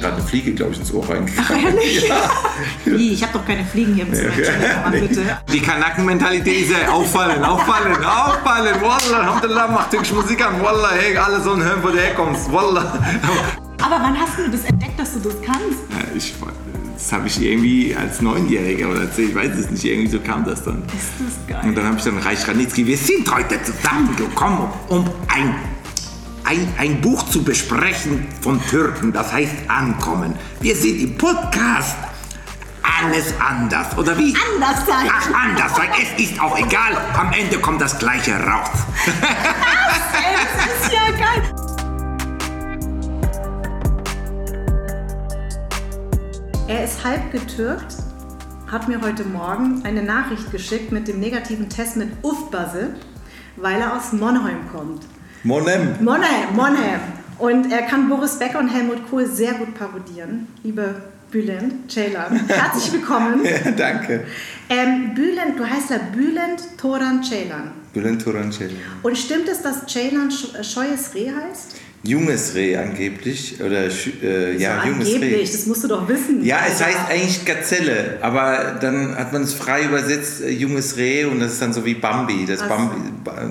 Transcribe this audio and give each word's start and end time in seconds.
gerade 0.00 0.16
eine 0.16 0.24
Fliege, 0.24 0.52
glaube 0.52 0.72
ich, 0.72 0.78
ins 0.80 0.92
Ohr 0.92 1.08
reingegangen. 1.08 1.44
Ach, 1.44 1.64
ehrlich? 1.64 2.08
Ja. 2.08 2.30
Wie? 2.84 3.12
Ich 3.12 3.22
habe 3.22 3.32
doch 3.34 3.46
keine 3.46 3.64
Fliegen 3.64 3.94
hier 3.94 4.06
im 4.06 4.14
Zimmer. 4.14 4.32
Nee. 4.90 5.00
bitte. 5.00 5.22
Die 5.52 5.60
Kanaken-Mentalität 5.60 6.62
ist 6.62 6.72
ja 6.72 6.90
auffallen, 6.90 7.44
auffallen, 7.44 8.04
auffallen. 8.04 8.74
Wallah, 8.80 9.20
Alhamdulillah, 9.20 9.68
mach 9.68 9.90
türkische 9.90 10.14
Musik 10.14 10.44
an. 10.44 10.60
Wallah, 10.62 10.92
hey, 10.98 11.16
alle 11.16 11.40
sollen 11.40 11.62
hören, 11.62 11.82
wo 11.82 11.88
du 11.88 11.98
herkommst. 11.98 12.50
Wallah. 12.52 12.98
Aber 13.82 13.96
wann 14.02 14.18
hast 14.18 14.38
du 14.38 14.50
das 14.50 14.64
entdeckt, 14.64 14.98
dass 14.98 15.14
du 15.14 15.20
das 15.20 15.36
kannst? 15.42 15.80
Ja, 15.90 16.04
ich, 16.14 16.34
das 16.94 17.12
habe 17.12 17.26
ich 17.28 17.42
irgendwie 17.42 17.96
als 17.96 18.20
Neunjähriger 18.20 18.90
oder 18.90 19.10
zehn, 19.10 19.30
ich 19.30 19.34
weiß 19.34 19.56
es 19.56 19.70
nicht, 19.70 19.84
irgendwie 19.84 20.10
so 20.10 20.20
kam 20.20 20.44
das 20.44 20.62
dann. 20.62 20.82
Ist 20.86 21.12
das 21.18 21.46
geil. 21.46 21.68
Und 21.68 21.74
dann 21.74 21.86
habe 21.86 21.96
ich 21.96 22.04
dann 22.04 22.18
Reich 22.18 22.46
Ranitzky, 22.46 22.86
wir 22.86 22.98
sind 22.98 23.32
heute 23.34 23.58
zusammengekommen, 23.62 24.68
um 24.88 25.04
ein 25.28 25.54
ein, 26.50 26.74
ein 26.78 27.00
Buch 27.00 27.22
zu 27.28 27.44
besprechen 27.44 28.26
von 28.40 28.60
Türken, 28.66 29.12
das 29.12 29.32
heißt 29.32 29.54
Ankommen. 29.68 30.34
Wir 30.60 30.74
sind 30.74 31.00
im 31.00 31.16
Podcast 31.16 31.96
alles 32.82 33.32
anders, 33.38 33.96
oder 33.96 34.18
wie? 34.18 34.34
Anders 34.52 34.84
sein. 34.84 35.08
Ach, 35.08 35.30
anders 35.32 35.76
sein. 35.76 35.90
Es 35.96 36.20
ist 36.20 36.40
auch 36.40 36.58
egal. 36.58 36.96
Am 37.16 37.32
Ende 37.32 37.60
kommt 37.60 37.80
das 37.80 37.96
Gleiche 37.96 38.32
raus. 38.32 38.68
das 39.06 40.82
ist 40.82 40.92
ja 40.92 41.10
geil. 41.12 41.54
Er 46.66 46.84
ist 46.84 47.04
halb 47.04 47.30
getürkt, 47.30 47.94
hat 48.68 48.88
mir 48.88 49.00
heute 49.00 49.24
Morgen 49.24 49.84
eine 49.84 50.02
Nachricht 50.02 50.50
geschickt 50.50 50.90
mit 50.90 51.06
dem 51.06 51.20
negativen 51.20 51.68
Test 51.68 51.96
mit 51.96 52.08
Ufbase, 52.22 52.96
weil 53.54 53.80
er 53.80 53.96
aus 53.96 54.12
Monheim 54.12 54.68
kommt. 54.72 55.04
Monem. 55.42 55.96
Monem, 56.00 56.54
Monem. 56.54 57.00
Und 57.38 57.72
er 57.72 57.82
kann 57.82 58.08
Boris 58.10 58.38
Becker 58.38 58.58
und 58.58 58.68
Helmut 58.68 59.08
Kohl 59.08 59.26
sehr 59.26 59.54
gut 59.54 59.74
parodieren. 59.74 60.46
Liebe 60.62 60.96
Bülent, 61.30 61.90
Ceylan, 61.90 62.46
herzlich 62.46 62.92
willkommen. 63.00 63.42
ja, 63.44 63.70
danke. 63.70 64.24
Ähm, 64.68 65.14
Bülent, 65.14 65.58
du 65.58 65.64
heißt 65.64 65.90
ja 65.90 65.98
Bülent 66.14 66.76
Toran 66.76 67.22
Ceylan. 67.22 67.70
Bülent 67.94 68.22
Toran 68.22 68.52
Ceylan. 68.52 68.76
Und 69.02 69.16
stimmt 69.16 69.48
es, 69.48 69.62
dass 69.62 69.86
Ceylan 69.86 70.30
Scheues 70.30 71.14
Reh 71.14 71.30
heißt? 71.30 71.76
Junges 72.02 72.54
Reh 72.54 72.76
angeblich. 72.76 73.60
Oder 73.60 73.84
äh, 74.22 74.56
ja, 74.56 74.80
so 74.82 74.88
junges 74.88 75.14
angeblich, 75.14 75.48
Reh. 75.48 75.52
das 75.52 75.66
musst 75.66 75.84
du 75.84 75.88
doch 75.88 76.08
wissen. 76.08 76.42
Ja, 76.42 76.60
es 76.66 76.82
heißt 76.82 77.10
eigentlich 77.10 77.44
Gazelle, 77.44 78.18
aber 78.22 78.78
dann 78.80 79.16
hat 79.16 79.32
man 79.32 79.42
es 79.42 79.52
frei 79.52 79.84
übersetzt, 79.84 80.40
äh, 80.40 80.50
junges 80.50 80.96
Reh, 80.96 81.26
und 81.26 81.40
das 81.40 81.52
ist 81.52 81.62
dann 81.62 81.74
so 81.74 81.84
wie 81.84 81.94
Bambi. 81.94 82.46
Das 82.46 82.62
also, 82.62 82.74
Bambi 82.74 82.96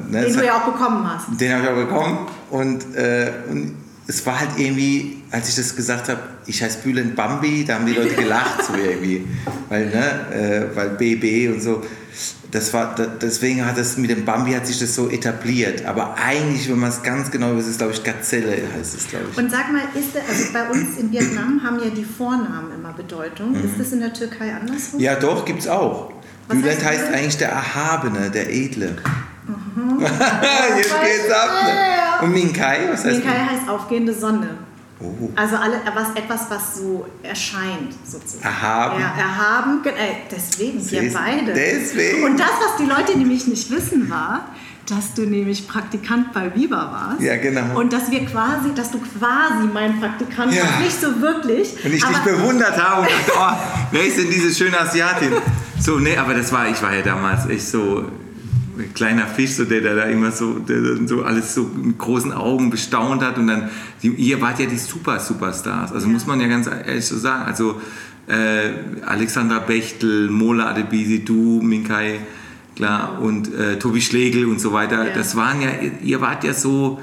ne, 0.09 0.25
den 0.25 0.35
du 0.35 0.45
ja 0.45 0.57
auch 0.57 0.71
bekommen 0.71 1.07
hast. 1.07 1.39
Den 1.39 1.53
habe 1.53 1.63
ich 1.63 1.69
auch 1.69 1.75
bekommen. 1.75 2.27
Und, 2.49 2.95
äh, 2.95 3.31
und 3.51 3.75
es 4.07 4.25
war 4.25 4.39
halt 4.39 4.51
irgendwie, 4.57 5.21
als 5.29 5.49
ich 5.49 5.55
das 5.55 5.75
gesagt 5.75 6.09
habe, 6.09 6.19
ich 6.47 6.63
heiße 6.63 6.79
Bülent 6.79 7.15
Bambi, 7.15 7.63
da 7.65 7.75
haben 7.75 7.85
die 7.85 7.93
Leute 7.93 8.15
gelacht 8.15 8.63
so 8.65 8.73
irgendwie. 8.83 9.27
Weil, 9.69 9.85
ne, 9.85 10.69
äh, 10.71 10.75
weil 10.75 10.89
BB 10.89 11.53
und 11.53 11.61
so 11.61 11.83
das 12.51 12.73
war, 12.73 12.95
deswegen 13.21 13.65
hat 13.65 13.77
es 13.77 13.97
mit 13.97 14.09
dem 14.09 14.25
Bambi 14.25 14.53
hat 14.53 14.65
sich 14.65 14.79
das 14.79 14.95
so 14.95 15.09
etabliert. 15.09 15.85
Aber 15.85 16.15
eigentlich, 16.15 16.69
wenn 16.69 16.79
man 16.79 16.89
es 16.89 17.03
ganz 17.03 17.29
genau 17.29 17.55
weiß, 17.55 17.65
ist 17.65 17.71
es, 17.71 17.77
glaube 17.77 17.93
ich, 17.93 18.03
Gazelle 18.03 18.51
heißt 18.51 18.95
es, 18.95 19.07
glaube 19.07 19.25
ich. 19.31 19.37
Und 19.37 19.51
sag 19.51 19.71
mal, 19.71 19.83
ist 19.93 20.15
der, 20.15 20.23
also 20.27 20.45
bei 20.51 20.69
uns 20.69 20.97
in 20.97 21.11
Vietnam 21.11 21.61
haben 21.63 21.79
ja 21.79 21.89
die 21.89 22.03
Vornamen 22.03 22.73
immer 22.75 22.93
Bedeutung. 22.93 23.51
Mhm. 23.51 23.65
Ist 23.65 23.79
das 23.79 23.91
in 23.91 23.99
der 23.99 24.13
Türkei 24.13 24.53
andersrum? 24.53 24.99
Ja, 24.99 25.15
doch, 25.15 25.45
gibt 25.45 25.59
es 25.59 25.67
auch. 25.67 26.11
Bülent 26.47 26.83
heißt, 26.83 26.85
heißt 26.85 27.13
eigentlich 27.13 27.37
der 27.37 27.49
Erhabene, 27.49 28.31
der 28.31 28.51
Edle. 28.51 28.95
Mhm. 29.47 29.99
Jetzt 30.77 30.89
geht's 30.89 31.31
ab. 31.31 31.49
Ne? 31.63 32.25
Und 32.25 32.33
Minkai, 32.33 32.79
was 32.91 33.05
heißt 33.05 33.17
Minkai 33.17 33.45
heißt 33.45 33.69
aufgehende 33.69 34.13
Sonne. 34.13 34.49
Oh. 35.01 35.29
Also 35.35 35.55
alle, 35.55 35.81
was, 35.93 36.09
etwas, 36.15 36.49
was 36.49 36.75
so 36.75 37.07
erscheint, 37.23 37.93
sozusagen. 38.03 38.43
Erhaben. 38.43 38.99
Ja, 38.99 39.13
erhaben, 39.17 39.81
äh, 39.85 39.91
deswegen, 40.29 40.91
wir 40.91 41.13
beide. 41.13 41.53
Deswegen. 41.53 42.25
Und 42.25 42.37
das, 42.37 42.51
was 42.59 42.77
die 42.77 42.85
Leute 42.85 43.17
nämlich 43.17 43.47
nicht 43.47 43.71
wissen, 43.71 44.09
war, 44.09 44.49
dass 44.89 45.13
du 45.13 45.21
nämlich 45.21 45.67
Praktikant 45.67 46.33
bei 46.33 46.53
Viva 46.53 46.91
warst. 46.91 47.21
Ja, 47.21 47.37
genau. 47.37 47.79
Und 47.79 47.93
dass 47.93 48.11
wir 48.11 48.25
quasi, 48.25 48.73
dass 48.75 48.91
du 48.91 48.99
quasi 48.99 49.67
mein 49.71 49.99
Praktikant 50.01 50.53
ja. 50.53 50.63
warst, 50.63 50.79
nicht 50.81 50.99
so 50.99 51.21
wirklich. 51.21 51.73
Und 51.85 51.93
ich 51.93 52.03
dich 52.03 52.17
bewundert 52.19 52.77
habe 52.77 53.01
und 53.01 53.09
dachte, 53.09 53.31
oh, 53.37 53.87
wer 53.91 54.05
ist 54.05 54.17
denn 54.17 54.29
diese 54.29 54.53
schöne 54.53 54.79
Asiatin? 54.79 55.31
So, 55.79 55.97
nee, 55.99 56.17
aber 56.17 56.33
das 56.33 56.51
war, 56.51 56.67
ich 56.67 56.81
war 56.81 56.93
ja 56.93 57.01
damals 57.01 57.45
echt 57.45 57.67
so 57.67 58.03
kleiner 58.83 59.27
Fisch, 59.27 59.51
so 59.51 59.65
der, 59.65 59.81
der 59.81 59.95
da 59.95 60.03
immer 60.03 60.31
so, 60.31 60.59
der 60.59 61.07
so 61.07 61.23
alles 61.23 61.53
so 61.53 61.63
mit 61.63 61.97
großen 61.97 62.31
Augen 62.31 62.69
bestaunt 62.69 63.23
hat. 63.23 63.37
Und 63.37 63.47
dann, 63.47 63.69
die, 64.01 64.09
ihr 64.09 64.41
wart 64.41 64.59
ja 64.59 64.65
die 64.65 64.77
Super 64.77 65.19
Superstars. 65.19 65.91
Also 65.91 66.07
ja. 66.07 66.13
muss 66.13 66.25
man 66.25 66.39
ja 66.39 66.47
ganz 66.47 66.67
ehrlich 66.67 67.05
so 67.05 67.17
sagen. 67.17 67.45
Also 67.45 67.81
äh, 68.27 68.71
Alexandra 69.05 69.59
Bechtel, 69.59 70.29
Mola 70.29 70.69
Adebisi, 70.69 71.23
du, 71.25 71.61
Minkai, 71.61 72.19
klar, 72.75 73.19
und 73.21 73.53
äh, 73.53 73.79
Tobi 73.79 74.01
Schlegel 74.01 74.45
und 74.45 74.59
so 74.61 74.71
weiter. 74.71 75.07
Ja. 75.07 75.13
Das 75.13 75.35
waren 75.35 75.61
ja, 75.61 75.69
ihr 76.03 76.21
wart 76.21 76.43
ja 76.43 76.53
so 76.53 76.99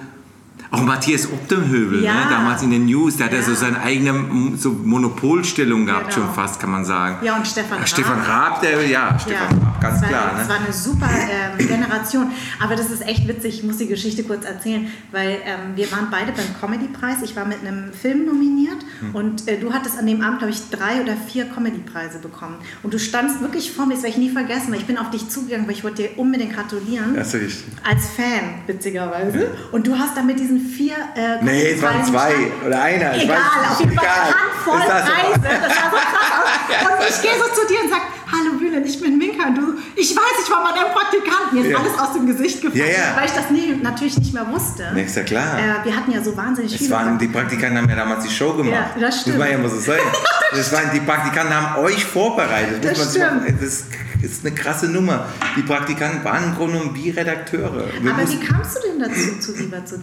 auch 0.70 0.82
Matthias 0.82 1.30
Optemhövel, 1.30 2.00
ne, 2.00 2.06
ja. 2.06 2.14
ne, 2.14 2.20
damals 2.30 2.62
in 2.62 2.70
den 2.70 2.86
News, 2.86 3.16
der 3.16 3.26
hat 3.26 3.32
ja 3.32 3.42
so 3.42 3.54
seine 3.54 3.80
eigene 3.80 4.56
so 4.56 4.70
Monopolstellung 4.70 5.86
gehabt, 5.86 6.14
genau. 6.14 6.26
schon 6.26 6.34
fast, 6.34 6.60
kann 6.60 6.70
man 6.70 6.84
sagen. 6.84 7.24
Ja, 7.24 7.36
und 7.36 7.46
Stefan 7.46 7.78
Raab. 7.78 7.88
Stefan 7.88 8.20
Raab, 8.20 8.60
der, 8.60 8.86
ja, 8.86 9.18
Stefan 9.18 9.58
Raab, 9.58 9.80
ganz 9.80 10.00
war, 10.02 10.08
klar. 10.08 10.32
Ne? 10.32 10.38
Das 10.38 10.48
war 10.48 10.56
eine 10.56 10.72
super 10.72 11.08
ähm, 11.08 11.66
Generation. 11.66 12.30
Aber 12.60 12.76
das 12.76 12.90
ist 12.90 13.06
echt 13.06 13.28
witzig, 13.28 13.58
ich 13.58 13.62
muss 13.62 13.78
die 13.78 13.86
Geschichte 13.86 14.24
kurz 14.24 14.44
erzählen, 14.44 14.88
weil 15.12 15.38
ähm, 15.44 15.76
wir 15.76 15.90
waren 15.92 16.08
beide 16.10 16.32
beim 16.32 16.46
Comedy-Preis. 16.60 17.18
Ich 17.22 17.36
war 17.36 17.44
mit 17.44 17.60
einem 17.60 17.92
Film 17.92 18.26
nominiert 18.26 18.84
hm. 19.00 19.14
und 19.14 19.48
äh, 19.48 19.58
du 19.58 19.72
hattest 19.72 19.98
an 19.98 20.06
dem 20.06 20.22
Abend, 20.22 20.38
glaube 20.38 20.52
ich, 20.52 20.70
drei 20.70 21.00
oder 21.00 21.16
vier 21.16 21.46
Comedy-Preise 21.46 22.18
bekommen. 22.18 22.56
Und 22.82 22.92
du 22.94 22.98
standst 22.98 23.40
wirklich 23.40 23.72
vor 23.72 23.86
mir, 23.86 23.94
das 23.94 24.02
werde 24.02 24.16
ich 24.16 24.22
nie 24.22 24.30
vergessen, 24.30 24.72
weil 24.72 24.80
ich 24.80 24.86
bin 24.86 24.98
auf 24.98 25.10
dich 25.10 25.28
zugegangen, 25.28 25.66
weil 25.66 25.74
ich 25.74 25.84
wollte 25.84 26.02
dir 26.02 26.18
unbedingt 26.18 26.54
gratulieren. 26.54 27.14
Das 27.14 27.28
ist 27.28 27.40
richtig. 27.40 27.64
Als 27.84 28.08
Fan, 28.08 28.62
witzigerweise. 28.66 29.38
Ja. 29.38 29.46
Und 29.72 29.86
du 29.86 29.98
hast 29.98 30.16
dann 30.16 30.26
mit 30.26 30.40
diesen 30.40 30.55
vier. 30.60 30.96
Äh, 31.14 31.42
nee, 31.42 31.72
es 31.72 31.82
waren 31.82 32.04
zwei 32.04 32.34
oder 32.64 32.82
einer. 32.82 33.14
Egal, 33.14 33.38
auf 33.70 33.80
jeden 33.80 33.94
Fall 33.94 34.06
eine 34.06 34.34
Handvoll 34.34 34.80
Preise. 34.80 35.40
Das 35.42 35.76
war 35.76 35.90
so 35.90 35.96
krass. 35.96 36.98
und 36.98 37.08
ich 37.08 37.22
gehe 37.22 37.34
so 37.34 37.60
zu 37.60 37.66
dir 37.66 37.80
und 37.82 37.90
sage, 37.90 38.02
hallo 38.30 38.58
Bülent, 38.58 38.86
ich 38.86 39.00
bin 39.00 39.18
Minka. 39.18 39.48
Und 39.48 39.56
du, 39.56 39.74
ich 39.94 40.14
weiß, 40.14 40.44
ich 40.44 40.50
war 40.50 40.62
mal 40.62 40.72
dein 40.74 40.92
Praktikant. 40.92 41.52
Mir 41.52 41.64
ist 41.64 41.70
ja. 41.70 41.78
alles 41.78 41.98
aus 41.98 42.12
dem 42.14 42.26
Gesicht 42.26 42.60
gefallen, 42.60 42.84
ja, 42.84 43.16
weil 43.16 43.26
ich 43.26 43.32
das 43.32 43.50
nie, 43.50 43.74
natürlich 43.82 44.18
nicht 44.18 44.34
mehr 44.34 44.46
wusste. 44.50 44.90
Nee, 44.94 45.04
ist 45.04 45.16
ja 45.16 45.22
klar. 45.22 45.58
Äh, 45.58 45.84
wir 45.84 45.96
hatten 45.96 46.10
ja 46.10 46.22
so 46.22 46.36
wahnsinnig 46.36 46.72
es 46.72 46.78
viele. 46.78 46.90
Waren, 46.90 47.18
die 47.18 47.28
Praktikanten 47.28 47.78
haben 47.78 47.88
ja 47.88 47.96
damals 47.96 48.24
die 48.24 48.30
Show 48.30 48.54
gemacht. 48.54 48.72
Ja, 48.72 49.00
das 49.00 49.20
stimmt. 49.20 49.36
Muss 49.36 49.44
man 49.46 49.52
ja 49.52 49.58
mal 49.58 49.70
so 49.70 49.80
sagen. 49.80 50.02
das 50.52 50.72
waren, 50.72 50.90
die 50.92 51.00
Praktikanten 51.00 51.54
haben 51.54 51.84
euch 51.84 52.04
vorbereitet. 52.04 52.84
Das, 52.84 52.98
das 52.98 53.10
stimmt. 53.10 53.62
das 53.62 53.84
ist 54.22 54.44
eine 54.44 54.54
krasse 54.54 54.88
Nummer. 54.88 55.26
Die 55.56 55.62
Praktikanten 55.62 56.24
waren 56.24 56.44
im 56.44 56.54
Grunde 56.54 56.78
genommen 56.78 56.94
wie 56.96 57.10
Redakteure. 57.10 57.84
Wir 58.00 58.12
Aber 58.12 58.28
wie 58.28 58.40
kamst 58.40 58.76
du 58.76 58.88
denn 58.88 59.00
dazu, 59.00 59.38
zu 59.40 59.58
Viva 59.58 59.84
zu? 59.84 59.96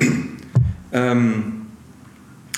Ähm, 0.91 1.62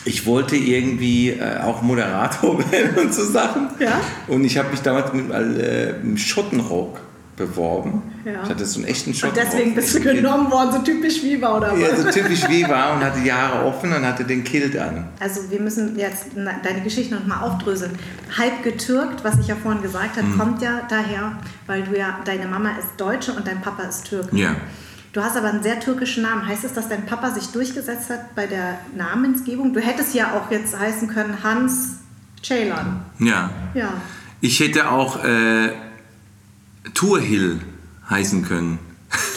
ich 0.06 0.26
wollte 0.26 0.56
irgendwie 0.56 1.32
äh, 1.32 1.60
auch 1.62 1.82
Moderator 1.82 2.60
werden 2.72 2.98
und 2.98 3.14
so 3.14 3.26
Sachen. 3.26 3.70
Ja? 3.80 4.00
Und 4.28 4.46
ich 4.46 4.58
habe 4.58 4.70
mich 4.70 4.82
damals 4.82 5.12
mit 5.14 5.30
äh, 5.32 5.96
einem 6.02 6.18
Schottenrock 6.18 7.02
beworben. 7.36 8.02
Ja. 8.24 8.44
Ich 8.44 8.50
hatte 8.50 8.66
so 8.66 8.80
einen 8.80 8.88
echten 8.88 9.14
Schottenrock. 9.14 9.44
Und 9.44 9.54
deswegen 9.54 9.76
bist 9.76 9.96
du 9.96 10.00
genommen 10.00 10.50
worden, 10.50 10.72
so 10.72 10.80
typisch 10.80 11.22
Viva 11.22 11.58
oder 11.58 11.74
was? 11.74 11.80
Ja, 11.80 11.96
so 11.96 12.10
typisch 12.10 12.48
Viva 12.50 12.94
und 12.94 13.04
hatte 13.04 13.20
die 13.20 13.34
Haare 13.34 13.66
offen 13.66 13.92
und 13.92 14.06
hatte 14.06 14.24
den 14.24 14.44
Kilt 14.44 14.78
an. 14.78 15.10
Also 15.20 15.50
wir 15.50 15.60
müssen 15.60 15.98
jetzt 15.98 16.28
deine 16.36 16.82
Geschichte 16.82 17.16
nochmal 17.16 17.44
aufdröseln. 17.44 17.92
Halb 18.38 18.64
getürkt, 18.64 19.24
was 19.24 19.38
ich 19.40 19.48
ja 19.48 19.56
vorhin 19.56 19.82
gesagt 19.82 20.18
habe, 20.18 20.28
mhm. 20.28 20.38
kommt 20.38 20.62
ja 20.62 20.82
daher, 20.90 21.38
weil 21.68 21.84
du 21.84 21.98
ja, 21.98 22.20
deine 22.24 22.48
Mama 22.48 22.70
ist 22.80 22.90
Deutsche 22.98 23.34
und 23.34 23.46
dein 23.46 23.62
Papa 23.62 23.84
ist 23.84 24.06
Türke. 24.06 24.36
Ja. 24.36 24.56
Du 25.16 25.24
hast 25.24 25.38
aber 25.38 25.48
einen 25.48 25.64
sehr 25.64 25.80
türkischen 25.80 26.24
Namen. 26.24 26.46
Heißt 26.46 26.66
es, 26.66 26.74
dass 26.74 26.90
dein 26.90 27.06
Papa 27.06 27.32
sich 27.32 27.48
durchgesetzt 27.48 28.10
hat 28.10 28.36
bei 28.36 28.48
der 28.48 28.80
Namensgebung? 28.98 29.74
Du 29.74 29.80
hättest 29.80 30.14
ja 30.14 30.34
auch 30.34 30.52
jetzt 30.52 30.78
heißen 30.78 31.08
können 31.08 31.42
Hans 31.42 32.00
Ceylan. 32.44 33.00
Ja. 33.20 33.50
ja. 33.74 33.94
Ich 34.42 34.60
hätte 34.60 34.90
auch 34.90 35.24
äh, 35.24 35.72
Turhill 36.94 37.62
heißen 38.10 38.44
können. 38.44 38.78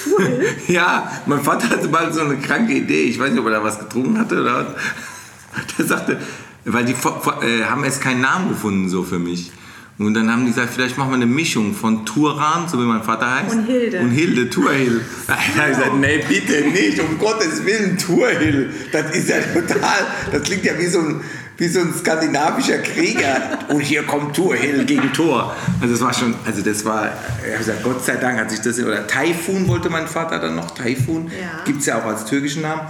Turhill? 0.03 0.49
ja, 0.67 1.13
mein 1.27 1.43
Vater 1.43 1.71
hatte 1.71 1.87
mal 1.87 2.13
so 2.13 2.23
eine 2.23 2.39
kranke 2.39 2.73
Idee. 2.73 3.05
Ich 3.05 3.21
weiß 3.21 3.31
nicht, 3.31 3.39
ob 3.39 3.47
er 3.47 3.53
da 3.53 3.63
was 3.63 3.79
getrunken 3.79 4.19
hatte 4.19 4.41
oder 4.41 4.67
was. 4.67 5.77
Der 5.79 5.87
sagte, 5.87 6.21
weil 6.65 6.87
die 6.87 6.93
äh, 6.93 7.67
haben 7.67 7.85
jetzt 7.85 8.01
keinen 8.01 8.21
Namen 8.21 8.49
gefunden 8.49 8.89
so 8.89 9.05
für 9.05 9.21
mich. 9.21 9.53
Und 9.99 10.15
dann 10.15 10.31
haben 10.31 10.45
die 10.45 10.53
gesagt, 10.53 10.73
vielleicht 10.73 10.97
machen 10.97 11.11
wir 11.11 11.17
eine 11.17 11.27
Mischung 11.27 11.75
von 11.75 12.07
Turan, 12.07 12.69
so 12.69 12.79
wie 12.79 12.85
mein 12.85 13.03
Vater 13.03 13.43
heißt. 13.43 13.57
Und 13.57 13.67
Hilde. 13.67 13.99
Und 13.99 14.11
Hilde, 14.11 14.49
Turhill. 14.49 15.01
Da 15.27 15.35
habe 15.35 15.73
ich 15.73 15.77
gesagt, 15.77 15.95
nee, 15.97 16.25
bitte 16.29 16.69
nicht, 16.69 17.01
um 17.01 17.19
Gottes 17.19 17.65
Willen, 17.65 17.99
Turhill. 17.99 18.73
Das 18.93 19.11
ist 19.17 19.29
ja 19.29 19.37
total, 19.53 20.07
das 20.31 20.43
klingt 20.43 20.65
ja 20.65 20.79
wie 20.79 20.87
so 20.87 21.01
ein, 21.01 21.21
wie 21.57 21.67
so 21.67 21.81
ein 21.81 21.93
skandinavischer 21.93 22.79
Krieger. 22.79 23.59
Und 23.69 23.81
hier 23.81 24.05
kommt 24.05 24.37
Turhill 24.37 24.85
gegen 24.85 25.13
Tor. 25.13 25.57
Also 25.81 25.95
das 25.95 26.01
war 26.01 26.15
schon, 26.15 26.35
also 26.47 26.63
das 26.63 26.85
war, 26.85 27.11
ich 27.45 27.49
habe 27.49 27.59
gesagt, 27.59 27.83
Gott 27.83 28.05
sei 28.05 28.17
Dank 28.17 28.39
hat 28.39 28.53
sich 28.53 28.61
das, 28.61 28.79
oder 28.79 29.05
Taifun 29.05 29.67
wollte 29.67 29.91
mein 29.91 30.07
Vater 30.07 30.39
dann 30.39 30.55
noch, 30.55 30.71
Taifun. 30.71 31.27
Ja. 31.27 31.65
Gibt 31.65 31.81
es 31.81 31.87
ja 31.87 31.99
auch 31.99 32.05
als 32.05 32.25
türkischen 32.25 32.63
Namen. 32.63 32.83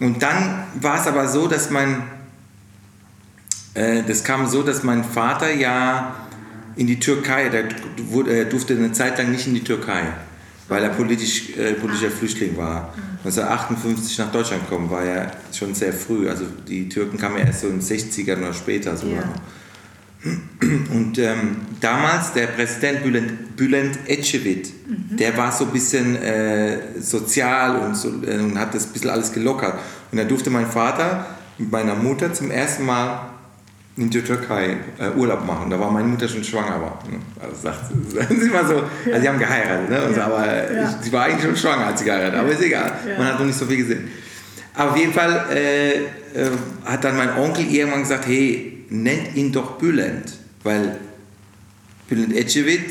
Und 0.00 0.20
dann 0.20 0.64
war 0.80 1.00
es 1.00 1.06
aber 1.06 1.28
so, 1.28 1.46
dass 1.46 1.70
mein, 1.70 2.02
äh, 3.74 4.02
das 4.02 4.24
kam 4.24 4.48
so, 4.48 4.64
dass 4.64 4.82
mein 4.82 5.04
Vater 5.04 5.54
ja 5.54 6.25
in 6.76 6.86
die 6.86 7.00
Türkei, 7.00 7.48
der 7.48 7.64
wurde, 8.10 8.36
er 8.36 8.44
durfte 8.44 8.74
eine 8.74 8.92
Zeit 8.92 9.18
lang 9.18 9.32
nicht 9.32 9.46
in 9.46 9.54
die 9.54 9.64
Türkei, 9.64 10.02
weil 10.68 10.82
er 10.82 10.90
politisch, 10.90 11.56
äh, 11.56 11.72
politischer 11.72 12.10
Flüchtling 12.10 12.56
war. 12.56 12.92
1958 13.24 14.18
nach 14.18 14.30
Deutschland 14.30 14.68
gekommen, 14.68 14.90
war 14.90 15.04
ja 15.04 15.32
schon 15.52 15.74
sehr 15.74 15.92
früh. 15.92 16.28
Also 16.28 16.44
die 16.68 16.88
Türken 16.88 17.18
kamen 17.18 17.38
ja 17.38 17.46
erst 17.46 17.62
so 17.62 17.68
in 17.68 17.80
den 17.80 17.82
60ern 17.82 18.38
oder 18.38 18.52
später 18.52 18.96
sogar. 18.96 19.24
Ja. 19.24 19.34
Und 20.92 21.18
ähm, 21.18 21.56
damals 21.80 22.32
der 22.32 22.48
Präsident 22.48 23.02
Bülent, 23.02 23.56
Bülent 23.56 23.98
Ecevit, 24.06 24.72
der 24.86 25.36
war 25.36 25.52
so 25.52 25.64
ein 25.66 25.70
bisschen 25.70 26.16
äh, 26.16 27.00
sozial 27.00 27.76
und, 27.76 27.96
so, 27.96 28.08
äh, 28.26 28.38
und 28.38 28.58
hat 28.58 28.74
das 28.74 28.86
ein 28.86 28.92
bisschen 28.92 29.10
alles 29.10 29.32
gelockert. 29.32 29.78
Und 30.10 30.18
da 30.18 30.24
durfte 30.24 30.50
mein 30.50 30.66
Vater 30.66 31.26
mit 31.58 31.70
meiner 31.70 31.94
Mutter 31.94 32.32
zum 32.32 32.50
ersten 32.50 32.84
Mal 32.84 33.35
in 33.98 34.10
der 34.10 34.22
Türkei 34.24 34.76
äh, 34.98 35.08
Urlaub 35.16 35.46
machen. 35.46 35.70
Da 35.70 35.80
war 35.80 35.90
meine 35.90 36.06
Mutter 36.08 36.28
schon 36.28 36.44
schwanger. 36.44 36.80
War, 36.80 37.02
ne? 37.10 37.18
Also 37.42 37.56
sagt 37.62 37.80
Sie 38.40 38.48
mal 38.50 38.66
so, 38.66 38.82
also 39.10 39.20
sie 39.20 39.28
haben 39.28 39.38
geheiratet, 39.38 39.88
ne? 39.88 40.14
So, 40.14 40.20
aber 40.20 40.46
Ja. 40.72 40.98
sie 41.00 41.12
war 41.12 41.24
eigentlich 41.24 41.42
schon 41.44 41.56
schwanger, 41.56 41.86
als 41.86 42.00
sie 42.00 42.04
geheiratet. 42.04 42.38
Aber 42.38 42.50
ist 42.50 42.62
egal, 42.62 42.92
Ja. 43.08 43.16
man 43.18 43.26
hat 43.28 43.38
noch 43.38 43.46
nicht 43.46 43.58
so 43.58 43.64
viel 43.66 43.78
gesehen. 43.78 44.08
Aber 44.74 44.90
auf 44.90 44.96
jeden 44.98 45.12
Fall 45.14 45.46
äh, 45.50 45.92
äh, 45.94 46.50
hat 46.84 47.04
dann 47.04 47.16
mein 47.16 47.36
Onkel 47.38 47.66
irgendwann 47.72 48.02
gesagt, 48.02 48.26
hey, 48.26 48.84
nennt 48.90 49.34
ihn 49.34 49.50
doch 49.50 49.72
Bülent, 49.78 50.34
weil 50.62 50.96
Bülent 52.08 52.36
Ecevit 52.36 52.84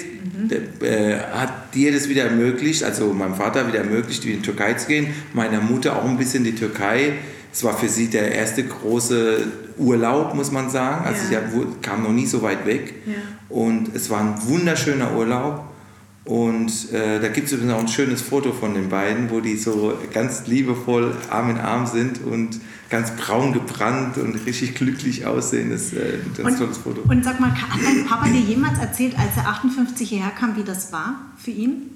der, 0.49 0.59
äh, 0.81 1.19
hat 1.33 1.73
dir 1.75 1.91
das 1.93 2.09
wieder 2.09 2.23
ermöglicht, 2.25 2.83
also 2.83 3.13
meinem 3.13 3.35
Vater 3.35 3.67
wieder 3.67 3.79
ermöglicht, 3.79 4.25
in 4.25 4.31
die 4.33 4.41
Türkei 4.41 4.73
zu 4.73 4.87
gehen, 4.87 5.07
meiner 5.33 5.61
Mutter 5.61 5.95
auch 5.95 6.05
ein 6.05 6.17
bisschen 6.17 6.43
die 6.43 6.55
Türkei. 6.55 7.13
Es 7.55 7.63
war 7.63 7.77
für 7.77 7.87
sie 7.87 8.09
der 8.09 8.33
erste 8.35 8.65
große 8.65 9.47
Urlaub, 9.77 10.35
muss 10.35 10.51
man 10.51 10.69
sagen. 10.69 11.05
Also 11.05 11.31
Ja. 11.33 11.39
sie 11.49 11.65
kam 11.81 12.03
noch 12.03 12.11
nie 12.11 12.25
so 12.25 12.41
weit 12.41 12.65
weg. 12.65 12.93
Ja. 13.05 13.13
Und 13.47 13.95
es 13.95 14.09
war 14.09 14.19
ein 14.19 14.35
wunderschöner 14.45 15.15
Urlaub. 15.15 15.63
Und 16.25 16.91
äh, 16.91 17.21
da 17.21 17.29
gibt 17.29 17.47
es 17.47 17.53
übrigens 17.53 17.73
auch 17.75 17.79
ein 17.79 17.87
schönes 17.87 18.21
Foto 18.21 18.51
von 18.51 18.73
den 18.73 18.89
beiden, 18.89 19.29
wo 19.29 19.39
die 19.39 19.55
so 19.55 19.93
ganz 20.11 20.47
liebevoll 20.47 21.15
Arm 21.29 21.51
in 21.51 21.57
Arm 21.59 21.85
sind 21.85 22.21
und 22.25 22.59
ganz 22.89 23.11
braun 23.11 23.53
gebrannt 23.53 24.17
und 24.17 24.33
richtig 24.45 24.75
glücklich 24.75 25.25
aussehen. 25.25 25.69
Das 25.69 25.83
ist 25.83 25.93
äh, 25.93 26.19
ein 26.25 26.33
ganz 26.35 26.49
Und, 26.53 26.57
tolles 26.59 26.77
Foto. 26.79 27.01
und 27.07 27.23
sag 27.23 27.39
mal, 27.39 27.51
hat 27.51 27.79
dein 27.85 28.05
Papa 28.05 28.25
dir 28.27 28.39
jemals 28.41 28.79
erzählt, 28.79 29.15
als 29.17 29.37
er 29.37 29.47
58 29.47 30.09
hierher 30.09 30.31
kam, 30.31 30.57
wie 30.57 30.63
das 30.63 30.91
war 30.91 31.15
für 31.37 31.51
ihn? 31.51 31.91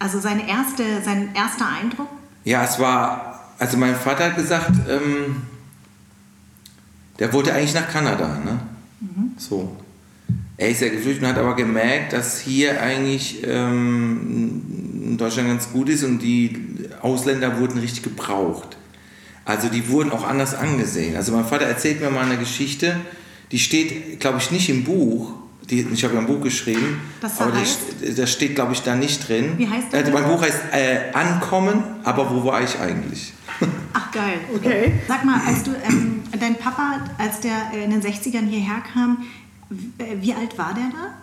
Also 0.00 0.18
seine 0.18 0.48
erste, 0.48 0.82
sein 1.04 1.28
erster 1.34 1.66
Eindruck? 1.68 2.08
Ja, 2.44 2.64
es 2.64 2.78
war, 2.80 3.43
also 3.58 3.76
mein 3.76 3.94
Vater 3.94 4.24
hat 4.26 4.36
gesagt, 4.36 4.72
ähm, 4.88 5.36
der 7.18 7.32
wollte 7.32 7.52
eigentlich 7.52 7.74
nach 7.74 7.88
Kanada, 7.88 8.38
ne? 8.44 8.60
So. 9.36 9.76
Er 10.56 10.70
ist 10.70 10.80
ja 10.80 10.88
geflüchtet 10.88 11.22
und 11.22 11.28
hat 11.28 11.38
aber 11.38 11.56
gemerkt, 11.56 12.12
dass 12.12 12.40
hier 12.40 12.80
eigentlich 12.80 13.42
ähm, 13.44 14.62
in 15.04 15.18
Deutschland 15.18 15.48
ganz 15.48 15.70
gut 15.72 15.88
ist 15.88 16.04
und 16.04 16.20
die 16.20 16.88
Ausländer 17.02 17.58
wurden 17.60 17.78
richtig 17.78 18.02
gebraucht. 18.02 18.76
Also 19.44 19.68
die 19.68 19.88
wurden 19.88 20.10
auch 20.10 20.26
anders 20.26 20.54
angesehen. 20.54 21.16
Also 21.16 21.32
mein 21.32 21.44
Vater 21.44 21.66
erzählt 21.66 22.00
mir 22.00 22.10
mal 22.10 22.24
eine 22.24 22.38
Geschichte, 22.38 22.96
die 23.52 23.58
steht, 23.58 24.20
glaube 24.20 24.38
ich, 24.38 24.50
nicht 24.50 24.68
im 24.70 24.84
Buch. 24.84 25.32
Die, 25.70 25.80
ich 25.92 26.04
habe 26.04 26.14
ja 26.14 26.20
ein 26.20 26.26
Buch 26.26 26.40
geschrieben, 26.42 27.00
Das 27.20 27.38
da 27.38 27.44
aber 27.46 27.54
heißt? 27.58 27.78
das, 28.02 28.14
das 28.16 28.32
steht, 28.32 28.54
glaube 28.54 28.72
ich, 28.74 28.82
da 28.82 28.94
nicht 28.96 29.28
drin. 29.28 29.52
Wie 29.56 29.68
heißt 29.68 29.88
das 29.92 30.08
äh, 30.08 30.12
Mein? 30.12 30.24
Buch 30.24 30.42
heißt 30.42 30.58
äh, 30.72 31.12
Ankommen, 31.14 31.82
aber 32.04 32.30
wo 32.30 32.44
war 32.44 32.62
ich 32.62 32.78
eigentlich? 32.78 33.32
Ach 33.92 34.10
geil, 34.10 34.40
okay. 34.54 34.92
Sag 35.08 35.24
mal, 35.24 35.40
als 35.46 35.62
du, 35.62 35.70
ähm, 35.88 36.22
dein 36.38 36.56
Papa, 36.58 37.00
als 37.18 37.40
der 37.40 37.70
in 37.72 37.90
den 37.90 38.02
60ern 38.02 38.46
hierher 38.46 38.80
kam, 38.92 39.18
wie 39.70 40.34
alt 40.34 40.56
war 40.58 40.74
der 40.74 40.84
da? 40.90 41.14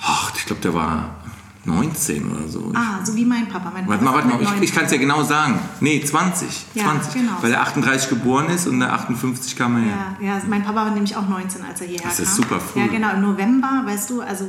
Ach, 0.00 0.32
ich 0.36 0.44
glaube, 0.46 0.62
der 0.62 0.74
war 0.74 1.16
19 1.64 2.30
oder 2.30 2.46
so. 2.48 2.72
Ah, 2.74 3.04
so 3.04 3.16
wie 3.16 3.24
mein 3.24 3.48
Papa. 3.48 3.70
Mein 3.72 3.88
Warte 3.88 4.04
Papa 4.04 4.18
mal, 4.18 4.30
warte 4.32 4.44
mal, 4.44 4.56
ich, 4.56 4.62
ich 4.64 4.74
kann 4.74 4.84
es 4.84 4.92
ja 4.92 4.98
genau 4.98 5.22
sagen. 5.22 5.58
Nee, 5.80 6.02
20. 6.04 6.66
Ja, 6.74 6.84
20. 6.84 7.14
genau. 7.14 7.32
Weil 7.40 7.52
er 7.52 7.62
38 7.62 8.10
geboren 8.10 8.46
ist 8.50 8.66
und 8.66 8.80
der 8.80 8.92
58 8.92 9.56
kam 9.56 9.76
er 9.76 9.82
her. 9.82 9.96
Ja, 10.20 10.26
ja, 10.36 10.42
mein 10.46 10.62
Papa 10.62 10.84
war 10.84 10.90
nämlich 10.90 11.16
auch 11.16 11.26
19, 11.26 11.64
als 11.64 11.80
er 11.80 11.86
hierher 11.86 12.06
Das 12.06 12.16
kam. 12.16 12.24
ist 12.24 12.36
super 12.36 12.60
früh. 12.60 12.80
Ja, 12.80 12.86
genau, 12.88 13.12
im 13.14 13.22
November, 13.22 13.82
weißt 13.86 14.10
du, 14.10 14.20
also, 14.20 14.46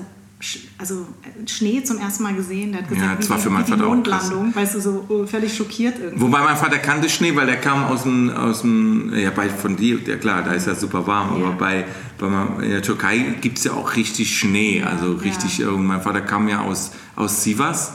also 0.77 1.07
äh, 1.23 1.47
Schnee 1.47 1.83
zum 1.83 1.97
ersten 1.99 2.23
Mal 2.23 2.33
gesehen. 2.35 2.71
Der 2.71 2.81
hat 2.81 2.89
gesagt, 2.89 3.05
Ja, 3.09 3.15
das 3.15 3.29
war 3.29 3.37
für 3.39 3.49
meinen 3.49 3.65
Vater 3.65 3.83
auch. 3.85 3.89
Mondlandung, 3.89 4.55
weißt 4.55 4.75
du, 4.75 4.81
so 4.81 5.05
oh, 5.09 5.25
völlig 5.25 5.55
schockiert 5.55 5.95
irgendwie. 5.99 6.21
Wobei 6.21 6.41
mein 6.43 6.57
Vater 6.57 6.77
kannte 6.79 7.09
Schnee, 7.09 7.35
weil 7.35 7.45
der 7.47 7.57
kam 7.57 7.83
aus 7.85 8.03
dem, 8.03 8.29
aus 8.29 8.61
dem 8.61 9.13
ja, 9.15 9.31
bei, 9.31 9.49
von 9.49 9.75
dir, 9.75 9.99
ja 10.05 10.17
klar, 10.17 10.43
da 10.43 10.51
ist 10.53 10.67
ja 10.67 10.75
super 10.75 11.05
warm, 11.07 11.39
Ja. 11.39 11.45
aber 11.47 11.55
bei, 11.55 11.85
bei 12.17 12.27
in 12.63 12.69
der 12.71 12.81
Türkei 12.81 13.35
gibt 13.41 13.57
es 13.57 13.63
ja 13.65 13.73
auch 13.73 13.95
richtig 13.95 14.37
Schnee, 14.37 14.83
also 14.83 15.13
richtig, 15.13 15.57
ja. 15.59 15.67
äh, 15.67 15.69
und 15.71 15.85
mein 15.85 16.01
Vater 16.01 16.21
kam 16.21 16.47
ja 16.47 16.61
aus, 16.61 16.91
aus 17.15 17.43
Sivas, 17.43 17.93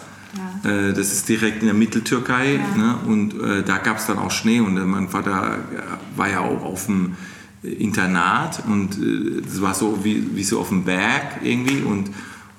äh, 0.65 0.93
das 0.93 1.13
ist 1.13 1.29
direkt 1.29 1.61
in 1.61 1.67
der 1.67 1.75
Mitteltürkei, 1.75 2.55
Ja. 2.55 2.77
ne? 2.83 2.99
und 3.07 3.35
äh, 3.41 3.63
da 3.63 3.79
gab 3.79 3.97
es 3.99 4.07
dann 4.07 4.19
auch 4.19 4.31
Schnee 4.31 4.61
und 4.61 4.77
äh, 4.77 4.81
mein 4.81 5.09
Vater 5.09 5.59
äh, 5.73 6.19
war 6.19 6.31
ja 6.31 6.41
auch 6.41 6.63
auf 6.65 6.87
dem 6.87 7.17
Internat 7.63 8.63
und 8.67 8.97
äh, 8.99 9.43
das 9.43 9.61
war 9.61 9.75
so 9.75 9.99
wie, 10.03 10.35
wie 10.35 10.45
so 10.45 10.61
auf 10.61 10.69
dem 10.69 10.85
Berg 10.85 11.41
irgendwie 11.43 11.83
und 11.83 12.11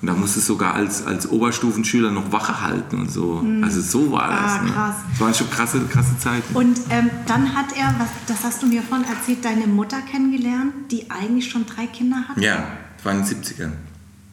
und 0.02 0.08
da 0.08 0.14
musste 0.14 0.40
sogar 0.40 0.74
als, 0.74 1.06
als 1.06 1.28
Oberstufenschüler 1.30 2.10
noch 2.10 2.32
Wache 2.32 2.60
halten 2.60 2.98
und 3.00 3.10
so. 3.10 3.42
Also 3.62 3.80
so 3.80 4.10
war 4.12 4.28
das. 4.28 4.52
Ah, 4.58 4.62
ne? 4.62 4.70
krass. 4.72 4.94
Das 5.12 5.20
waren 5.20 5.34
schon 5.34 5.48
krasse, 5.50 5.80
krasse 5.88 6.18
Zeiten. 6.18 6.54
Und 6.54 6.78
ähm, 6.90 7.08
dann 7.26 7.54
hat 7.54 7.66
er, 7.76 7.94
was, 7.98 8.08
das 8.26 8.42
hast 8.44 8.62
du 8.62 8.66
mir 8.66 8.82
vorhin 8.82 9.06
erzählt, 9.06 9.44
deine 9.44 9.66
Mutter 9.68 10.00
kennengelernt, 10.02 10.72
die 10.90 11.08
eigentlich 11.10 11.48
schon 11.48 11.64
drei 11.66 11.86
Kinder 11.86 12.24
hat. 12.28 12.36
ja, 12.38 12.66
das 12.96 13.04
war 13.06 13.12
in 13.12 13.24
den 13.24 13.42
70ern. 13.42 13.70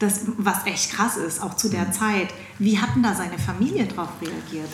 Das, 0.00 0.22
was 0.38 0.66
echt 0.66 0.92
krass 0.92 1.16
ist, 1.16 1.40
auch 1.42 1.54
zu 1.56 1.68
der 1.68 1.84
Mhm. 1.86 1.92
Zeit. 1.92 2.28
Wie 2.58 2.78
hat 2.78 2.96
denn 2.96 3.02
da 3.04 3.14
seine 3.14 3.38
Familie 3.38 3.86
drauf 3.86 4.08
reagiert? 4.20 4.70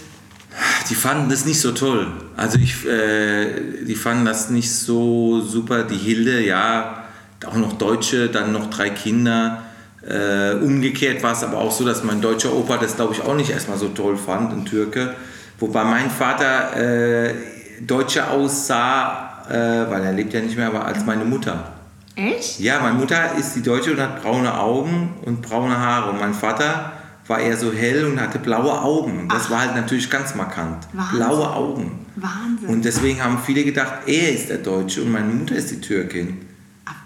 Die 0.89 0.95
fanden 0.95 1.29
das 1.29 1.45
nicht 1.45 1.61
so 1.61 1.73
toll. 1.73 2.11
Also 2.37 2.59
ich, 2.59 2.87
äh, 2.87 3.85
die 3.85 3.97
fanden 3.97 4.25
das 4.25 4.49
nicht 4.49 4.73
so 4.73 5.43
super. 5.43 5.83
Die 5.83 5.97
Hilde, 5.99 6.43
ja, 6.47 7.05
auch 7.45 7.57
noch 7.57 7.75
Deutsche, 7.75 8.29
dann 8.29 8.53
noch 8.53 8.71
drei 8.71 8.89
Kinder. 8.89 9.66
Äh, 10.09 10.55
umgekehrt 10.63 11.23
war 11.23 11.33
es 11.33 11.43
aber 11.43 11.59
auch 11.59 11.73
so, 11.73 11.85
dass 11.85 12.05
mein 12.05 12.21
deutscher 12.21 12.55
Opa 12.55 12.77
das, 12.77 12.95
glaube 12.97 13.15
ich, 13.15 13.23
auch 13.23 13.35
nicht 13.35 13.51
erstmal 13.51 13.77
so 13.77 13.89
toll 13.89 14.17
fand, 14.17 14.53
ein 14.53 14.65
Türke. 14.65 15.15
Wobei 15.59 15.85
mein 15.85 16.11
Vater 16.11 16.77
äh, 16.77 17.35
deutscher 17.81 18.31
aussah, 18.31 19.45
äh, 19.49 19.91
weil 19.91 20.05
er 20.05 20.13
lebt 20.13 20.33
ja 20.33 20.41
nicht 20.41 20.57
mehr, 20.57 20.69
aber 20.69 20.85
als 20.85 21.05
meine 21.05 21.25
Mutter. 21.25 21.73
Echt? 22.15 22.61
Ja, 22.61 22.81
meine 22.81 22.95
Mutter 22.95 23.35
ist 23.39 23.55
die 23.57 23.63
Deutsche 23.63 23.93
und 23.93 24.01
hat 24.01 24.23
braune 24.23 24.59
Augen 24.59 25.15
und 25.25 25.43
braune 25.43 25.79
Haare. 25.79 26.11
Und 26.11 26.21
mein 26.21 26.35
Vater 26.35 26.93
war 27.27 27.41
eher 27.41 27.57
so 27.57 27.73
hell 27.73 28.07
und 28.07 28.21
hatte 28.21 28.39
blaue 28.39 28.81
Augen. 28.81 29.21
Und 29.21 29.33
das 29.33 29.51
war 29.51 29.61
halt 29.61 29.75
natürlich 29.75 30.09
ganz 30.09 30.35
markant. 30.35 30.87
Wahnsinn. 30.93 31.19
Blaue 31.19 31.51
Augen. 31.53 32.07
Wahnsinn. 32.15 32.69
Und 32.69 32.85
deswegen 32.85 33.23
haben 33.23 33.39
viele 33.45 33.65
gedacht, 33.65 34.07
er 34.07 34.33
ist 34.33 34.49
der 34.49 34.59
Deutsche 34.59 35.03
und 35.03 35.11
meine 35.11 35.33
Mutter 35.33 35.57
ist 35.57 35.71
die 35.71 35.81
Türkin. 35.81 36.46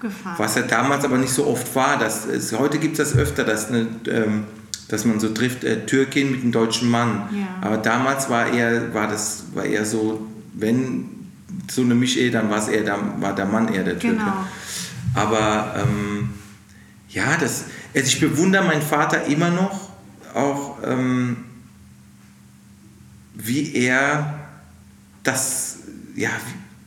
Abgefahren. 0.01 0.39
Was 0.39 0.55
ja 0.55 0.63
damals 0.63 1.05
aber 1.05 1.19
nicht 1.19 1.33
so 1.33 1.47
oft 1.47 1.75
war. 1.75 1.99
Das 1.99 2.25
ist, 2.25 2.59
heute 2.59 2.79
gibt 2.79 2.99
es 2.99 3.11
das 3.11 3.19
öfter, 3.19 3.45
dass, 3.45 3.69
eine, 3.69 3.87
ähm, 4.07 4.45
dass 4.89 5.05
man 5.05 5.21
so 5.21 5.29
trifft, 5.29 5.65
äh, 5.65 5.85
Türkin 5.87 6.33
mit 6.33 6.43
einem 6.43 6.53
deutschen 6.53 6.91
Mann. 6.91 7.29
Ja. 7.33 7.47
Aber 7.61 7.77
damals 7.77 8.31
war 8.31 8.49
eher, 8.49 8.95
war 8.95 9.09
das 9.09 9.45
war 9.55 9.65
eher 9.65 9.85
so, 9.85 10.27
wenn 10.55 11.11
so 11.71 11.83
eine 11.83 11.95
Mischehe, 11.95 12.31
dann 12.31 12.51
war 12.51 12.59
es 12.59 12.69
eher 12.69 12.85
der, 12.85 12.99
war 13.19 13.35
der 13.35 13.47
Mann 13.47 13.73
eher 13.73 13.85
der 13.85 13.99
Türke. 13.99 14.17
Genau. 14.17 14.47
Aber 15.15 15.75
ähm, 15.77 16.31
ja, 17.09 17.37
das, 17.39 17.65
also 17.95 18.07
ich 18.07 18.21
bewundere 18.21 18.65
meinen 18.65 18.83
Vater 18.83 19.27
immer 19.27 19.51
noch, 19.51 19.91
auch 20.35 20.79
ähm, 20.85 21.39
wie 23.35 23.75
er 23.75 24.39
das, 25.23 25.79
ja, 26.15 26.31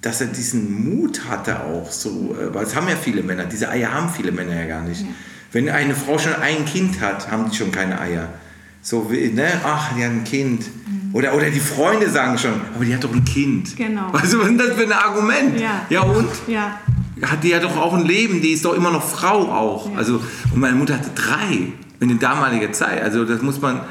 dass 0.04 0.22
er 0.22 0.28
diesen 0.28 0.86
Mut 0.86 1.22
hatte 1.28 1.62
auch 1.62 1.90
so, 1.90 2.36
äh, 2.40 2.54
weil 2.54 2.66
es 2.66 2.76
haben 2.76 2.88
ja 2.88 2.96
viele 2.96 3.24
Männer, 3.24 3.46
diese 3.46 3.70
Eier 3.70 3.92
haben 3.92 4.10
viele 4.10 4.32
Männer 4.32 4.54
ja 4.54 4.68
gar 4.68 4.82
nicht. 4.82 5.02
Ja. 5.02 5.08
Wenn 5.52 5.70
eine 5.70 5.96
Frau 5.96 6.20
schon 6.20 6.36
ein 6.36 6.66
Kind 6.66 7.02
hat, 7.02 7.32
haben 7.32 7.50
die 7.50 7.56
schon 7.56 7.72
keine 7.72 8.00
Eier. 8.00 8.30
So, 8.82 9.10
wie, 9.12 9.30
ne, 9.30 9.48
ach, 9.64 9.94
die 9.96 10.04
hat 10.04 10.12
ein 10.12 10.24
Kind. 10.24 10.66
Oder, 11.14 11.36
oder 11.36 11.50
die 11.50 11.60
Freunde 11.60 12.10
sagen 12.10 12.38
schon, 12.38 12.54
aber 12.76 12.84
die 12.84 12.94
hat 12.94 13.04
doch 13.04 13.14
ein 13.14 13.24
Kind. 13.24 13.78
Genau. 13.78 14.10
Also, 14.12 14.40
was 14.40 14.50
ist 14.50 14.60
das 14.60 14.74
für 14.74 14.84
ein 14.84 14.92
Argument? 14.92 15.60
Ja. 15.60 15.86
ja 15.90 16.02
und? 16.02 16.30
Ja. 16.48 16.80
hat 17.22 17.44
die 17.44 17.50
ja 17.50 17.60
doch 17.60 17.78
auch 17.78 17.94
ein 17.94 18.06
Leben, 18.06 18.42
die 18.42 18.50
ist 18.50 18.66
doch 18.66 18.74
immer 18.74 18.92
noch 18.92 19.08
Frau 19.08 19.48
auch. 19.52 19.92
Ja. 19.92 19.98
Also, 19.98 20.22
und 20.54 20.60
meine 20.60 20.76
Mutter 20.76 20.96
hatte 20.96 21.12
drei 21.16 21.72
in 22.00 22.20
damaliger 22.20 22.72
Zeit. 22.72 23.02
Also 23.02 23.26
das 23.26 23.42
muss 23.42 23.62
man, 23.62 23.82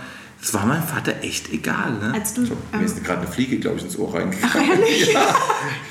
das 0.43 0.53
war 0.55 0.67
meinem 0.67 0.83
Vater 0.83 1.23
echt 1.23 1.53
egal. 1.53 1.93
Ne? 1.93 2.13
Als 2.13 2.35
du, 2.35 2.45
so, 2.45 2.55
ähm, 2.73 2.81
mir 2.81 2.85
ist 2.85 3.03
gerade 3.05 3.21
eine 3.21 3.31
Fliege, 3.31 3.61
glaube 3.61 3.79
ich, 3.79 3.85
ins 3.85 3.97
Ohr 3.97 4.13
reingegangen. 4.13 4.51
Ach, 4.53 4.57
ehrlich? 4.57 5.13
Ja. 5.13 5.35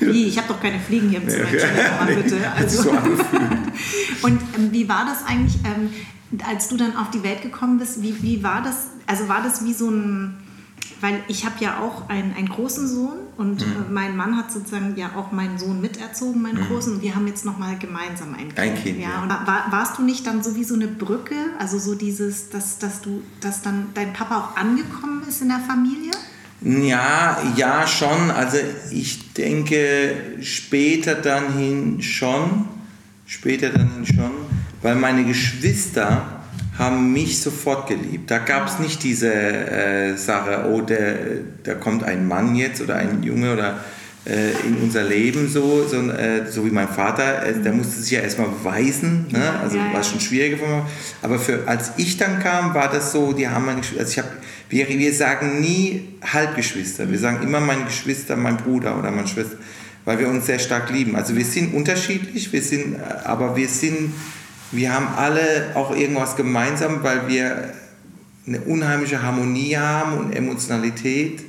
Wie? 0.00 0.28
Ich 0.28 0.36
habe 0.36 0.48
doch 0.48 0.60
keine 0.60 0.78
Fliegen 0.78 1.08
hier 1.08 1.22
im 1.22 1.28
Zimmer. 1.28 1.48
Ja. 1.50 2.04
bitte. 2.04 2.36
Also. 2.54 2.82
So 2.82 2.90
Und 4.22 4.40
ähm, 4.58 4.70
wie 4.70 4.86
war 4.90 5.06
das 5.06 5.24
eigentlich, 5.26 5.56
ähm, 5.64 5.88
als 6.46 6.68
du 6.68 6.76
dann 6.76 6.96
auf 6.96 7.10
die 7.10 7.22
Welt 7.22 7.40
gekommen 7.40 7.78
bist? 7.78 8.02
Wie, 8.02 8.22
wie 8.22 8.42
war 8.42 8.62
das? 8.62 8.88
Also 9.06 9.26
war 9.26 9.42
das 9.42 9.64
wie 9.64 9.72
so 9.72 9.88
ein 9.88 10.36
weil 11.02 11.20
ich 11.26 11.44
habe 11.44 11.56
ja 11.58 11.80
auch 11.80 12.08
einen, 12.08 12.32
einen 12.34 12.48
großen 12.48 12.86
Sohn 12.86 13.18
und 13.36 13.66
mhm. 13.66 13.72
Äh, 13.72 13.92
mein 13.92 14.16
Mann 14.16 14.36
hat 14.36 14.52
sozusagen 14.52 14.96
ja 14.96 15.10
auch 15.16 15.32
meinen 15.32 15.58
Sohn 15.58 15.80
miterzogen, 15.80 16.40
meinen 16.40 16.62
mhm. 16.62 16.68
großen, 16.68 16.94
und 16.94 17.02
wir 17.02 17.14
haben 17.16 17.26
jetzt 17.26 17.44
nochmal 17.44 17.76
gemeinsam 17.76 18.34
ein 18.34 18.48
Kind. 18.48 18.58
Ein 18.58 18.74
Kind 18.76 19.00
ja. 19.00 19.08
ja. 19.10 19.22
Und 19.22 19.28
war, 19.28 19.66
warst 19.70 19.98
du 19.98 20.02
nicht 20.02 20.26
dann 20.26 20.44
so 20.44 20.54
wie 20.54 20.62
so 20.62 20.74
eine 20.74 20.86
Brücke, 20.86 21.34
also 21.58 21.78
so 21.78 21.96
dieses, 21.96 22.50
dass, 22.50 22.78
dass 22.78 23.00
du, 23.00 23.22
dass 23.40 23.62
dann 23.62 23.88
dein 23.94 24.12
Papa 24.12 24.38
auch 24.38 24.56
angekommen 24.56 25.24
ist 25.28 25.42
in 25.42 25.48
der 25.48 25.58
Familie? 25.58 26.12
Ja, 26.60 27.42
ja, 27.56 27.86
schon. 27.88 28.30
Also 28.30 28.58
ich 28.92 29.32
denke 29.32 30.14
später 30.40 31.16
dann 31.16 31.52
hin 31.54 32.00
schon, 32.00 32.66
später 33.26 33.70
dann 33.70 33.90
hin 33.92 34.06
schon, 34.06 34.30
weil 34.82 34.94
meine 34.94 35.24
Geschwister 35.24 36.41
haben 36.78 37.12
mich 37.12 37.40
sofort 37.40 37.88
geliebt. 37.88 38.30
Da 38.30 38.38
gab 38.38 38.66
es 38.66 38.78
nicht 38.78 39.02
diese 39.02 39.32
äh, 39.32 40.16
Sache, 40.16 40.66
oh, 40.70 40.80
der, 40.80 41.16
da 41.64 41.74
kommt 41.74 42.02
ein 42.02 42.26
Mann 42.26 42.54
jetzt 42.54 42.80
oder 42.80 42.96
ein 42.96 43.22
Junge 43.22 43.52
oder 43.52 43.80
äh, 44.24 44.52
in 44.66 44.76
unser 44.76 45.02
Leben 45.02 45.48
so, 45.48 45.86
so, 45.86 45.96
äh, 46.10 46.46
so 46.48 46.64
wie 46.64 46.70
mein 46.70 46.88
Vater, 46.88 47.44
äh, 47.44 47.54
der 47.60 47.72
musste 47.72 48.00
sich 48.00 48.12
ja 48.12 48.20
erstmal 48.20 48.48
beweisen, 48.48 49.26
ne? 49.30 49.60
also 49.60 49.76
ja, 49.76 49.86
ja. 49.86 49.92
war 49.92 50.04
schon 50.04 50.20
schwieriger 50.20 50.58
für 50.58 50.66
mich. 50.66 50.84
Aber 51.22 51.38
für, 51.38 51.66
als 51.66 51.92
ich 51.96 52.16
dann 52.16 52.38
kam, 52.38 52.72
war 52.72 52.88
das 52.88 53.12
so, 53.12 53.32
die 53.32 53.48
haben 53.48 53.66
meine 53.66 53.80
Geschwister, 53.80 54.00
also 54.00 54.12
ich 54.12 54.18
habe, 54.18 54.28
wir, 54.68 54.88
wir 54.88 55.12
sagen 55.12 55.60
nie 55.60 56.08
Halbgeschwister, 56.24 57.10
wir 57.10 57.18
sagen 57.18 57.42
immer 57.42 57.60
meine 57.60 57.84
Geschwister, 57.84 58.36
mein 58.36 58.56
Bruder 58.58 58.96
oder 58.98 59.10
meine 59.10 59.26
Schwester, 59.26 59.56
weil 60.04 60.20
wir 60.20 60.28
uns 60.28 60.46
sehr 60.46 60.60
stark 60.60 60.90
lieben. 60.90 61.16
Also 61.16 61.36
wir 61.36 61.44
sind 61.44 61.74
unterschiedlich, 61.74 62.52
wir 62.52 62.62
sind, 62.62 62.94
äh, 62.94 62.98
aber 63.24 63.56
wir 63.56 63.68
sind 63.68 64.14
wir 64.72 64.92
haben 64.92 65.08
alle 65.16 65.72
auch 65.74 65.94
irgendwas 65.94 66.36
gemeinsam, 66.36 67.02
weil 67.02 67.28
wir 67.28 67.74
eine 68.46 68.60
unheimliche 68.62 69.22
Harmonie 69.22 69.76
haben 69.76 70.18
und 70.18 70.32
Emotionalität, 70.32 71.42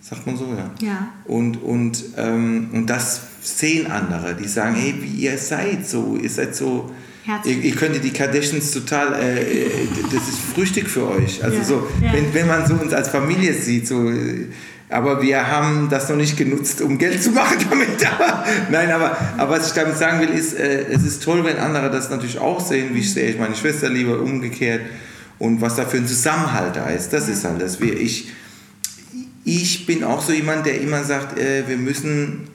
sagt 0.00 0.26
man 0.26 0.36
so, 0.36 0.46
ja. 0.56 0.86
ja. 0.86 1.08
Und, 1.26 1.62
und, 1.62 2.02
ähm, 2.16 2.70
und 2.72 2.86
das 2.86 3.20
sehen 3.42 3.90
andere, 3.90 4.34
die 4.34 4.48
sagen, 4.48 4.74
hey, 4.74 4.94
wie 5.00 5.24
ihr 5.24 5.36
seid 5.36 5.86
so, 5.86 6.16
ihr 6.16 6.30
seid 6.30 6.54
so, 6.54 6.90
ihr, 7.44 7.58
ihr 7.58 7.74
könnt 7.74 8.02
die 8.02 8.10
Kardashians 8.10 8.70
total, 8.70 9.14
äh, 9.14 9.40
äh, 9.40 9.88
das 10.04 10.28
ist 10.28 10.38
früchtig 10.54 10.88
für 10.88 11.08
euch. 11.08 11.42
Also 11.44 11.58
ja. 11.58 11.64
so, 11.64 11.86
ja. 12.00 12.12
Wenn, 12.12 12.32
wenn 12.32 12.46
man 12.46 12.66
so 12.66 12.74
uns 12.74 12.92
als 12.92 13.08
Familie 13.08 13.52
sieht, 13.52 13.86
so 13.86 14.10
aber 14.90 15.22
wir 15.22 15.46
haben 15.46 15.88
das 15.88 16.08
noch 16.08 16.16
nicht 16.16 16.36
genutzt, 16.36 16.82
um 16.82 16.98
Geld 16.98 17.22
zu 17.22 17.30
machen 17.30 17.58
damit. 17.70 17.88
Nein, 18.70 18.90
aber, 18.90 19.16
aber 19.38 19.58
was 19.58 19.68
ich 19.68 19.72
damit 19.72 19.96
sagen 19.96 20.20
will, 20.20 20.30
ist, 20.30 20.54
äh, 20.54 20.86
es 20.90 21.04
ist 21.04 21.22
toll, 21.22 21.44
wenn 21.44 21.58
andere 21.58 21.90
das 21.90 22.10
natürlich 22.10 22.38
auch 22.38 22.60
sehen, 22.60 22.94
wie 22.94 23.02
sehe 23.02 23.30
ich 23.30 23.38
meine 23.38 23.54
Schwester 23.54 23.88
lieber 23.88 24.20
umgekehrt 24.20 24.82
und 25.38 25.60
was 25.60 25.76
da 25.76 25.84
für 25.84 25.98
ein 25.98 26.06
Zusammenhalt 26.06 26.76
da 26.76 26.86
ist. 26.86 27.12
Das 27.12 27.28
ist 27.28 27.44
halt 27.44 27.62
das. 27.62 27.80
Ich, 27.80 28.30
ich 29.44 29.86
bin 29.86 30.02
auch 30.02 30.22
so 30.22 30.32
jemand, 30.32 30.66
der 30.66 30.80
immer 30.80 31.04
sagt, 31.04 31.38
äh, 31.38 31.68
wir 31.68 31.76
müssen 31.76 32.48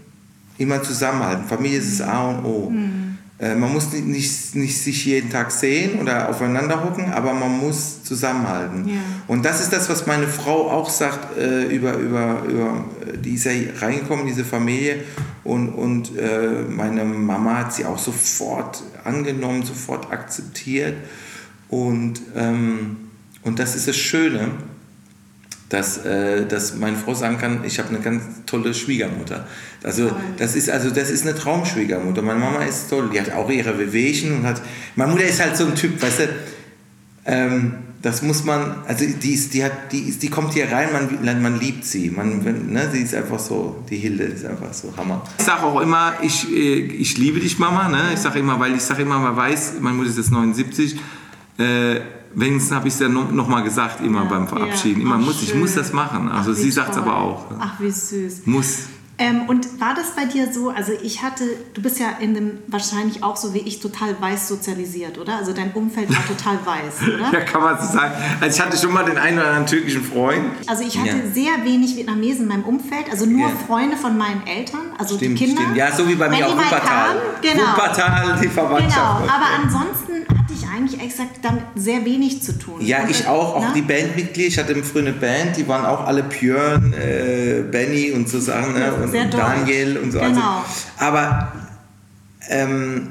immer 0.57 0.83
zusammenhalten. 0.83 1.45
Familie 1.47 1.79
ist 1.79 1.99
das 1.99 2.07
A 2.07 2.29
und 2.29 2.45
O. 2.45 2.69
Mhm. 2.69 3.04
Äh, 3.37 3.55
man 3.55 3.73
muss 3.73 3.91
nicht, 3.91 4.55
nicht 4.55 4.77
sich 4.77 5.05
jeden 5.05 5.29
Tag 5.29 5.51
sehen 5.51 5.99
oder 5.99 6.29
aufeinander 6.29 6.83
hocken, 6.83 7.11
aber 7.11 7.33
man 7.33 7.57
muss 7.57 8.01
zusammenhalten. 8.03 8.87
Ja. 8.87 8.95
Und 9.27 9.43
das 9.43 9.61
ist 9.61 9.73
das, 9.73 9.89
was 9.89 10.07
meine 10.07 10.27
Frau 10.27 10.71
auch 10.71 10.89
sagt 10.89 11.37
äh, 11.37 11.65
über, 11.65 11.95
über, 11.97 12.43
über, 12.47 12.85
die 13.17 13.33
ist 13.33 13.43
ja 13.43 13.51
reingekommen, 13.79 14.25
diese 14.25 14.45
Familie. 14.45 15.03
Und, 15.43 15.69
und 15.69 16.17
äh, 16.17 16.63
meine 16.69 17.03
Mama 17.03 17.59
hat 17.59 17.73
sie 17.73 17.85
auch 17.85 17.99
sofort 17.99 18.81
angenommen, 19.03 19.63
sofort 19.63 20.11
akzeptiert. 20.13 20.95
Und, 21.67 22.21
ähm, 22.37 22.97
und 23.43 23.59
das 23.59 23.75
ist 23.75 23.89
das 23.89 23.97
Schöne 23.97 24.51
dass, 25.69 26.05
äh, 26.05 26.45
dass 26.45 26.75
meine 26.75 26.97
Frau 26.97 27.13
sagen 27.13 27.37
kann, 27.37 27.63
ich 27.63 27.79
habe 27.79 27.89
eine 27.89 27.99
ganz 27.99 28.23
tolle 28.45 28.73
Schwiegermutter. 28.73 29.47
Also 29.83 30.11
das 30.37 30.55
ist 30.55 30.69
also 30.69 30.89
das 30.91 31.09
ist 31.09 31.23
eine 31.23 31.35
Traumschwiegermutter. 31.35 32.21
Meine 32.21 32.39
Mama 32.39 32.63
ist 32.63 32.89
toll, 32.89 33.09
die 33.13 33.19
hat 33.19 33.31
auch 33.31 33.49
ihre 33.49 33.77
Wehwehchen 33.79 34.37
und 34.37 34.45
hat. 34.45 34.61
Meine 34.95 35.11
Mutter 35.11 35.25
ist 35.25 35.41
halt 35.41 35.57
so 35.57 35.65
ein 35.65 35.75
Typ, 35.75 36.01
weißt 36.01 36.19
du. 36.19 36.29
Ähm, 37.27 37.73
das 38.05 38.21
muss 38.21 38.43
man, 38.43 38.83
also 38.87 39.03
die, 39.03 39.33
ist, 39.33 39.55
die, 39.55 39.63
hat, 39.63 39.91
die, 39.91 40.01
ist, 40.01 40.21
die 40.21 40.29
kommt 40.29 40.53
hier 40.53 40.71
rein, 40.71 40.89
man, 40.93 41.41
man 41.41 41.59
liebt 41.59 41.83
sie. 41.83 42.11
Man, 42.11 42.43
ne, 42.71 42.87
sie 42.91 42.99
ist 42.99 43.15
einfach 43.15 43.39
so, 43.39 43.83
die 43.89 43.97
Hilde 43.97 44.25
ist 44.25 44.45
einfach 44.45 44.71
so 44.73 44.93
Hammer. 44.95 45.23
Ich 45.39 45.43
sage 45.43 45.63
auch 45.63 45.81
immer, 45.81 46.13
ich, 46.21 46.47
äh, 46.51 46.81
ich 46.81 47.17
liebe 47.17 47.39
dich, 47.39 47.57
Mama. 47.57 47.89
Ne? 47.89 48.11
Ich 48.13 48.19
sage 48.19 48.37
immer, 48.37 48.59
weil 48.59 48.75
ich 48.75 48.83
sage 48.83 49.01
immer, 49.01 49.17
man 49.17 49.35
weiß, 49.35 49.73
meine 49.79 49.97
Mutter 49.97 50.11
ist 50.11 50.17
jetzt 50.17 50.31
79. 50.31 50.99
Äh, 51.57 51.95
wenigstens 52.35 52.75
habe 52.75 52.87
ich 52.87 52.93
es 52.93 52.99
ja 52.99 53.09
noch, 53.09 53.31
noch, 53.31 53.47
mal 53.47 53.61
gesagt, 53.61 54.01
immer 54.01 54.23
ja, 54.23 54.29
beim 54.29 54.47
Verabschieden. 54.47 55.01
Immer 55.01 55.17
muss, 55.17 55.41
ich 55.41 55.55
muss 55.55 55.75
das 55.75 55.93
machen. 55.93 56.29
Also 56.29 56.51
Ach, 56.51 56.55
sie 56.55 56.71
sagt 56.71 56.91
es 56.91 56.97
aber 56.97 57.17
auch. 57.17 57.45
Ach, 57.59 57.79
wie 57.79 57.89
süß. 57.89 58.45
Muss. 58.45 58.87
Ähm, 59.17 59.43
und 59.47 59.79
war 59.79 59.95
das 59.95 60.11
bei 60.11 60.25
dir 60.25 60.51
so, 60.51 60.71
also 60.71 60.91
ich 61.01 61.23
hatte, 61.23 61.45
du 61.73 61.81
bist 61.81 61.99
ja 61.99 62.07
in 62.19 62.33
dem, 62.33 62.57
wahrscheinlich 62.67 63.23
auch 63.23 63.37
so 63.37 63.53
wie 63.53 63.59
ich, 63.59 63.79
total 63.79 64.13
weiß 64.19 64.49
sozialisiert, 64.49 65.17
oder? 65.17 65.37
Also 65.37 65.53
dein 65.53 65.71
Umfeld 65.71 66.09
war 66.09 66.25
total 66.27 66.57
weiß, 66.65 67.15
oder? 67.15 67.31
ja, 67.31 67.45
kann 67.45 67.61
man 67.61 67.79
so 67.79 67.93
sagen. 67.93 68.13
Also 68.41 68.57
ich 68.57 68.65
hatte 68.65 68.77
schon 68.77 68.91
mal 68.91 69.05
den 69.05 69.17
einen 69.17 69.37
oder 69.37 69.47
anderen 69.47 69.67
türkischen 69.67 70.03
Freund. 70.03 70.43
Also 70.67 70.83
ich 70.83 70.97
hatte 70.97 71.09
ja. 71.09 71.31
sehr 71.33 71.63
wenig 71.63 71.95
Vietnamesen 71.95 72.41
in 72.41 72.47
meinem 72.49 72.63
Umfeld, 72.63 73.09
also 73.09 73.25
nur 73.25 73.47
ja. 73.47 73.55
Freunde 73.65 73.95
von 73.95 74.17
meinen 74.17 74.45
Eltern, 74.45 74.81
also 74.97 75.15
stimmt, 75.15 75.39
die 75.39 75.45
Kinder. 75.45 75.61
Stimmt. 75.61 75.77
Ja, 75.77 75.91
so 75.93 76.07
wie 76.09 76.15
bei 76.15 76.27
mir 76.27 76.47
auch 76.47 76.57
Wuppertal. 76.57 77.15
Genau. 77.41 77.63
Wuppertal, 77.67 78.39
die 78.41 78.49
Verwandtschaft. 78.49 79.21
Genau, 79.21 79.33
aber 79.33 79.45
ansonsten 79.63 80.34
eigentlich 80.75 81.01
exakt 81.01 81.39
damit 81.41 81.63
sehr 81.75 82.05
wenig 82.05 82.41
zu 82.41 82.57
tun. 82.57 82.81
Ja, 82.81 83.03
und, 83.03 83.11
ich 83.11 83.27
auch, 83.27 83.55
auch 83.55 83.61
na? 83.61 83.67
Ne? 83.69 83.73
die 83.75 83.81
Bandmitglieder. 83.81 84.47
Ich 84.47 84.57
hatte 84.57 84.75
früher 84.83 85.03
eine 85.03 85.13
Band, 85.13 85.57
die 85.57 85.67
waren 85.67 85.85
auch 85.85 86.05
alle 86.05 86.23
Björn, 86.23 86.93
äh, 86.93 87.63
Benny 87.69 88.11
und 88.11 88.29
so 88.29 88.39
Sachen 88.39 88.73
ne? 88.73 88.93
und, 88.93 89.15
und 89.15 89.33
Daniel 89.33 89.97
und 89.97 90.11
so. 90.11 90.19
Genau. 90.19 90.29
Also, 90.29 90.63
aber 90.97 91.51
ähm, 92.49 93.07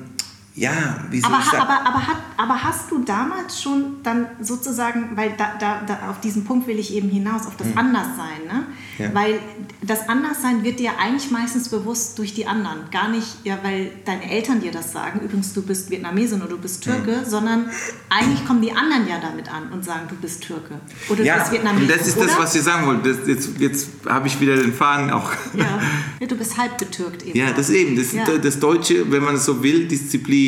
ja, 0.57 1.05
wie 1.11 1.21
soll 1.21 1.33
aber, 1.33 1.43
ich 1.43 1.51
sagen? 1.51 1.63
Aber, 1.63 1.87
aber, 1.89 2.07
hat, 2.07 2.17
aber 2.37 2.63
hast 2.63 2.89
du 2.91 3.01
damals 3.01 3.61
schon 3.61 3.97
dann 4.05 4.27
sozusagen, 4.41 5.17
weil 5.17 5.35
da, 5.37 5.55
da, 5.59 5.83
da 5.85 6.11
auf 6.11 6.21
diesen 6.21 6.45
Punkt 6.45 6.69
will 6.69 6.79
ich 6.79 6.95
eben 6.95 7.09
hinaus, 7.09 7.47
auf 7.47 7.57
das 7.57 7.69
mhm. 7.69 7.79
Anderssein, 7.79 8.47
ne? 8.47 8.65
Ja. 8.99 9.13
Weil 9.13 9.41
das 9.83 10.09
Anderssein 10.09 10.63
wird 10.63 10.79
dir 10.79 10.93
eigentlich 11.01 11.33
meistens 11.33 11.69
bewusst 11.69 12.17
durch 12.19 12.35
die 12.35 12.47
anderen. 12.47 12.89
Gar 12.93 13.09
nicht, 13.09 13.27
ja, 13.43 13.59
weil 13.63 13.91
deine 14.05 14.31
Eltern 14.31 14.61
dir 14.61 14.71
das 14.71 14.93
sagen, 14.93 15.21
übrigens 15.25 15.53
du 15.53 15.63
bist 15.63 15.91
Vietnamesin 15.91 16.41
oder 16.41 16.51
du 16.51 16.59
bist 16.59 16.85
Türke, 16.85 17.23
mhm. 17.25 17.29
sondern 17.29 17.71
eigentlich 18.09 18.47
kommen 18.47 18.63
die 18.63 18.71
anderen 18.71 19.09
ja 19.09 19.19
damit 19.21 19.53
an 19.53 19.73
und 19.73 19.85
sagen, 19.85 20.03
du 20.09 20.15
bist 20.15 20.45
Türke. 20.45 20.79
Oder 21.09 21.25
ja, 21.25 21.35
du 21.35 21.41
bist 21.41 21.53
Vietnamesin. 21.53 21.91
Und 21.91 21.99
das 21.99 22.07
ist 22.07 22.17
oder? 22.17 22.27
das, 22.27 22.39
was 22.39 22.55
ich 22.55 22.63
sagen 22.63 22.87
wollte. 22.87 23.13
Das, 23.13 23.27
jetzt 23.27 23.49
jetzt 23.59 23.89
habe 24.07 24.29
ich 24.29 24.41
wieder 24.41 24.57
den 24.57 24.73
Faden 24.73 25.11
auch. 25.11 25.33
Ja. 25.55 25.81
ja, 26.21 26.27
du 26.29 26.37
bist 26.37 26.57
halb 26.57 26.79
getürkt 26.79 27.25
eben. 27.25 27.37
Ja, 27.37 27.53
das 27.53 27.71
eben. 27.71 27.97
Das, 27.97 28.15
das 28.41 28.61
Deutsche, 28.61 29.11
wenn 29.11 29.25
man 29.25 29.35
es 29.35 29.45
so 29.45 29.61
will, 29.61 29.89
Disziplin, 29.89 30.44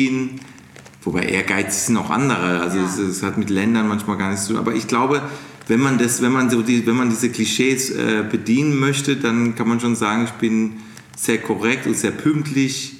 wobei 1.03 1.23
Ehrgeiz 1.23 1.87
sind 1.87 1.97
auch 1.97 2.09
andere. 2.09 2.59
Also 2.61 2.79
es, 2.79 3.21
ja. 3.21 3.27
hat 3.27 3.37
mit 3.37 3.49
Ländern 3.49 3.87
manchmal 3.87 4.17
gar 4.17 4.29
nichts 4.29 4.45
zu 4.45 4.53
tun. 4.53 4.59
Aber 4.59 4.73
ich 4.73 4.87
glaube, 4.87 5.21
wenn 5.67 5.79
man 5.79 5.97
das, 5.97 6.21
wenn 6.21 6.31
man 6.31 6.49
so 6.49 6.61
die, 6.61 6.85
wenn 6.85 6.95
man 6.95 7.09
diese 7.09 7.29
Klischees 7.29 7.89
äh, 7.91 8.23
bedienen 8.29 8.79
möchte, 8.79 9.15
dann 9.15 9.55
kann 9.55 9.67
man 9.67 9.79
schon 9.79 9.95
sagen, 9.95 10.25
ich 10.25 10.31
bin 10.33 10.77
sehr 11.15 11.39
korrekt 11.39 11.87
und 11.87 11.97
sehr 11.97 12.11
pünktlich 12.11 12.97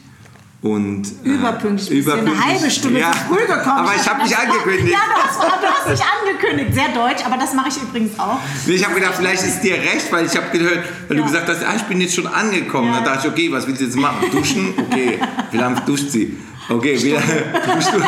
und 0.62 1.06
äh, 1.24 1.30
überpünktlich. 1.30 2.08
Eine 2.12 2.46
halbe 2.46 2.72
Stunde 2.72 3.00
ja. 3.00 3.12
früh 3.12 3.46
gekommen. 3.46 3.68
Aber 3.68 3.94
ich 3.96 4.10
habe 4.10 4.24
mich 4.24 4.36
angekündigt. 4.36 4.92
Ja, 4.92 5.00
du 5.08 5.22
hast, 5.22 5.40
du 5.40 5.68
hast 5.68 5.90
dich 5.90 6.06
angekündigt. 6.06 6.74
Sehr 6.74 6.90
deutsch, 6.90 7.26
aber 7.26 7.38
das 7.38 7.54
mache 7.54 7.70
ich 7.70 7.78
übrigens 7.78 8.20
auch. 8.20 8.40
Ich 8.66 8.84
habe 8.84 8.96
gedacht, 8.96 9.16
vielleicht 9.18 9.44
ist 9.44 9.62
dir 9.62 9.76
recht, 9.76 10.12
weil 10.12 10.26
ich 10.26 10.36
habe 10.36 10.50
gehört, 10.52 10.84
weil 11.08 11.18
ja. 11.18 11.24
du 11.24 11.30
gesagt 11.30 11.48
hast, 11.48 11.64
ah, 11.64 11.76
ich 11.76 11.84
bin 11.84 12.02
jetzt 12.02 12.16
schon 12.16 12.28
angekommen. 12.28 12.92
Ja. 12.92 13.02
Da 13.02 13.14
dachte 13.14 13.28
ich, 13.28 13.34
okay, 13.34 13.52
was 13.52 13.68
willst 13.68 13.82
du 13.82 13.86
jetzt 13.86 13.98
machen? 13.98 14.30
Duschen? 14.32 14.74
Okay. 14.78 15.20
Wie 15.52 15.58
lange 15.58 15.80
duscht 15.82 16.10
sie? 16.10 16.36
Okay, 16.70 17.02
wieder 17.02 17.20
duschst 17.76 17.94
du? 17.94 18.00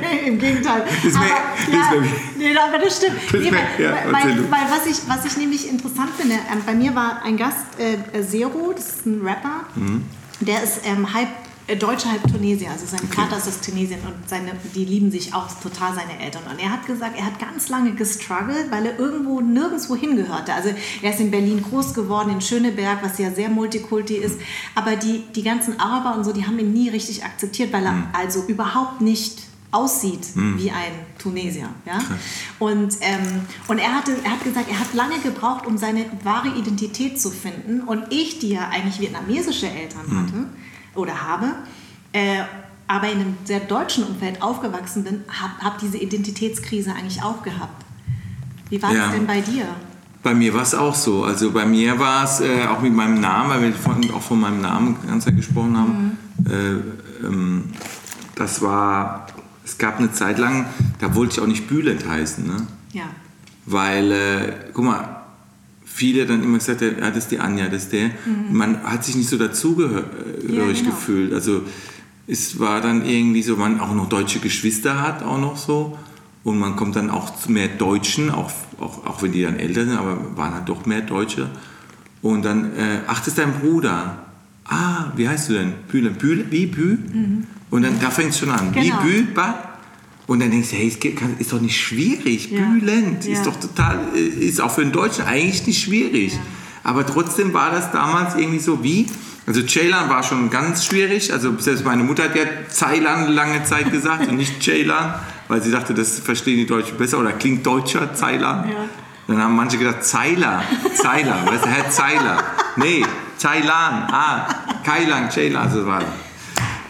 nee, 0.00 0.28
im 0.28 0.38
Gegenteil. 0.38 0.84
Das 1.02 1.14
aber, 1.14 1.26
ja, 1.26 2.02
nee, 2.36 2.56
aber 2.56 2.78
das 2.78 2.96
stimmt. 2.96 3.18
Das 3.32 3.40
nee, 3.40 3.52
weil, 3.52 3.84
ja, 3.84 3.96
weil, 4.06 4.50
weil, 4.50 4.66
was, 4.70 4.86
ich, 4.86 5.08
was 5.08 5.24
ich 5.24 5.36
nämlich 5.36 5.68
interessant 5.68 6.10
finde, 6.16 6.34
ähm, 6.34 6.62
bei 6.64 6.74
mir 6.74 6.94
war 6.94 7.22
ein 7.24 7.36
Gast, 7.36 7.66
äh, 7.78 8.22
Zero, 8.22 8.72
das 8.74 8.86
ist 8.88 9.06
ein 9.06 9.26
Rapper, 9.26 9.64
mhm. 9.74 10.04
der 10.40 10.62
ist 10.62 10.80
ähm, 10.84 11.12
halb 11.12 11.28
äh, 11.28 11.47
Deutscher, 11.76 12.10
halb 12.10 12.22
Tunesier. 12.32 12.70
Also 12.70 12.86
sein 12.86 13.00
okay. 13.04 13.20
Vater 13.20 13.36
ist 13.36 13.46
aus 13.46 13.60
Tunesien 13.60 14.00
und 14.00 14.28
seine, 14.28 14.52
die 14.74 14.84
lieben 14.86 15.10
sich 15.10 15.34
auch 15.34 15.48
total, 15.60 15.94
seine 15.94 16.18
Eltern. 16.18 16.42
Und 16.50 16.58
er 16.58 16.70
hat 16.70 16.86
gesagt, 16.86 17.18
er 17.18 17.26
hat 17.26 17.38
ganz 17.38 17.68
lange 17.68 17.92
gestruggelt, 17.92 18.70
weil 18.70 18.86
er 18.86 18.98
irgendwo 18.98 19.40
nirgendwo 19.40 19.94
hingehörte. 19.94 20.54
Also 20.54 20.70
er 21.02 21.12
ist 21.12 21.20
in 21.20 21.30
Berlin 21.30 21.62
groß 21.62 21.92
geworden, 21.92 22.30
in 22.30 22.40
Schöneberg, 22.40 23.02
was 23.02 23.18
ja 23.18 23.30
sehr 23.32 23.50
multikulti 23.50 24.14
ist. 24.14 24.40
Aber 24.74 24.96
die, 24.96 25.24
die 25.34 25.42
ganzen 25.42 25.78
Araber 25.78 26.16
und 26.16 26.24
so, 26.24 26.32
die 26.32 26.46
haben 26.46 26.58
ihn 26.58 26.72
nie 26.72 26.88
richtig 26.88 27.24
akzeptiert, 27.24 27.72
weil 27.72 27.84
er 27.84 27.92
mhm. 27.92 28.04
also 28.14 28.44
überhaupt 28.46 29.02
nicht 29.02 29.42
aussieht 29.70 30.34
mhm. 30.34 30.58
wie 30.58 30.70
ein 30.70 30.92
Tunesier. 31.18 31.68
Ja? 31.84 31.98
Und, 32.58 32.96
ähm, 33.02 33.42
und 33.68 33.78
er, 33.78 33.94
hatte, 33.94 34.16
er 34.24 34.30
hat 34.30 34.42
gesagt, 34.42 34.70
er 34.70 34.80
hat 34.80 34.94
lange 34.94 35.18
gebraucht, 35.18 35.66
um 35.66 35.76
seine 35.76 36.06
wahre 36.24 36.48
Identität 36.48 37.20
zu 37.20 37.30
finden. 37.30 37.82
Und 37.82 38.04
ich, 38.08 38.38
die 38.38 38.50
ja 38.50 38.70
eigentlich 38.70 38.98
vietnamesische 39.00 39.68
Eltern 39.68 40.06
mhm. 40.06 40.22
hatte 40.22 40.46
oder 40.98 41.22
habe, 41.22 41.46
äh, 42.12 42.42
aber 42.86 43.10
in 43.10 43.20
einem 43.20 43.36
sehr 43.44 43.60
deutschen 43.60 44.04
Umfeld 44.04 44.42
aufgewachsen 44.42 45.04
bin, 45.04 45.22
habe 45.28 45.52
hab 45.62 45.78
diese 45.78 45.98
Identitätskrise 45.98 46.92
eigentlich 46.92 47.22
auch 47.22 47.42
gehabt. 47.42 47.84
Wie 48.70 48.82
war 48.82 48.92
ja. 48.92 49.06
das 49.06 49.12
denn 49.12 49.26
bei 49.26 49.40
dir? 49.40 49.66
Bei 50.22 50.34
mir 50.34 50.52
war 50.52 50.62
es 50.62 50.74
auch 50.74 50.94
so. 50.94 51.24
Also 51.24 51.52
bei 51.52 51.64
mir 51.64 51.98
war 51.98 52.24
es 52.24 52.40
äh, 52.40 52.66
auch 52.66 52.80
mit 52.80 52.92
meinem 52.92 53.20
Namen, 53.20 53.50
weil 53.50 53.62
wir 53.62 53.72
vorhin 53.72 54.10
auch 54.10 54.22
von 54.22 54.40
meinem 54.40 54.60
Namen 54.60 54.96
ganz 55.06 55.24
gesprochen 55.24 55.76
haben. 55.76 56.18
Mhm. 56.38 56.50
Äh, 56.50 57.26
ähm, 57.26 57.64
das 58.34 58.60
war 58.62 59.26
es 59.68 59.76
gab 59.76 59.98
eine 59.98 60.10
Zeit 60.12 60.38
lang, 60.38 60.66
da 60.98 61.14
wollte 61.14 61.34
ich 61.34 61.40
auch 61.40 61.46
nicht 61.46 61.68
Bülent 61.68 62.08
heißen. 62.08 62.46
Ne? 62.46 62.66
Ja. 62.92 63.04
Weil, 63.66 64.12
äh, 64.12 64.52
guck 64.72 64.84
mal, 64.86 65.17
viele 65.98 66.26
dann 66.26 66.44
immer 66.44 66.58
gesagt 66.58 66.80
ja, 66.80 66.90
das 66.92 67.24
ist 67.24 67.30
die 67.32 67.40
Anja, 67.40 67.68
das 67.68 67.84
ist 67.84 67.92
der. 67.92 68.06
Mhm. 68.06 68.56
Man 68.56 68.82
hat 68.84 69.04
sich 69.04 69.16
nicht 69.16 69.28
so 69.28 69.36
dazugehörig 69.36 70.04
ja, 70.48 70.64
genau. 70.64 70.90
gefühlt. 70.90 71.34
Also 71.34 71.62
es 72.28 72.60
war 72.60 72.80
dann 72.80 73.04
irgendwie 73.04 73.42
so, 73.42 73.56
man 73.56 73.80
auch 73.80 73.94
noch 73.94 74.08
deutsche 74.08 74.38
Geschwister 74.38 75.02
hat, 75.02 75.22
auch 75.24 75.40
noch 75.40 75.56
so. 75.56 75.98
Und 76.44 76.58
man 76.58 76.76
kommt 76.76 76.94
dann 76.94 77.10
auch 77.10 77.36
zu 77.36 77.50
mehr 77.50 77.66
Deutschen, 77.66 78.30
auch, 78.30 78.50
auch, 78.78 79.04
auch 79.06 79.22
wenn 79.22 79.32
die 79.32 79.42
dann 79.42 79.56
älter 79.58 79.84
sind, 79.84 79.98
aber 79.98 80.36
waren 80.36 80.54
halt 80.54 80.68
doch 80.68 80.86
mehr 80.86 81.00
Deutsche. 81.00 81.50
Und 82.22 82.44
dann, 82.44 82.76
äh, 82.76 83.00
ach, 83.08 83.18
das 83.18 83.28
ist 83.28 83.38
dein 83.38 83.54
Bruder. 83.54 84.18
Ah, 84.64 85.06
wie 85.16 85.28
heißt 85.28 85.48
du 85.48 85.54
denn? 85.54 85.72
Bühle. 85.88 86.10
Bühle? 86.10 86.44
Wie? 86.50 86.66
Bü? 86.66 86.96
Mhm. 86.96 87.46
Und 87.70 87.82
dann, 87.82 87.98
da 88.00 88.10
fängt 88.10 88.30
es 88.30 88.38
schon 88.38 88.50
an. 88.50 88.72
Genau. 88.72 89.02
Wie 89.02 89.08
Bühlbad? 89.08 89.67
Und 90.28 90.40
dann 90.40 90.50
denkst 90.50 90.70
du, 90.70 90.76
hey, 90.76 90.88
es 90.88 91.40
ist 91.40 91.52
doch 91.52 91.60
nicht 91.60 91.80
schwierig. 91.80 92.50
Ja. 92.50 92.60
Bühlend 92.60 93.24
ja. 93.24 93.32
ist 93.32 93.46
doch 93.46 93.58
total, 93.58 93.98
ist 94.14 94.60
auch 94.60 94.70
für 94.70 94.82
einen 94.82 94.92
Deutschen 94.92 95.24
eigentlich 95.24 95.66
nicht 95.66 95.82
schwierig. 95.82 96.34
Ja. 96.34 96.38
Aber 96.84 97.04
trotzdem 97.06 97.54
war 97.54 97.70
das 97.72 97.90
damals 97.92 98.34
irgendwie 98.36 98.58
so 98.58 98.84
wie, 98.84 99.06
also 99.46 99.62
Ceylan 99.62 100.10
war 100.10 100.22
schon 100.22 100.50
ganz 100.50 100.84
schwierig. 100.84 101.32
Also 101.32 101.58
selbst 101.58 101.82
meine 101.84 102.04
Mutter 102.04 102.24
hat 102.24 102.36
ja 102.36 102.44
Zeilan 102.68 103.32
lange 103.32 103.64
Zeit 103.64 103.90
gesagt 103.90 104.28
und 104.28 104.36
nicht 104.36 104.62
Ceylan, 104.62 105.14
weil 105.48 105.62
sie 105.62 105.70
dachte, 105.70 105.94
das 105.94 106.20
verstehen 106.20 106.58
die 106.58 106.66
Deutschen 106.66 106.98
besser 106.98 107.18
oder 107.18 107.32
klingt 107.32 107.66
deutscher, 107.66 108.12
Zeilan. 108.12 108.68
Ja. 108.68 108.84
Dann 109.28 109.42
haben 109.42 109.56
manche 109.56 109.78
gedacht, 109.78 110.04
Zeiler, 110.04 110.62
Zeiler, 110.94 111.46
weißt 111.46 111.64
du, 111.64 111.68
Herr 111.68 111.90
Zeiler. 111.90 112.44
Nee, 112.76 113.02
Ceylan, 113.38 114.08
ah, 114.12 114.46
Kailan, 114.84 115.30
Ceylan, 115.30 115.62
also 115.62 115.86
war 115.86 116.00
das 116.00 116.28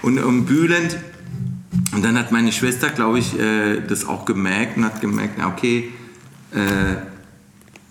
und 0.03 0.19
um 0.23 0.45
Bühlend. 0.45 0.97
Und 1.93 2.05
dann 2.05 2.19
hat 2.19 2.33
meine 2.33 2.53
Schwester, 2.53 2.91
glaube 2.91 3.19
ich, 3.19 3.39
äh, 3.39 3.81
das 3.81 4.07
auch 4.07 4.25
gemerkt 4.25 4.77
und 4.77 4.85
hat 4.85 5.01
gemerkt, 5.01 5.35
na 5.39 5.49
okay, 5.49 5.93
äh, 6.53 6.97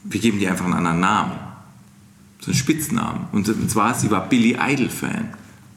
wir 0.04 0.20
geben 0.20 0.40
dir 0.40 0.52
einfach 0.52 0.66
einen 0.66 0.76
anderen 0.76 1.00
Namen. 1.00 1.34
So 2.40 2.52
einen 2.52 2.56
Spitznamen. 2.56 3.28
Und, 3.32 3.48
zwar, 3.70 3.94
sie 3.94 4.10
war 4.12 4.30
Billy 4.30 4.58
Idol-Fan. 4.60 5.30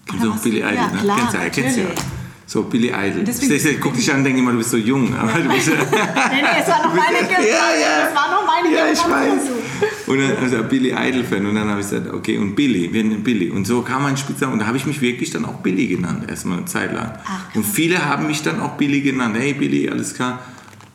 Kennst 0.06 0.24
du 0.24 0.32
auch 0.32 0.38
Billy 0.38 0.58
Idol? 0.58 0.74
Ja, 0.74 0.90
ne? 0.90 0.98
klar, 1.00 1.18
kennst 1.18 1.56
du 1.56 1.62
kennst 1.62 1.78
ja. 1.78 1.84
So, 2.50 2.64
Billy 2.64 2.88
Idol. 2.88 3.22
Deswegen, 3.22 3.80
guck 3.80 3.94
dich 3.94 4.10
an 4.10 4.18
und 4.18 4.24
denke 4.24 4.40
immer, 4.40 4.50
du 4.50 4.58
bist 4.58 4.70
so 4.70 4.76
jung. 4.76 5.14
Aber 5.14 5.38
du 5.38 5.48
bist, 5.50 5.68
nee, 5.68 5.74
nee, 5.74 6.60
es 6.60 6.66
war 6.66 6.82
noch 6.82 6.92
meine 6.92 7.18
Generation. 7.18 7.46
Ja, 7.46 7.80
ja. 7.80 8.08
Es 8.08 8.16
war 8.16 8.28
noch 8.28 8.44
meine 8.44 8.74
ja, 8.74 8.92
ich 8.92 8.98
weiß. 8.98 10.08
Und 10.08 10.18
dann, 10.18 10.36
also 10.36 10.64
Billy 10.64 10.90
Idol-Fan. 10.90 11.46
Und 11.46 11.54
dann 11.54 11.68
habe 11.68 11.80
ich 11.80 11.88
gesagt, 11.88 12.12
okay, 12.12 12.38
und 12.38 12.56
Billy, 12.56 12.92
wir 12.92 13.04
nennen 13.04 13.22
Billy. 13.22 13.50
Und 13.50 13.68
so 13.68 13.82
kam 13.82 14.02
mein 14.02 14.16
Spitzname. 14.16 14.54
Und 14.54 14.58
da 14.58 14.66
habe 14.66 14.76
ich 14.76 14.84
mich 14.84 15.00
wirklich 15.00 15.30
dann 15.30 15.44
auch 15.44 15.58
Billy 15.58 15.86
genannt, 15.86 16.28
erstmal 16.28 16.58
eine 16.58 16.66
Zeit 16.66 16.92
lang. 16.92 17.12
Ach, 17.24 17.54
und 17.54 17.64
viele 17.64 18.04
haben 18.04 18.26
mich 18.26 18.42
dann 18.42 18.58
auch 18.58 18.76
Billy 18.76 19.00
genannt. 19.00 19.36
Hey, 19.38 19.54
Billy, 19.54 19.88
alles 19.88 20.14
klar. 20.14 20.40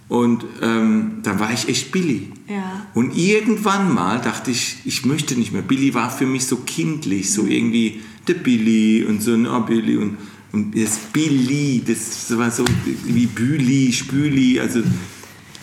Und 0.09 0.43
ähm, 0.61 1.19
dann 1.23 1.39
war 1.39 1.53
ich 1.53 1.69
echt 1.69 1.89
Billy. 1.93 2.33
Ja. 2.49 2.85
Und 2.93 3.17
irgendwann 3.17 3.93
mal 3.93 4.19
dachte 4.19 4.51
ich, 4.51 4.79
ich 4.83 5.05
möchte 5.05 5.35
nicht 5.35 5.53
mehr. 5.53 5.61
Billy 5.61 5.93
war 5.93 6.11
für 6.11 6.25
mich 6.25 6.47
so 6.47 6.57
kindlich, 6.57 7.31
so 7.31 7.43
mhm. 7.43 7.51
irgendwie 7.51 8.01
der 8.27 8.33
Billy 8.33 9.05
und 9.05 9.23
so, 9.23 9.31
oh 9.31 9.59
Billy. 9.61 9.95
Und 9.95 10.17
und 10.55 10.73
das 10.73 10.97
Billy, 11.11 11.83
das 11.85 12.35
war 12.37 12.49
so 12.49 12.63
wie 13.03 13.25
Büli, 13.25 13.91
Spüli, 13.91 14.57
also 14.57 14.81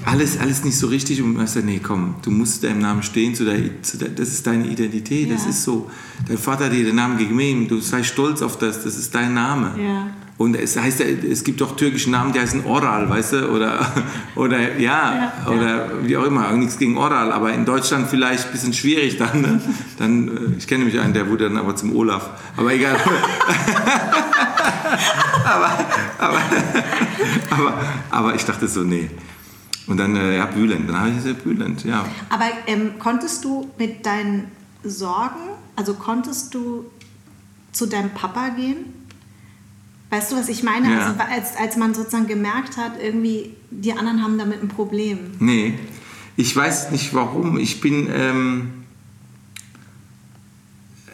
alles, 0.04 0.38
alles 0.38 0.64
nicht 0.64 0.76
so 0.76 0.88
richtig. 0.88 1.22
Und 1.22 1.32
man 1.34 1.46
sagt, 1.46 1.64
nee, 1.64 1.80
komm, 1.82 2.16
du 2.22 2.30
musst 2.30 2.62
deinem 2.62 2.80
Namen 2.80 3.02
stehen, 3.02 3.34
zu 3.34 3.46
der, 3.46 3.82
zu 3.82 3.96
der, 3.96 4.10
das 4.10 4.28
ist 4.28 4.46
deine 4.46 4.66
Identität, 4.66 5.28
ja. 5.28 5.34
das 5.34 5.46
ist 5.46 5.62
so. 5.62 5.90
Dein 6.28 6.36
Vater 6.36 6.66
hat 6.66 6.72
dir 6.74 6.84
den 6.84 6.96
Namen 6.96 7.16
gegeben, 7.16 7.68
du 7.68 7.80
sei 7.80 8.02
stolz 8.02 8.42
auf 8.42 8.58
das, 8.58 8.84
das 8.84 8.98
ist 8.98 9.14
dein 9.14 9.32
Name. 9.32 9.74
Ja. 9.82 10.10
Und 10.42 10.56
es 10.56 10.76
heißt 10.76 11.00
es 11.00 11.44
gibt 11.44 11.62
auch 11.62 11.76
türkische 11.76 12.10
Namen, 12.10 12.32
die 12.32 12.40
heißen 12.40 12.66
Oral, 12.66 13.08
weißt 13.08 13.34
du, 13.34 13.48
oder, 13.50 13.86
oder 14.34 14.76
ja, 14.76 15.14
ja, 15.14 15.32
oder 15.46 16.04
wie 16.04 16.16
auch 16.16 16.24
immer, 16.24 16.50
nichts 16.50 16.78
gegen 16.78 16.98
Oral, 16.98 17.30
aber 17.30 17.52
in 17.52 17.64
Deutschland 17.64 18.08
vielleicht 18.08 18.46
ein 18.46 18.50
bisschen 18.52 18.72
schwierig 18.72 19.18
dann. 19.18 19.40
Ne? 19.40 19.60
dann 19.98 20.28
äh, 20.28 20.58
ich 20.58 20.66
kenne 20.66 20.82
nämlich 20.84 21.00
einen, 21.00 21.14
der 21.14 21.28
wurde 21.28 21.44
dann 21.44 21.58
aber 21.58 21.76
zum 21.76 21.94
Olaf, 21.94 22.30
aber 22.56 22.74
egal. 22.74 22.96
aber, 25.44 25.70
aber, 26.18 26.40
aber, 27.50 27.74
aber 28.10 28.34
ich 28.34 28.44
dachte 28.44 28.66
so, 28.66 28.80
nee. 28.80 29.10
Und 29.86 29.96
dann, 29.98 30.16
äh, 30.16 30.38
ja, 30.38 30.46
Bülent, 30.46 30.88
dann 30.88 30.98
habe 30.98 31.10
ich 31.10 31.22
gesagt, 31.22 31.44
Bülent, 31.44 31.84
ja. 31.84 32.04
Aber 32.30 32.46
ähm, 32.66 32.98
konntest 32.98 33.44
du 33.44 33.70
mit 33.78 34.04
deinen 34.04 34.50
Sorgen, 34.82 35.50
also 35.76 35.94
konntest 35.94 36.52
du 36.52 36.86
zu 37.70 37.86
deinem 37.86 38.10
Papa 38.10 38.48
gehen? 38.48 39.01
Weißt 40.12 40.30
du, 40.30 40.36
was 40.36 40.50
ich 40.50 40.62
meine? 40.62 40.92
Ja. 40.92 41.06
Also, 41.06 41.20
als, 41.20 41.56
als 41.56 41.76
man 41.78 41.94
sozusagen 41.94 42.26
gemerkt 42.26 42.76
hat, 42.76 43.00
irgendwie, 43.02 43.54
die 43.70 43.94
anderen 43.94 44.22
haben 44.22 44.36
damit 44.36 44.62
ein 44.62 44.68
Problem. 44.68 45.18
Nee, 45.38 45.72
ich 46.36 46.54
weiß 46.54 46.90
nicht 46.90 47.14
warum. 47.14 47.58
Ich 47.58 47.80
bin, 47.80 48.10
ähm, 48.12 48.70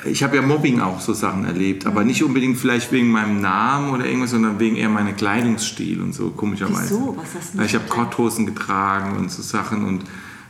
ich 0.04 0.24
habe 0.24 0.34
ja 0.34 0.42
Mobbing 0.42 0.80
auch 0.80 0.98
so 0.98 1.12
Sachen 1.12 1.44
erlebt, 1.44 1.87
aber 1.87 2.02
nicht 2.02 2.24
unbedingt 2.24 2.58
vielleicht 2.58 2.90
wegen 2.90 3.12
meinem 3.12 3.40
Namen 3.40 3.92
oder 3.92 4.04
irgendwas, 4.04 4.32
sondern 4.32 4.58
wegen 4.58 4.74
eher 4.74 4.88
meinem 4.88 5.14
Kleidungsstil 5.14 6.02
und 6.02 6.12
so, 6.12 6.30
komischerweise. 6.30 6.96
Wieso? 6.96 7.16
Was 7.16 7.37
hast 7.37 7.54
du 7.54 7.62
Ich 7.62 7.74
habe 7.76 7.84
Korthosen 7.87 8.46
getragen 8.46 9.16
und 9.16 9.30
so 9.30 9.42
Sachen 9.42 9.84
und 9.84 10.02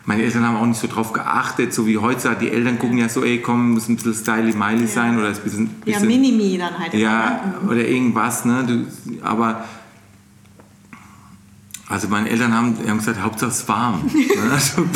meine 0.08 0.22
Eltern 0.22 0.42
haben 0.42 0.56
auch 0.56 0.64
nicht 0.64 0.80
so 0.80 0.88
drauf 0.88 1.12
geachtet, 1.12 1.74
so 1.74 1.86
wie 1.86 1.98
heute. 1.98 2.34
Die 2.40 2.50
Eltern 2.50 2.78
gucken 2.78 2.96
ja 2.96 3.10
so, 3.10 3.22
ey, 3.22 3.42
komm, 3.42 3.72
muss 3.72 3.90
ein 3.90 3.96
bisschen 3.96 4.14
styly-miley 4.14 4.80
ja. 4.80 4.86
sein 4.86 5.18
oder 5.18 5.28
ein 5.28 5.36
bisschen, 5.36 5.68
bisschen... 5.68 6.02
Ja, 6.02 6.08
Minimi 6.08 6.56
dann 6.56 6.78
halt. 6.78 6.94
Ja, 6.94 7.42
immer, 7.44 7.62
ne? 7.64 7.70
oder 7.70 7.86
irgendwas, 7.86 8.46
ne? 8.46 8.64
Du, 8.66 8.86
aber... 9.22 9.66
Also 11.88 12.08
meine 12.08 12.30
Eltern 12.30 12.54
haben, 12.54 12.74
haben 12.88 12.96
gesagt, 12.96 13.20
Hauptsache 13.20 13.50
es 13.50 13.68
warm. 13.68 14.00
ne? 14.06 14.50
also, 14.50 14.86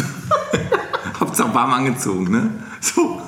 Hauptsache 1.20 1.55
warm 1.55 1.72
angezogen, 1.75 2.31
ne? 2.31 2.51
So 2.81 3.20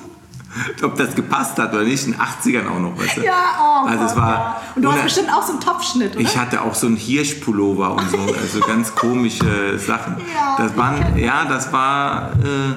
ob 0.83 0.97
das 0.97 1.15
gepasst 1.15 1.59
hat 1.59 1.73
oder 1.73 1.85
nicht, 1.85 2.07
in 2.07 2.13
den 2.13 2.21
80ern 2.21 2.69
auch 2.69 2.81
noch. 2.81 2.99
Weißt 2.99 3.17
du? 3.17 3.25
Ja, 3.25 3.33
oh 3.61 3.87
also 3.87 4.05
es 4.05 4.17
war, 4.17 4.33
ja. 4.33 4.61
Und 4.75 4.83
du 4.83 4.93
hast 4.93 5.03
bestimmt 5.03 5.33
auch 5.33 5.43
so 5.43 5.53
einen 5.53 5.61
Topfschnitt, 5.61 6.15
oder? 6.15 6.21
Ich 6.21 6.37
hatte 6.37 6.63
auch 6.63 6.75
so 6.75 6.87
einen 6.87 6.97
Hirschpullover 6.97 7.95
und 7.95 8.11
so, 8.11 8.19
also 8.41 8.61
ganz 8.61 8.95
komische 8.95 9.79
Sachen. 9.79 10.17
Ja, 10.35 10.57
das 10.59 10.77
waren, 10.77 11.19
ja, 11.19 11.45
das 11.45 11.73
war... 11.73 12.33
Äh, 12.43 12.75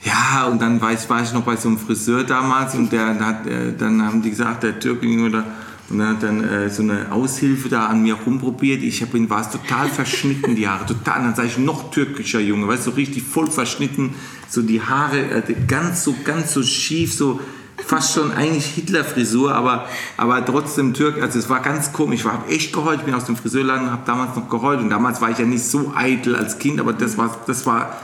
ja, 0.00 0.44
und 0.44 0.62
dann 0.62 0.80
war 0.80 0.92
ich, 0.92 1.10
war 1.10 1.22
ich 1.22 1.32
noch 1.32 1.42
bei 1.42 1.56
so 1.56 1.68
einem 1.68 1.76
Friseur 1.76 2.22
damals 2.22 2.74
und 2.76 2.92
der, 2.92 3.18
hat, 3.18 3.46
äh, 3.48 3.72
dann 3.76 4.00
haben 4.04 4.22
die 4.22 4.30
gesagt, 4.30 4.62
der 4.62 4.78
Türkin 4.78 5.26
oder 5.26 5.44
und 5.90 5.98
dann 5.98 6.08
hat 6.08 6.22
dann 6.22 6.44
äh, 6.44 6.68
so 6.68 6.82
eine 6.82 7.10
Aushilfe 7.10 7.70
da 7.70 7.86
an 7.86 8.02
mir 8.02 8.14
rumprobiert. 8.14 8.82
Ich 8.82 9.00
hab 9.00 9.14
ihn, 9.14 9.30
war 9.30 9.40
es 9.40 9.50
total 9.50 9.88
verschnitten, 9.88 10.54
die 10.54 10.68
Haare. 10.68 10.84
Total. 10.84 11.20
Und 11.20 11.26
dann 11.26 11.34
sah 11.34 11.44
ich 11.44 11.56
noch 11.56 11.90
türkischer 11.90 12.40
Junge, 12.40 12.68
weißt 12.68 12.86
du, 12.86 12.90
so 12.90 12.96
richtig 12.96 13.22
voll 13.22 13.50
verschnitten. 13.50 14.14
So 14.50 14.60
die 14.60 14.82
Haare 14.82 15.18
äh, 15.18 15.54
ganz 15.66 16.04
so, 16.04 16.14
ganz 16.24 16.52
so 16.52 16.62
schief, 16.62 17.14
so 17.14 17.40
fast 17.86 18.14
schon 18.14 18.32
eigentlich 18.32 18.66
Hitler-Frisur, 18.66 19.54
aber, 19.54 19.86
aber 20.18 20.44
trotzdem 20.44 20.92
Türk. 20.92 21.22
Also 21.22 21.38
es 21.38 21.48
war 21.48 21.60
ganz 21.60 21.90
komisch. 21.92 22.20
Ich 22.20 22.26
habe 22.26 22.50
echt 22.50 22.72
geheult. 22.72 23.00
Ich 23.00 23.04
bin 23.06 23.14
aus 23.14 23.24
dem 23.24 23.36
Friseurladen 23.36 23.86
und 23.86 23.92
habe 23.92 24.02
damals 24.04 24.36
noch 24.36 24.50
geheult. 24.50 24.80
Und 24.80 24.90
damals 24.90 25.22
war 25.22 25.30
ich 25.30 25.38
ja 25.38 25.46
nicht 25.46 25.64
so 25.64 25.92
eitel 25.96 26.36
als 26.36 26.58
Kind, 26.58 26.80
aber 26.80 26.92
das 26.92 27.16
war, 27.16 27.34
das 27.46 27.64
war, 27.64 27.96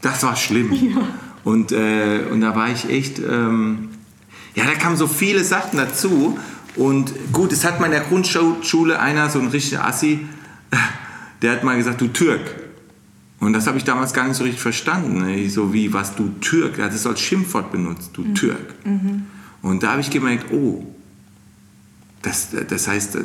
das 0.00 0.24
war 0.24 0.34
schlimm. 0.34 0.72
Ja. 0.72 1.02
Und, 1.44 1.70
äh, 1.72 2.22
und 2.30 2.40
da 2.40 2.56
war 2.56 2.70
ich 2.70 2.90
echt. 2.90 3.18
Ähm, 3.20 3.90
ja, 4.54 4.64
da 4.64 4.72
kamen 4.72 4.96
so 4.96 5.06
viele 5.06 5.44
Sachen 5.44 5.78
dazu. 5.78 6.38
Und 6.76 7.12
gut, 7.32 7.52
es 7.52 7.64
hat 7.64 7.80
mal 7.80 7.86
in 7.86 7.92
der 7.92 8.02
Grundschule 8.02 9.00
einer, 9.00 9.28
so 9.28 9.40
ein 9.40 9.48
richtiger 9.48 9.84
Assi, 9.86 10.26
der 11.42 11.52
hat 11.52 11.64
mal 11.64 11.76
gesagt, 11.76 12.00
du 12.00 12.08
Türk. 12.08 12.40
Und 13.40 13.54
das 13.54 13.66
habe 13.66 13.78
ich 13.78 13.84
damals 13.84 14.12
gar 14.12 14.28
nicht 14.28 14.36
so 14.36 14.44
richtig 14.44 14.60
verstanden. 14.60 15.24
Ne? 15.24 15.48
So 15.48 15.72
wie, 15.72 15.92
was 15.92 16.14
du 16.14 16.28
Türk, 16.40 16.78
er 16.78 16.86
hat 16.86 16.94
es 16.94 17.06
als 17.06 17.20
Schimpfwort 17.20 17.72
benutzt, 17.72 18.10
du 18.12 18.22
mhm. 18.22 18.34
Türk. 18.34 18.74
Mhm. 18.84 19.24
Und 19.62 19.82
da 19.82 19.92
habe 19.92 20.00
ich 20.02 20.10
gemerkt, 20.10 20.52
oh, 20.52 20.86
das, 22.22 22.48
das 22.68 22.86
heißt, 22.86 23.18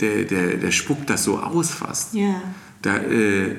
der, 0.00 0.24
der, 0.24 0.56
der 0.56 0.70
spuckt 0.70 1.08
das 1.08 1.24
so 1.24 1.38
aus 1.38 1.70
fast. 1.70 2.14
Ja. 2.14 2.42
Da, 2.82 2.96
äh, 2.98 3.56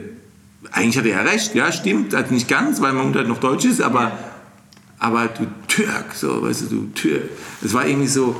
eigentlich 0.71 0.97
hat 0.97 1.05
er 1.05 1.25
recht, 1.25 1.55
ja, 1.55 1.71
stimmt, 1.71 2.13
also 2.13 2.34
nicht 2.34 2.47
ganz, 2.47 2.81
weil 2.81 2.93
man 2.93 3.13
halt 3.15 3.27
noch 3.27 3.39
Deutsch 3.39 3.65
ist, 3.65 3.81
aber, 3.81 4.17
aber 4.99 5.27
du 5.27 5.47
Türk, 5.67 6.13
so, 6.13 6.43
weißt 6.43 6.63
du, 6.63 6.65
du 6.67 6.88
Türk. 6.93 7.29
Das 7.62 7.73
war 7.73 7.88
irgendwie 7.88 8.08
so, 8.08 8.39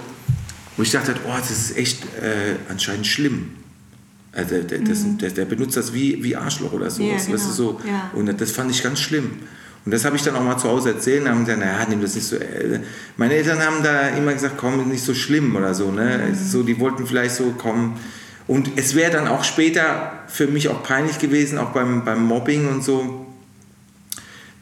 wo 0.78 0.84
ich 0.84 0.92
dachte, 0.92 1.16
oh, 1.28 1.34
das 1.38 1.52
ist 1.52 1.78
echt 1.78 2.04
äh, 2.22 2.56
anscheinend 2.70 3.08
schlimm. 3.08 3.52
Also 4.34 4.62
der, 4.62 4.80
das, 4.80 5.00
Mhm. 5.04 5.18
der, 5.20 5.30
der 5.32 5.46
benutzt 5.46 5.78
das 5.78 5.94
wie, 5.94 6.22
wie 6.24 6.36
Arschloch 6.36 6.74
oder 6.74 6.90
sowas, 6.90 7.28
Ja, 7.28 7.34
du, 7.34 7.38
so. 7.40 7.74
genau, 7.82 7.94
ja. 7.94 8.12
Und 8.14 8.42
das 8.42 8.52
fand 8.52 8.70
ich 8.72 8.84
ganz 8.84 9.00
schlimm. 9.00 9.32
Und 9.86 9.92
das 9.94 10.04
habe 10.04 10.16
ich 10.16 10.24
dann 10.24 10.36
auch 10.36 10.44
mal 10.44 10.58
zu 10.58 10.68
Hause 10.68 10.90
erzählt 10.90 11.22
und 11.24 11.30
haben 11.30 11.46
gesagt, 11.46 11.60
naja, 11.60 11.86
nimm 11.88 12.02
das 12.02 12.16
nicht 12.16 12.28
so. 12.28 12.36
äh, 12.38 12.80
Meine 13.18 13.36
Eltern 13.36 13.60
haben 13.60 13.84
da 13.84 14.10
immer 14.10 14.34
gesagt, 14.34 14.56
komm, 14.58 14.80
ist 14.82 14.88
nicht 14.88 15.04
so 15.04 15.14
schlimm 15.14 15.56
oder 15.56 15.74
so. 15.76 15.92
Ne? 15.92 16.20
Mhm. 16.32 16.36
So, 16.36 16.64
die 16.64 16.80
wollten 16.80 17.06
vielleicht 17.08 17.36
so 17.36 17.52
kommen. 17.52 17.98
Und 18.48 18.72
es 18.76 18.94
wäre 18.96 19.12
dann 19.12 19.28
auch 19.28 19.44
später 19.44 20.12
für 20.28 20.48
mich 20.48 20.70
auch 20.70 20.84
peinlich 20.84 21.20
gewesen, 21.20 21.58
auch 21.58 21.70
beim, 21.70 22.04
beim 22.04 22.24
Mobbing 22.26 22.68
und 22.68 22.84
so, 22.84 23.25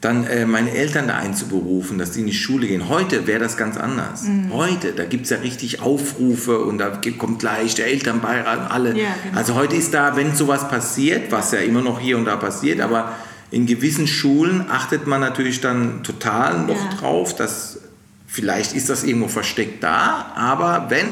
dann 0.04 0.26
äh, 0.26 0.44
meine 0.44 0.70
Eltern 0.70 1.08
da 1.08 1.16
einzuberufen, 1.16 1.96
dass 1.98 2.10
die 2.12 2.20
in 2.20 2.26
die 2.26 2.34
Schule 2.34 2.66
gehen. 2.66 2.88
Heute 2.88 3.26
wäre 3.26 3.40
das 3.40 3.56
ganz 3.56 3.76
anders. 3.76 4.24
Mhm. 4.24 4.52
Heute, 4.52 4.92
da 4.92 5.04
gibt 5.04 5.24
es 5.24 5.30
ja 5.30 5.38
richtig 5.38 5.80
Aufrufe 5.80 6.58
und 6.58 6.78
da 6.78 7.00
kommt 7.16 7.38
gleich 7.38 7.74
der 7.74 7.86
Elternbeirat 7.86 8.58
und 8.58 8.66
alle. 8.66 8.88
Ja, 8.90 9.14
genau. 9.24 9.38
Also 9.38 9.54
heute 9.54 9.76
ist 9.76 9.94
da, 9.94 10.16
wenn 10.16 10.34
sowas 10.34 10.68
passiert, 10.68 11.32
was 11.32 11.52
ja 11.52 11.60
immer 11.60 11.80
noch 11.80 12.00
hier 12.00 12.18
und 12.18 12.26
da 12.26 12.36
passiert, 12.36 12.80
aber 12.80 13.12
in 13.50 13.66
gewissen 13.66 14.06
Schulen 14.06 14.66
achtet 14.68 15.06
man 15.06 15.20
natürlich 15.20 15.60
dann 15.60 16.02
total 16.02 16.66
noch 16.66 16.74
Ja. 16.76 16.96
drauf, 16.98 17.34
dass 17.34 17.78
vielleicht 18.26 18.74
ist 18.74 18.90
das 18.90 19.04
irgendwo 19.04 19.28
versteckt 19.28 19.82
da, 19.82 20.32
aber 20.34 20.86
wenn, 20.88 21.06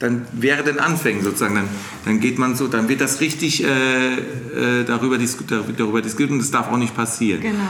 dann 0.00 0.26
wäre 0.32 0.64
den 0.64 0.80
Anfängen 0.80 1.22
sozusagen, 1.22 1.54
dann, 1.54 1.68
dann 2.04 2.20
geht 2.20 2.38
man 2.38 2.56
so, 2.56 2.66
dann 2.66 2.88
wird 2.88 3.00
das 3.00 3.20
richtig 3.20 3.64
äh, 3.64 3.68
äh, 3.68 4.84
darüber, 4.84 5.16
disku 5.18 5.44
darüber 5.44 6.02
diskutiert 6.02 6.30
und 6.32 6.40
das 6.40 6.50
darf 6.50 6.68
auch 6.70 6.76
nicht 6.76 6.96
passieren. 6.96 7.40
Genau. 7.40 7.60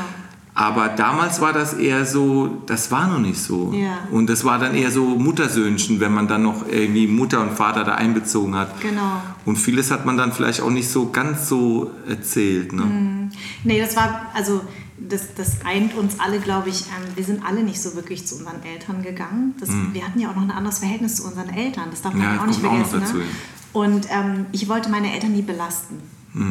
Aber 0.57 0.88
damals 0.88 1.40
war 1.40 1.53
das 1.53 1.75
eher 1.75 2.07
so, 2.07 2.62
das 2.67 2.93
war 2.93 3.09
noch 3.09 3.19
nicht 3.19 3.40
so. 3.43 3.73
Ja. 3.73 3.99
Und 4.12 4.29
das 4.31 4.45
war 4.45 4.61
dann 4.61 4.75
eher 4.77 4.93
so 4.93 5.05
Muttersöhnchen, 5.05 5.99
wenn 5.99 6.12
man 6.14 6.29
dann 6.29 6.45
noch 6.45 6.69
irgendwie 6.69 7.09
Mutter 7.09 7.40
und 7.40 7.53
Vater 7.57 7.83
da 7.83 7.97
einbezogen 7.97 8.55
hat. 8.55 8.81
Genau. 8.81 9.21
Und 9.45 9.57
vieles 9.57 9.90
hat 9.90 10.07
man 10.07 10.17
dann 10.17 10.33
vielleicht 10.33 10.61
auch 10.61 10.71
nicht 10.71 10.88
so 10.88 11.11
ganz 11.11 11.49
so 11.49 11.90
erzählt. 12.09 12.73
Ne? 12.73 12.83
Mhm. 12.85 13.31
Nee, 13.64 13.81
das 13.81 13.97
war, 13.97 14.27
also 14.33 14.61
das, 14.97 15.35
das 15.35 15.64
eint 15.64 15.93
uns 15.97 16.21
alle, 16.21 16.38
glaube 16.38 16.69
ich. 16.69 16.83
Ähm, 16.83 17.17
wir 17.17 17.25
sind 17.25 17.45
alle 17.45 17.64
nicht 17.64 17.83
so 17.83 17.97
wirklich 17.97 18.25
zu 18.25 18.37
unseren 18.37 18.62
Eltern 18.62 19.03
gegangen. 19.03 19.55
Das, 19.59 19.71
Wir 19.93 20.07
hatten 20.07 20.21
ja 20.21 20.31
auch 20.31 20.37
noch 20.37 20.43
ein 20.43 20.53
anderes 20.53 20.79
Verhältnis 20.79 21.17
zu 21.17 21.25
unseren 21.27 21.49
Eltern. 21.49 21.87
Das 21.90 22.03
darf 22.03 22.14
man 22.14 22.23
Ja, 22.23 22.40
auch 22.40 22.47
nicht 22.47 22.64
auch 22.64 22.71
vergessen. 22.87 23.01
dazu, 23.01 23.17
ne? 23.17 23.25
Und 23.73 24.07
ähm, 24.09 24.47
ich 24.53 24.69
wollte 24.69 24.88
meine 24.88 25.12
Eltern 25.12 25.33
nie 25.33 25.43
belasten. 25.43 25.97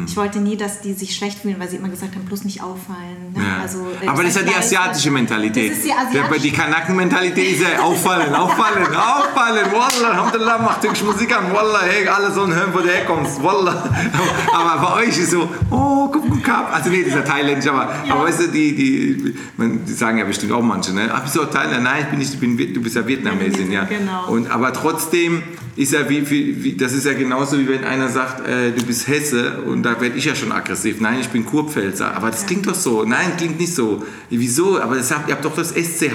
Ich 0.07 0.15
wollte 0.15 0.39
nie, 0.39 0.55
dass 0.55 0.79
die 0.79 0.93
sich 0.93 1.13
schlecht 1.13 1.39
fühlen, 1.39 1.59
weil 1.59 1.69
sie 1.69 1.75
immer 1.75 1.89
gesagt 1.89 2.15
haben, 2.15 2.23
bloß 2.23 2.45
nicht 2.45 2.63
auffallen. 2.63 3.33
Ne? 3.35 3.43
Ja. 3.43 3.61
Also, 3.61 3.79
äh, 4.01 4.07
Aber 4.07 4.23
das 4.23 4.33
ist 4.33 4.41
ja 4.41 4.47
die 4.47 4.55
asiatische 4.55 5.11
Mentalität. 5.11 5.71
Das 5.71 5.77
ist 5.79 5.85
die 5.85 5.91
asiatische 5.91 6.39
Die 6.41 6.51
Kanaken-Mentalität 6.51 7.51
ist 7.51 7.61
ja 7.61 7.81
auffallen, 7.81 8.33
auffallen, 8.33 8.87
auffallen. 8.95 9.65
Wallah, 9.73 10.11
Alhamdulillah, 10.11 10.57
mach 10.59 10.79
türkische 10.79 11.03
Musik 11.03 11.35
an. 11.35 11.53
Wallah, 11.53 11.81
hey, 11.83 12.07
alle 12.07 12.31
sollen 12.31 12.55
hören, 12.55 12.69
wo 12.73 12.79
du 12.79 12.87
herkommst. 12.87 13.43
Wallah. 13.43 13.89
Aber 14.53 14.81
bei 14.87 15.03
euch 15.03 15.17
ist 15.17 15.31
so, 15.31 15.49
oh, 15.69 16.07
guck 16.07 16.29
mal, 16.29 16.39
Kap. 16.39 16.73
Also 16.73 16.89
nee, 16.89 16.99
das 17.03 17.09
ist 17.09 17.15
ja 17.15 17.21
thailändisch, 17.21 17.69
aber, 17.69 17.89
aber 18.09 18.23
weißt 18.25 18.41
du, 18.41 18.47
die, 18.49 18.75
die, 18.75 19.35
die 19.57 19.93
sagen 19.93 20.17
ja 20.17 20.25
bestimmt 20.25 20.51
auch 20.51 20.61
manche, 20.61 20.93
ne? 20.93 21.09
Ach, 21.13 21.21
bist 21.23 21.35
du 21.35 21.41
auch 21.41 21.49
Thailänder? 21.49 21.81
Nein, 21.81 22.03
ich 22.03 22.09
bin 22.09 22.19
nicht, 22.19 22.33
ich 22.33 22.39
bin, 22.39 22.73
du 22.73 22.81
bist 22.81 22.95
ja 22.95 23.05
Vietnamesin, 23.07 23.71
ja. 23.71 23.83
Genau. 23.85 24.27
Und, 24.27 24.49
aber 24.51 24.73
trotzdem 24.73 25.43
ist 25.75 25.91
ja 25.93 26.07
wie, 26.07 26.29
wie, 26.29 26.63
wie, 26.63 26.77
das 26.77 26.93
ist 26.93 27.05
ja 27.05 27.13
genauso 27.13 27.57
wie 27.57 27.67
wenn 27.67 27.83
einer 27.83 28.07
sagt, 28.07 28.47
äh, 28.47 28.71
du 28.71 28.85
bist 28.85 29.07
Hesse 29.07 29.59
und 29.65 29.81
da 29.83 29.99
werde 29.99 30.15
ich 30.17 30.25
ja 30.25 30.35
schon 30.35 30.51
aggressiv. 30.51 31.01
Nein, 31.01 31.17
ich 31.21 31.29
bin 31.29 31.45
Kurpfälzer. 31.45 32.15
Aber 32.15 32.29
das 32.29 32.45
klingt 32.45 32.67
doch 32.67 32.75
so. 32.75 33.03
Nein, 33.05 33.33
klingt 33.37 33.59
nicht 33.59 33.73
so. 33.73 34.03
Wieso? 34.29 34.79
Aber 34.79 34.95
das 34.95 35.11
habt, 35.11 35.27
ihr 35.29 35.33
habt 35.33 35.43
doch 35.45 35.55
das 35.55 35.71
SCH. 35.71 36.13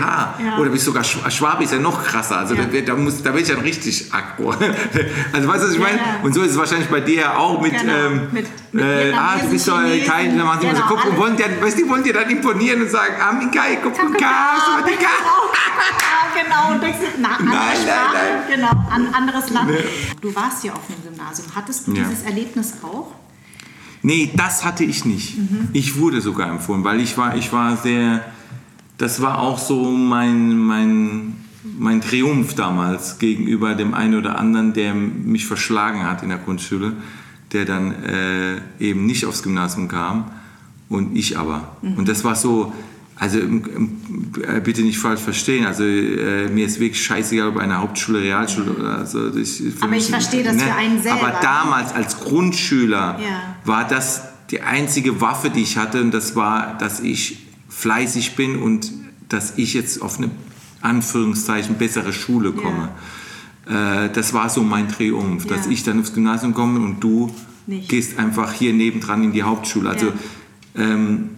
Oder 0.60 0.70
bist 0.70 0.84
sogar 0.84 1.02
Sch 1.02 1.18
Schwabe 1.30 1.64
ist 1.64 1.72
ja 1.72 1.78
noch 1.80 2.04
krasser. 2.04 2.38
Also 2.38 2.54
Ja. 2.54 2.64
da, 2.72 2.80
da, 2.80 2.94
muss, 2.94 3.18
da 3.22 3.30
werde 3.30 3.40
ich 3.40 3.48
dann 3.48 3.60
richtig 3.60 4.12
aggro. 4.12 4.50
also 5.32 5.48
weißt 5.48 5.62
du, 5.64 5.66
was 5.68 5.74
ich 5.74 5.80
meine? 5.80 5.96
Ja, 5.98 6.02
ja. 6.04 6.20
Und 6.22 6.34
so 6.34 6.42
ist 6.42 6.52
es 6.52 6.56
wahrscheinlich 6.58 6.88
bei 6.88 7.00
dir 7.00 7.36
auch 7.36 7.60
mit, 7.60 7.72
Genau. 7.78 7.92
ähm, 7.92 8.20
Mit- 8.32 8.46
mit 8.70 8.84
äh, 8.84 9.12
ah, 9.12 9.38
du 9.42 9.48
bist 9.50 9.66
doch 9.66 9.78
Vietnamesen, 9.78 10.06
Teil, 10.06 10.28
dann 10.36 10.46
machen 10.46 10.60
die 10.62 10.66
immer 10.66 10.76
so, 10.76 10.82
Genau, 10.82 10.88
guck, 10.94 11.04
und 11.04 11.10
alle. 11.12 11.18
wollen 11.20 11.36
dir, 11.36 11.44
weißt 11.60 11.78
du, 11.80 11.88
wollen 11.88 12.02
dir 12.04 12.12
dann 12.12 12.30
imponieren 12.30 12.82
und 12.82 12.90
sagen, 12.90 13.14
ah, 13.20 13.32
Mikai, 13.32 13.78
guck, 13.82 13.96
Ja, 13.98 14.04
guck, 14.04 14.18
genau. 16.42 16.72
Und 16.74 16.82
denkst, 16.82 16.98
na, 17.20 17.28
andere 17.36 17.46
Nein, 17.46 17.58
nein, 17.66 17.76
Sprache, 17.82 18.16
nein. 18.48 18.56
genau, 18.56 18.70
an, 18.90 19.14
anderes 19.14 19.50
Land. 19.50 19.70
Du 20.20 20.34
warst 20.34 20.64
ja 20.64 20.72
auf 20.72 20.82
einem 20.88 21.02
Gymnasium. 21.02 21.48
Hattest 21.54 21.86
du 21.86 21.92
Ja. 21.94 22.04
dieses 22.04 22.22
Erlebnis 22.24 22.74
auch? 22.82 23.12
Nee, 24.02 24.30
das 24.36 24.64
hatte 24.64 24.84
ich 24.84 25.04
nicht. 25.04 25.36
Ich 25.72 25.98
wurde 25.98 26.20
sogar 26.20 26.48
empfohlen, 26.48 26.84
weil 26.84 27.00
ich 27.00 27.18
war, 27.18 27.36
ich 27.36 27.52
war 27.52 27.76
sehr, 27.76 28.24
das 28.96 29.20
war 29.20 29.38
auch 29.40 29.58
so 29.58 29.90
mein, 29.90 30.56
mein, 30.56 31.36
mein 31.76 32.00
Triumph 32.00 32.54
damals 32.54 33.18
gegenüber 33.18 33.74
dem 33.74 33.94
einen 33.94 34.14
oder 34.14 34.38
anderen, 34.38 34.72
der 34.72 34.94
mich 34.94 35.46
verschlagen 35.46 36.04
hat 36.04 36.22
in 36.22 36.28
der 36.28 36.38
Grundschule, 36.38 36.92
der 37.52 37.64
dann 37.64 37.92
äh, 38.04 38.60
eben 38.78 39.04
nicht 39.04 39.26
aufs 39.26 39.42
Gymnasium 39.42 39.88
kam 39.88 40.30
und 40.88 41.16
ich 41.16 41.36
aber. 41.36 41.76
Und 41.82 42.08
das 42.08 42.22
war 42.22 42.36
so, 42.36 42.72
also 43.18 43.38
äh, 43.38 44.60
bitte 44.62 44.82
nicht 44.82 44.98
falsch 44.98 45.20
verstehen, 45.20 45.66
also 45.66 45.82
äh, 45.82 46.48
mir 46.48 46.66
ist 46.66 46.78
wirklich 46.78 47.02
scheißegal, 47.04 47.48
ob 47.48 47.56
eine 47.56 47.78
Hauptschule, 47.80 48.20
Realschule 48.22 48.70
oder 48.72 49.04
so. 49.06 49.30
Für 49.32 49.82
Aber 49.82 49.96
ich 49.96 50.06
verstehe 50.08 50.44
das 50.44 50.62
für 50.62 50.72
einen 50.74 51.02
selber. 51.02 51.22
Aber 51.28 51.40
damals 51.40 51.92
als 51.92 52.20
Grundschüler 52.20 53.18
Ja. 53.20 53.56
war 53.64 53.86
das 53.88 54.22
die 54.50 54.62
einzige 54.62 55.20
Waffe, 55.20 55.50
die 55.50 55.62
ich 55.62 55.76
hatte, 55.76 56.00
und 56.00 56.12
das 56.12 56.36
war, 56.36 56.78
dass 56.78 57.00
ich 57.00 57.46
fleißig 57.68 58.36
bin 58.36 58.56
und 58.56 58.92
dass 59.28 59.58
ich 59.58 59.74
jetzt 59.74 60.00
auf 60.00 60.18
eine 60.18 60.30
Anführungszeichen 60.80 61.76
bessere 61.76 62.12
Schule 62.12 62.52
komme. 62.52 62.88
Äh, 63.68 64.10
das 64.12 64.32
war 64.32 64.48
so 64.48 64.62
mein 64.62 64.88
Triumph, 64.88 65.44
dass 65.46 65.66
Ja. 65.66 65.72
ich 65.72 65.82
dann 65.82 66.00
aufs 66.00 66.14
Gymnasium 66.14 66.54
komme 66.54 66.78
und 66.80 67.00
du 67.00 67.34
Nicht. 67.66 67.88
gehst 67.88 68.18
einfach 68.18 68.52
hier 68.52 68.72
nebendran 68.72 69.22
in 69.24 69.32
die 69.32 69.42
Hauptschule. 69.42 69.90
Also, 69.90 70.06
Ja. 70.06 70.12
ähm, 70.76 71.30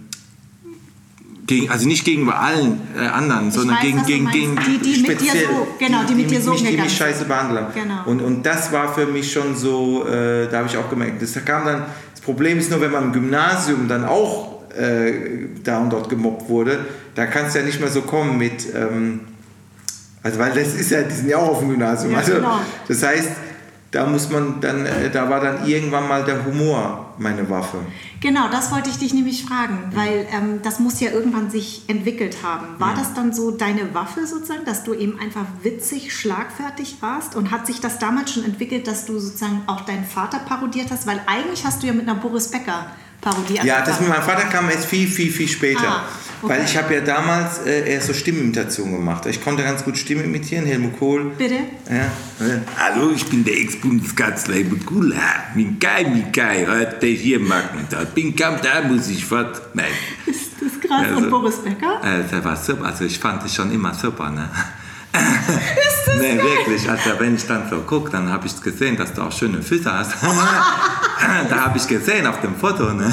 gegen, 1.51 1.69
also 1.69 1.85
nicht 1.87 2.05
gegenüber 2.05 2.39
allen 2.39 2.79
äh, 2.97 3.05
anderen, 3.07 3.51
sondern 3.51 3.75
weiß, 3.77 3.83
gegen, 3.83 4.05
gegen, 4.05 4.23
meinst. 4.23 4.39
gegen 4.39 4.55
Die- 4.55 4.77
die 4.95 5.01
mit 5.01 5.19
dir 5.21 5.27
speziell, 5.29 5.45
so- 5.47 5.67
genau, 5.77 6.03
die 6.07 6.15
mit 6.15 6.31
dir 6.31 6.41
so 6.41 6.51
mich, 6.51 6.63
die 6.63 6.77
mich 6.77 6.95
scheiße 6.97 7.25
behandelt 7.25 7.59
haben. 7.61 7.73
Genau. 7.73 8.01
Und, 8.05 8.21
und 8.21 8.45
das 8.45 8.71
war 8.71 8.93
für 8.93 9.05
mich 9.05 9.31
schon 9.31 9.55
so, 9.55 10.07
äh, 10.07 10.47
da 10.49 10.59
habe 10.59 10.67
ich 10.67 10.77
auch 10.77 10.89
gemerkt, 10.89 11.21
das 11.21 11.33
kam 11.43 11.65
dann, 11.65 11.83
das 12.11 12.21
Problem 12.21 12.57
ist 12.57 12.71
nur, 12.71 12.79
wenn 12.79 12.91
man 12.91 13.03
im 13.05 13.11
Gymnasium 13.13 13.87
dann 13.89 14.05
auch 14.05 14.61
äh, 14.77 15.11
da 15.63 15.79
und 15.79 15.89
dort 15.91 16.07
gemobbt 16.09 16.47
wurde, 16.47 16.85
da 17.15 17.25
kann 17.25 17.47
es 17.47 17.53
ja 17.53 17.61
nicht 17.63 17.81
mehr 17.81 17.89
so 17.89 18.01
kommen 18.03 18.37
mit, 18.37 18.73
ähm, 18.73 19.19
also 20.23 20.39
weil 20.39 20.51
das 20.53 20.73
ist 20.73 20.91
ja, 20.91 21.01
die 21.01 21.13
sind 21.13 21.27
ja 21.27 21.37
auch 21.37 21.49
auf 21.49 21.59
dem 21.59 21.69
Gymnasium. 21.71 22.13
Ja, 22.13 22.19
also 22.19 22.33
genau. 22.35 22.59
das 22.87 23.03
heißt, 23.03 23.29
da 23.91 24.05
muss 24.05 24.29
man 24.29 24.61
dann, 24.61 24.85
äh, 24.85 25.11
da 25.11 25.29
war 25.29 25.41
dann 25.41 25.67
irgendwann 25.67 26.07
mal 26.07 26.23
der 26.23 26.45
Humor 26.45 27.13
meine 27.17 27.49
Waffe. 27.49 27.77
Genau, 28.21 28.47
das 28.49 28.71
wollte 28.71 28.89
ich 28.89 28.97
dich 28.97 29.13
nämlich 29.13 29.43
fragen, 29.43 29.91
weil 29.93 30.27
ähm, 30.31 30.61
das 30.63 30.79
muss 30.79 31.01
ja 31.01 31.11
irgendwann 31.11 31.51
sich 31.51 31.83
entwickelt 31.87 32.37
haben. 32.41 32.79
War 32.79 32.95
das 32.95 33.13
dann 33.13 33.33
so 33.33 33.51
deine 33.51 33.93
Waffe 33.93 34.25
sozusagen, 34.25 34.63
dass 34.63 34.83
du 34.85 34.93
eben 34.93 35.19
einfach 35.19 35.45
witzig, 35.63 36.15
schlagfertig 36.15 36.97
warst? 37.01 37.35
Und 37.35 37.51
hat 37.51 37.67
sich 37.67 37.81
das 37.81 37.99
damals 37.99 38.31
schon 38.31 38.45
entwickelt, 38.45 38.87
dass 38.87 39.05
du 39.05 39.19
sozusagen 39.19 39.63
auch 39.67 39.81
deinen 39.81 40.05
Vater 40.05 40.39
parodiert 40.39 40.89
hast? 40.89 41.05
Weil 41.05 41.19
eigentlich 41.27 41.65
hast 41.65 41.83
du 41.83 41.87
ja 41.87 41.93
mit 41.93 42.07
einer 42.07 42.19
Boris 42.19 42.49
Becker 42.49 42.85
Parodie 43.19 43.59
Ja, 43.63 43.81
das 43.81 43.99
mit 43.99 44.09
meinem 44.09 44.23
Vater 44.23 44.47
kam 44.47 44.69
erst 44.69 44.85
viel, 44.85 45.07
viel, 45.07 45.31
viel 45.31 45.47
später. 45.47 45.87
Ah. 45.87 46.03
Weil 46.41 46.63
ich 46.65 46.75
habe 46.77 46.95
ja 46.95 47.01
damals 47.01 47.59
äh, 47.65 47.87
erst 47.93 48.07
so 48.07 48.13
Stimmenimitation 48.13 48.91
gemacht. 48.91 49.25
Ich 49.27 49.43
konnte 49.43 49.63
ganz 49.63 49.83
gut 49.83 49.97
Stimmen 49.97 50.23
imitieren, 50.25 50.65
Helmut 50.65 50.97
Kohl. 50.97 51.31
Bitte? 51.37 51.55
Ja. 51.89 52.11
Hallo, 52.77 53.11
ich 53.15 53.25
bin 53.27 53.43
der 53.43 53.55
Ex-Bundeskanzler 53.57 54.55
Helmut 54.55 54.85
Kohl. 54.85 55.13
Mikai, 55.55 56.05
Mikai, 56.05 56.65
heute 56.67 57.07
hier 57.07 57.39
machen. 57.39 57.85
Da 57.89 58.03
bin 58.03 58.35
kam, 58.35 58.55
da 58.61 58.81
muss 58.87 59.07
ich 59.09 59.23
fort. 59.23 59.61
Nein. 59.73 59.85
Ist 60.25 60.51
das 60.59 60.79
krass? 60.79 61.03
Also- 61.07 61.17
Und 61.17 61.29
Boris 61.29 61.57
Becker? 61.57 62.01
Äh, 62.03 62.23
der 62.29 62.43
war 62.43 62.55
super, 62.55 62.85
also 62.85 63.05
ich 63.05 63.19
fand 63.19 63.45
es 63.45 63.53
schon 63.55 63.71
immer 63.71 63.93
super, 63.93 64.29
ne? 64.31 64.49
Ist 65.13 66.07
das 66.07 66.15
nee, 66.15 66.37
wirklich. 66.37 66.89
Also 66.89 67.11
wenn 67.19 67.35
ich 67.35 67.45
dann 67.45 67.69
so 67.69 67.79
gucke, 67.81 68.09
dann 68.09 68.31
habe 68.31 68.47
ich 68.47 68.61
gesehen, 68.61 68.95
dass 68.95 69.13
du 69.13 69.21
auch 69.21 69.31
schöne 69.31 69.61
Füße 69.61 69.91
hast. 69.91 70.13
da 71.49 71.55
habe 71.65 71.77
ich 71.77 71.85
gesehen 71.87 72.25
auf 72.25 72.39
dem 72.39 72.55
Foto, 72.55 72.93
ne? 72.93 73.11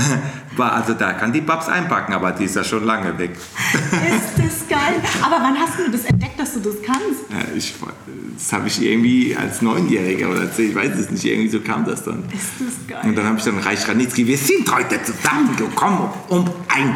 Also 0.65 0.95
da 0.95 1.13
kann 1.13 1.33
die 1.33 1.41
Babs 1.41 1.69
einpacken, 1.69 2.13
aber 2.13 2.33
die 2.33 2.45
ist 2.45 2.57
ja 2.57 2.65
schon 2.65 2.85
lange 2.85 3.17
weg. 3.19 3.31
Ist 3.73 4.39
das 4.39 4.69
geil? 4.69 5.01
Aber 5.23 5.37
wann 5.43 5.57
hast 5.57 5.79
du 5.79 5.91
das 5.91 6.05
entdeckt, 6.05 6.39
dass 6.39 6.55
du 6.55 6.61
das 6.61 6.75
kannst? 6.85 7.31
Ja, 7.31 7.57
ich, 7.57 7.75
das 8.37 8.53
habe 8.53 8.69
ich 8.69 8.83
irgendwie 8.83 9.37
als 9.37 9.63
Neunjähriger 9.63 10.31
oder 10.31 10.51
zehn, 10.51 10.71
ich 10.71 10.75
weiß 10.75 10.97
es 10.99 11.11
nicht, 11.11 11.25
irgendwie 11.25 11.49
so 11.49 11.61
kam 11.61 11.85
das 11.85 12.05
dann. 12.05 12.25
Ist 12.33 12.53
das 12.59 12.87
geil? 12.87 13.01
Und 13.05 13.17
dann 13.17 13.27
habe 13.27 13.39
ich 13.39 13.45
dann 13.45 13.59
Reich 13.59 13.87
Ranitzky, 13.89 14.27
wir 14.27 14.39
sind 14.39 14.73
heute 14.75 15.01
zusammengekommen, 15.03 16.11
um 16.29 16.45
ein, 16.69 16.95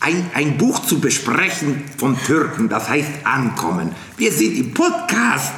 ein, 0.00 0.30
ein 0.34 0.58
Buch 0.58 0.80
zu 0.80 1.00
besprechen 1.00 1.82
vom 1.96 2.20
Türken, 2.22 2.68
das 2.68 2.88
heißt 2.88 3.10
Ankommen. 3.24 3.92
Wir 4.16 4.32
sind 4.32 4.56
im 4.56 4.74
Podcast 4.74 5.52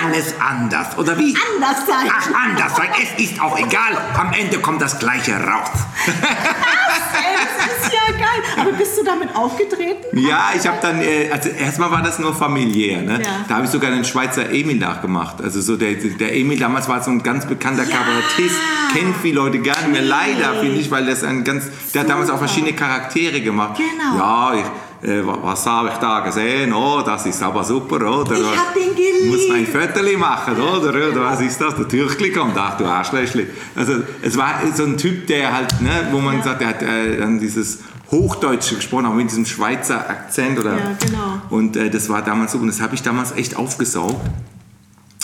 alles 0.00 0.34
anders, 0.40 0.96
oder 0.98 1.18
wie? 1.18 1.34
Anders 1.54 1.86
sein. 1.86 2.10
Ach, 2.10 2.28
anders 2.44 2.76
sein, 2.76 2.88
es 3.02 3.22
ist 3.24 3.40
auch 3.40 3.58
egal. 3.58 3.96
Am 4.18 4.32
Ende 4.32 4.58
kommt 4.58 4.82
das 4.82 4.98
Gleiche 4.98 5.34
raus. 5.34 5.70
das 6.06 7.84
ist 7.84 7.92
ja 7.92 8.12
geil. 8.12 8.42
Aber 8.60 8.72
bist 8.72 8.98
du 8.98 9.04
damit 9.04 9.34
aufgetreten? 9.34 10.18
Ja, 10.18 10.50
ich 10.56 10.66
habe 10.66 10.78
dann, 10.80 11.00
äh, 11.00 11.30
also 11.32 11.48
erstmal 11.48 11.90
war 11.90 12.02
das 12.02 12.18
nur 12.18 12.34
familiär. 12.34 13.02
Ne? 13.02 13.20
Ja. 13.22 13.44
Da 13.48 13.56
habe 13.56 13.64
ich 13.64 13.70
sogar 13.70 13.90
den 13.90 14.04
Schweizer 14.04 14.50
Emil 14.50 14.76
nachgemacht. 14.76 15.40
Also 15.42 15.60
so 15.60 15.76
der, 15.76 15.94
der 15.94 16.34
Emil 16.34 16.58
damals 16.58 16.88
war 16.88 17.02
so 17.02 17.10
ein 17.10 17.22
ganz 17.22 17.46
bekannter 17.46 17.84
Ja. 17.84 17.96
Kabarettist, 17.96 18.56
kennt 18.92 19.16
viele 19.22 19.36
Leute 19.36 19.58
gar 19.60 19.78
nicht 19.78 19.92
mehr. 19.92 20.02
Leider, 20.02 20.60
finde 20.60 20.78
ich, 20.78 20.90
weil 20.90 21.06
das 21.06 21.24
ein 21.24 21.44
ganz, 21.44 21.66
der 21.94 22.02
hat 22.02 22.10
damals 22.10 22.30
auch 22.30 22.38
verschiedene 22.38 22.72
Charaktere 22.74 23.40
gemacht. 23.40 23.76
Genau. 23.78 24.18
Ja, 24.18 24.54
ich, 24.54 24.64
äh, 25.02 25.24
wa- 25.26 25.38
was 25.42 25.64
habe 25.66 25.88
ich 25.88 25.94
da 25.96 26.20
gesehen? 26.20 26.72
Oh, 26.72 27.02
das 27.04 27.26
ist 27.26 27.42
aber 27.42 27.62
super, 27.64 27.96
oder? 27.96 28.32
Ich 28.36 28.46
hab 28.58 28.74
den 28.74 28.94
geliebt. 28.94 29.26
Muss 29.26 29.50
ein 29.54 29.66
Viertel 29.66 30.16
machen, 30.16 30.54
oder? 30.60 30.88
Oder 30.90 31.20
was 31.24 31.40
ist 31.40 31.60
das? 31.60 31.74
Der 31.76 31.86
Türkli 31.88 32.30
kommt, 32.32 32.56
ach 32.56 32.76
du 32.76 32.84
Arschlöchli. 32.86 33.46
Also 33.76 33.94
es 34.22 34.36
war 34.36 34.54
so 34.74 34.84
ein 34.84 34.96
Typ, 34.96 35.26
der 35.26 35.52
halt, 35.54 35.80
ne, 35.80 36.08
wo 36.10 36.18
man 36.20 36.42
sagt, 36.42 36.60
der 36.60 36.68
hat 36.68 36.82
äh, 36.82 37.18
dann 37.18 37.38
dieses 37.40 37.80
Hochdeutsche 38.10 38.76
gesprochen, 38.76 39.06
auch 39.06 39.14
mit 39.14 39.30
diesem 39.30 39.44
Schweizer 39.46 40.08
Akzent. 40.08 40.58
Oder, 40.58 40.76
Ja, 40.76 40.96
genau. 41.04 41.40
Und 41.50 41.76
äh, 41.76 41.90
das 41.90 42.08
war 42.08 42.22
damals 42.22 42.52
so, 42.52 42.58
und 42.58 42.68
das 42.68 42.80
habe 42.80 42.94
ich 42.94 43.02
damals 43.02 43.32
echt 43.32 43.56
aufgesaugt 43.56 44.20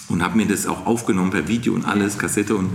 und 0.08 0.22
habe 0.22 0.36
mir 0.36 0.46
das 0.46 0.66
auch 0.66 0.86
aufgenommen 0.86 1.30
per 1.30 1.48
Video 1.48 1.72
und 1.74 1.84
alles, 1.86 2.18
Kassette 2.18 2.54
und, 2.54 2.70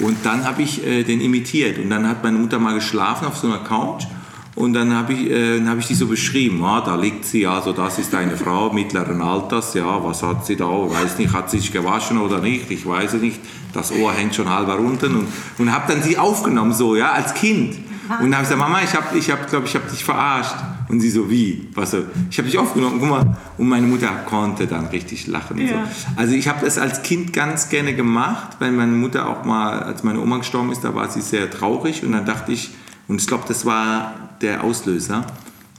und 0.00 0.16
dann 0.24 0.44
habe 0.44 0.62
ich 0.62 0.84
äh, 0.84 1.04
den 1.04 1.20
imitiert 1.20 1.78
und 1.78 1.90
dann 1.90 2.08
hat 2.08 2.24
meine 2.24 2.38
Mutter 2.38 2.58
mal 2.58 2.74
geschlafen 2.74 3.24
auf 3.26 3.36
so 3.36 3.46
einer 3.46 3.58
Couch 3.58 4.04
und 4.54 4.74
dann 4.74 4.94
habe 4.94 5.14
ich, 5.14 5.30
äh, 5.30 5.58
dann 5.58 5.68
hab 5.70 5.78
ich 5.78 5.86
die 5.86 5.94
so 5.94 6.06
beschrieben, 6.06 6.60
ja, 6.60 6.82
da 6.82 6.94
liegt 6.94 7.24
sie, 7.24 7.46
also 7.46 7.72
das 7.72 7.98
ist 7.98 8.14
eine 8.14 8.36
Frau 8.36 8.72
mittleren 8.72 9.22
Alters, 9.22 9.72
ja, 9.74 10.04
was 10.04 10.22
hat 10.22 10.44
sie 10.44 10.56
da, 10.56 10.66
weiß 10.66 11.18
nicht, 11.18 11.32
hat 11.32 11.50
sie 11.50 11.58
sich 11.58 11.72
gewaschen 11.72 12.18
oder 12.18 12.38
nicht, 12.40 12.70
ich 12.70 12.86
weiß 12.86 13.14
es 13.14 13.22
nicht, 13.22 13.40
das 13.72 13.92
Ohr 13.92 14.12
hängt 14.12 14.34
schon 14.34 14.50
halber 14.50 14.78
unten 14.78 15.16
und, 15.16 15.28
und 15.58 15.72
habe 15.72 15.90
dann 15.90 16.02
sie 16.02 16.18
aufgenommen 16.18 16.72
so, 16.72 16.96
ja, 16.96 17.12
als 17.12 17.32
Kind. 17.34 17.76
Und 18.20 18.30
dann 18.30 18.34
habe 18.34 18.42
ich 18.42 18.50
gesagt, 18.50 18.60
Mama, 18.60 18.82
ich 18.82 18.94
habe, 18.94 19.16
ich 19.16 19.30
hab, 19.30 19.48
glaube 19.48 19.66
ich, 19.66 19.74
habe 19.74 19.88
dich 19.88 20.04
verarscht. 20.04 20.56
Und 20.88 21.00
sie 21.00 21.08
so, 21.08 21.30
wie? 21.30 21.68
Was 21.74 21.92
so? 21.92 22.04
Ich 22.30 22.36
habe 22.36 22.48
dich 22.48 22.58
aufgenommen, 22.58 22.96
guck 23.00 23.08
mal. 23.08 23.36
Und 23.56 23.68
meine 23.68 23.86
Mutter 23.86 24.08
konnte 24.26 24.66
dann 24.66 24.86
richtig 24.86 25.26
lachen. 25.28 25.58
Ja. 25.58 25.68
so. 25.68 25.74
Also 26.16 26.34
ich 26.34 26.48
habe 26.48 26.64
das 26.64 26.76
als 26.76 27.02
Kind 27.02 27.32
ganz 27.32 27.70
gerne 27.70 27.94
gemacht, 27.94 28.56
weil 28.58 28.72
meine 28.72 28.92
Mutter 28.92 29.28
auch 29.28 29.44
mal, 29.44 29.80
als 29.84 30.02
meine 30.02 30.20
Oma 30.20 30.38
gestorben 30.38 30.72
ist, 30.72 30.84
da 30.84 30.94
war 30.94 31.08
sie 31.08 31.22
sehr 31.22 31.50
traurig. 31.50 32.04
Und 32.04 32.12
dann 32.12 32.26
dachte 32.26 32.52
ich, 32.52 32.72
und 33.12 33.20
ich 33.20 33.26
glaube, 33.26 33.44
das 33.46 33.66
war 33.66 34.14
der 34.40 34.64
Auslöser. 34.64 35.26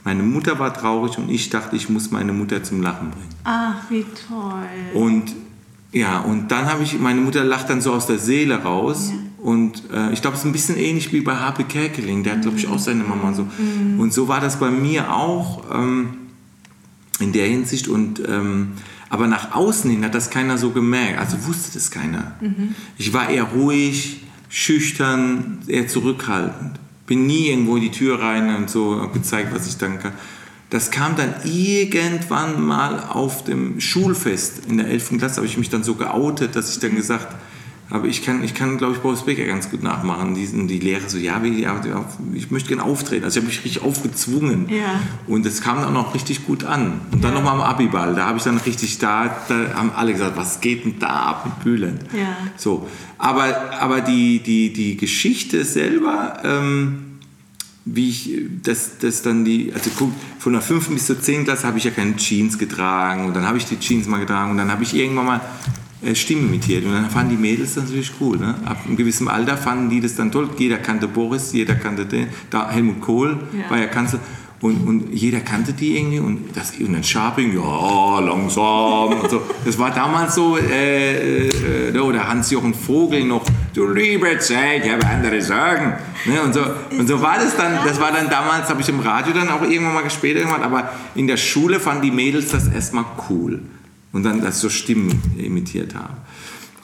Meine 0.04 0.22
Mutter 0.22 0.56
war 0.60 0.72
traurig 0.72 1.18
und 1.18 1.28
ich 1.28 1.50
dachte, 1.50 1.74
ich 1.74 1.88
muss 1.88 2.12
meine 2.12 2.32
Mutter 2.32 2.62
zum 2.62 2.80
Lachen 2.80 3.10
bringen. 3.10 3.34
Ach, 3.42 3.74
wie 3.90 4.04
toll. 4.28 4.68
Und 4.94 5.34
ja, 5.90 6.20
und 6.20 6.52
dann 6.52 6.66
habe 6.66 6.84
ich, 6.84 6.96
meine 7.00 7.20
Mutter 7.20 7.42
lacht 7.42 7.70
dann 7.70 7.80
so 7.80 7.92
aus 7.92 8.06
der 8.06 8.20
Seele 8.20 8.62
raus. 8.62 9.10
Und 9.42 9.82
äh, 9.92 10.12
ich 10.12 10.22
glaube, 10.22 10.36
es 10.36 10.42
ist 10.42 10.46
ein 10.46 10.52
bisschen 10.52 10.76
ähnlich 10.76 11.12
wie 11.12 11.22
bei 11.22 11.34
Harpe 11.34 11.64
Kerkeling. 11.64 12.22
Der 12.22 12.34
hat, 12.34 12.42
glaube 12.42 12.56
ich, 12.56 12.68
auch 12.68 12.78
seine 12.78 13.02
Mama 13.02 13.34
so. 13.34 13.48
Und 13.98 14.12
so 14.12 14.28
war 14.28 14.40
das 14.40 14.60
bei 14.60 14.70
mir 14.70 15.12
auch 15.12 15.64
ähm, 15.74 16.10
in 17.18 17.32
der 17.32 17.48
Hinsicht. 17.48 17.88
Und, 17.88 18.22
ähm, 18.28 18.74
aber 19.10 19.26
nach 19.26 19.56
außen 19.56 19.90
hin 19.90 20.04
hat 20.04 20.14
das 20.14 20.30
keiner 20.30 20.56
so 20.56 20.70
gemerkt. 20.70 21.18
Also 21.18 21.44
wusste 21.46 21.72
das 21.74 21.90
keiner. 21.90 22.36
Ich 22.96 23.12
war 23.12 23.28
eher 23.28 23.42
ruhig, 23.42 24.22
schüchtern, 24.48 25.58
eher 25.66 25.88
zurückhaltend. 25.88 26.78
Bin 27.06 27.26
nie 27.26 27.48
irgendwo 27.48 27.76
in 27.76 27.82
die 27.82 27.90
Tür 27.90 28.20
rein 28.20 28.54
und 28.56 28.70
so 28.70 29.00
hab 29.00 29.12
gezeigt, 29.12 29.54
was 29.54 29.66
ich 29.66 29.76
dann 29.76 29.98
kann. 29.98 30.12
Das 30.70 30.90
kam 30.90 31.14
dann 31.16 31.34
irgendwann 31.44 32.64
mal 32.64 32.98
auf 33.08 33.44
dem 33.44 33.80
Schulfest 33.80 34.66
in 34.66 34.78
der 34.78 34.88
11. 34.88 35.18
Klasse, 35.18 35.36
habe 35.36 35.46
ich 35.46 35.58
mich 35.58 35.70
dann 35.70 35.84
so 35.84 35.94
geoutet, 35.94 36.56
dass 36.56 36.70
ich 36.70 36.80
dann 36.80 36.96
gesagt 36.96 37.26
habe, 37.26 37.34
ich 38.08 38.24
kann, 38.24 38.42
ich 38.42 38.54
kann 38.54 38.78
glaube 38.78 38.94
ich, 38.94 38.98
Boris 39.00 39.22
Becker 39.22 39.44
ganz 39.44 39.70
gut 39.70 39.82
nachmachen. 39.82 40.34
Die, 40.34 40.46
die 40.66 40.78
Lehrer 40.78 41.08
so, 41.08 41.18
ja, 41.18 41.42
wie, 41.42 41.66
ich 42.34 42.50
möchte 42.50 42.68
gerne 42.68 42.82
auftreten. 42.82 43.24
Also 43.24 43.38
ich 43.38 43.44
habe 43.44 43.54
mich 43.54 43.64
richtig 43.64 43.82
aufgezwungen. 43.82 44.68
Ja. 44.68 45.00
Und 45.26 45.46
es 45.46 45.60
kam 45.60 45.80
dann 45.80 45.96
auch 45.96 46.14
richtig 46.14 46.46
gut 46.46 46.64
an. 46.64 47.00
Und 47.12 47.22
dann 47.22 47.32
Ja. 47.34 47.38
nochmal 47.40 47.54
am 47.54 47.60
Abiball, 47.60 48.14
da 48.14 48.26
habe 48.26 48.38
ich 48.38 48.44
dann 48.44 48.58
richtig, 48.58 48.98
da, 48.98 49.36
da 49.48 49.74
haben 49.74 49.92
alle 49.94 50.12
gesagt, 50.12 50.36
was 50.36 50.60
geht 50.60 50.84
denn 50.84 50.98
da 50.98 51.08
ab 51.08 51.44
mit 51.46 51.62
Bühlen? 51.64 51.98
Ja. 52.12 52.36
So, 52.56 52.88
aber, 53.18 53.72
aber 53.80 54.00
die, 54.00 54.40
die, 54.40 54.72
die 54.72 54.96
Geschichte 54.96 55.64
selber, 55.64 56.38
ähm, 56.42 57.04
wie 57.84 58.08
ich 58.08 58.30
das, 58.62 58.98
das 58.98 59.20
dann 59.22 59.44
die, 59.44 59.72
also 59.74 59.90
guck, 59.96 60.10
von 60.38 60.54
der 60.54 60.62
5. 60.62 60.88
bis 60.88 61.06
zur 61.06 61.20
10. 61.20 61.44
Klasse 61.44 61.66
habe 61.66 61.76
ich 61.78 61.84
ja 61.84 61.90
keine 61.90 62.16
Jeans 62.16 62.58
getragen 62.58 63.26
und 63.26 63.36
dann 63.36 63.46
habe 63.46 63.58
ich 63.58 63.66
die 63.66 63.78
Jeans 63.78 64.06
mal 64.08 64.18
getragen 64.20 64.50
und 64.52 64.56
dann 64.56 64.70
habe 64.72 64.82
ich 64.82 64.94
irgendwann 64.94 65.26
mal 65.26 65.40
äh, 66.04 66.14
Stimmen 66.14 66.48
imitiert 66.48 66.84
und 66.84 66.92
dann 66.92 67.10
fanden 67.10 67.30
die 67.30 67.36
Mädels 67.36 67.74
das 67.74 67.84
natürlich 67.84 68.12
cool. 68.20 68.38
Ne? 68.38 68.54
Ab 68.64 68.78
einem 68.86 68.96
gewissen 68.96 69.28
Alter 69.28 69.56
fanden 69.56 69.90
die 69.90 70.00
das 70.00 70.14
dann 70.14 70.30
toll. 70.30 70.48
Jeder 70.58 70.78
kannte 70.78 71.08
Boris, 71.08 71.52
jeder 71.52 71.74
kannte 71.74 72.06
den, 72.06 72.28
da 72.50 72.70
Helmut 72.70 73.00
Kohl 73.00 73.38
Ja. 73.52 73.70
war 73.70 73.78
ja 73.78 73.86
Kanzler. 73.86 74.20
Und, 74.60 74.88
und 74.88 75.12
jeder 75.12 75.40
kannte 75.40 75.74
die 75.74 75.98
irgendwie 75.98 76.20
und, 76.20 76.56
das, 76.56 76.72
und 76.80 76.94
dann 76.94 77.04
Sharping, 77.04 77.54
ja, 77.54 78.20
langsam 78.20 79.12
und 79.12 79.30
so. 79.30 79.42
Das 79.62 79.78
war 79.78 79.90
damals 79.90 80.36
so, 80.36 80.56
äh, 80.56 81.48
äh, 81.48 81.98
oder 81.98 82.26
Hans-Jochen 82.26 82.72
Vogel 82.72 83.24
noch, 83.24 83.44
du 83.74 83.86
liebe 83.88 84.38
Zeit, 84.38 84.86
ich 84.86 84.90
habe 84.90 85.06
andere 85.06 85.42
Sorgen. 85.42 85.92
Ne, 86.24 86.40
und, 86.42 86.54
so, 86.54 86.60
und 86.98 87.06
so 87.06 87.20
war 87.20 87.36
das 87.36 87.54
dann, 87.58 87.74
das 87.84 88.00
war 88.00 88.10
dann 88.10 88.30
damals, 88.30 88.70
habe 88.70 88.80
ich 88.80 88.88
im 88.88 89.00
Radio 89.00 89.34
dann 89.34 89.50
auch 89.50 89.60
irgendwann 89.60 89.94
mal 89.94 90.10
später 90.10 90.40
gemacht, 90.40 90.62
aber 90.62 90.88
in 91.14 91.26
der 91.26 91.36
Schule 91.36 91.78
fanden 91.78 92.02
die 92.02 92.10
Mädels 92.10 92.48
das 92.48 92.66
erstmal 92.68 93.04
cool. 93.28 93.60
Und 94.14 94.22
dann, 94.22 94.42
ich 94.46 94.54
so 94.54 94.70
Stimmen 94.70 95.20
imitiert 95.36 95.94
habe. 95.94 96.16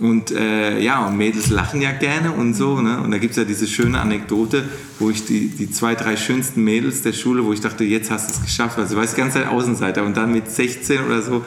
Und 0.01 0.31
äh, 0.31 0.81
ja, 0.81 1.07
und 1.07 1.17
Mädels 1.17 1.49
lachen 1.51 1.81
ja 1.81 1.93
gerne 1.93 2.33
und 2.33 2.55
so. 2.55 2.81
Ne? 2.81 3.01
Und 3.01 3.11
da 3.11 3.19
gibt 3.19 3.33
es 3.33 3.37
ja 3.37 3.45
diese 3.45 3.67
schöne 3.67 4.01
Anekdote, 4.01 4.65
wo 4.99 5.11
ich 5.11 5.25
die, 5.25 5.49
die 5.49 5.71
zwei, 5.71 5.95
drei 5.95 6.17
schönsten 6.17 6.65
Mädels 6.65 7.03
der 7.03 7.13
Schule, 7.13 7.45
wo 7.45 7.53
ich 7.53 7.61
dachte, 7.61 7.85
jetzt 7.85 8.11
hast 8.11 8.31
du 8.31 8.35
es 8.35 8.43
geschafft. 8.43 8.79
Also, 8.79 9.01
ich 9.01 9.11
die 9.11 9.17
ganze 9.17 9.39
Zeit 9.39 9.49
Außenseiter. 9.49 10.05
Und 10.05 10.17
dann 10.17 10.33
mit 10.33 10.51
16 10.51 11.05
oder 11.05 11.23
so 11.23 11.45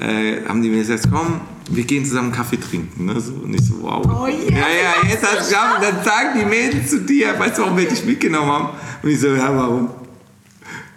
äh, 0.00 0.46
haben 0.46 0.60
die 0.62 0.68
mir 0.68 0.78
gesagt, 0.78 1.08
komm, 1.10 1.40
wir 1.70 1.84
gehen 1.84 2.04
zusammen 2.04 2.32
Kaffee 2.32 2.58
trinken. 2.58 3.06
Ne? 3.06 3.20
So, 3.20 3.32
und 3.32 3.54
ich 3.54 3.64
so, 3.64 3.80
wow. 3.80 4.04
Oh 4.04 4.26
yes, 4.26 4.50
ja, 4.50 4.56
ja, 4.56 5.08
jetzt 5.08 5.22
hast 5.22 5.34
du 5.34 5.40
es 5.40 5.50
geschafft. 5.50 5.76
Und 5.76 5.84
dann 5.84 6.04
sagen 6.04 6.38
die 6.38 6.44
Mädels 6.44 6.90
zu 6.90 7.00
dir, 7.00 7.38
weißt 7.38 7.58
du, 7.58 7.62
warum 7.62 7.78
wir 7.78 7.88
dich 7.88 8.04
mitgenommen 8.04 8.50
haben? 8.50 8.68
Und 9.02 9.08
ich 9.08 9.20
so, 9.20 9.28
ja, 9.28 9.56
warum? 9.56 9.90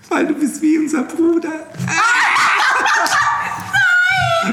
Weil 0.09 0.25
du 0.25 0.33
bist 0.33 0.61
wie 0.61 0.79
unser 0.79 1.03
Bruder. 1.03 1.67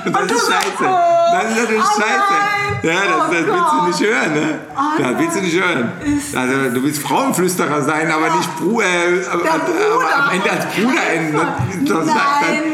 Und 0.05 0.15
das 0.15 0.33
ist 0.33 0.51
scheiße. 0.53 0.85
Das 1.33 1.45
ist 1.51 1.57
natürlich 1.59 1.83
Oh 1.83 2.01
scheiße. 2.01 2.35
Ja, 2.83 2.93
das, 2.93 3.03
Oh 3.17 3.33
das 3.33 3.47
willst 3.47 3.73
du 3.73 3.87
nicht 4.05 4.13
hören, 4.13 4.35
ne? 4.35 4.59
Oh 4.77 5.03
das 5.03 5.19
willst 5.19 5.37
du 5.37 5.41
nicht 5.41 5.61
hören. 5.61 5.93
Also 6.37 6.71
du 6.75 6.83
willst 6.83 7.03
Frauenflüsterer 7.03 7.83
sein, 7.83 8.11
aber 8.13 8.37
nicht 8.37 8.57
Bru 8.59 8.81
äh, 8.81 8.87
am 9.31 10.31
Ende 10.33 10.51
als 10.51 10.67
Bruder 10.75 11.07
enden. 11.15 11.39
Das, 11.87 12.07
Nein, 12.07 12.15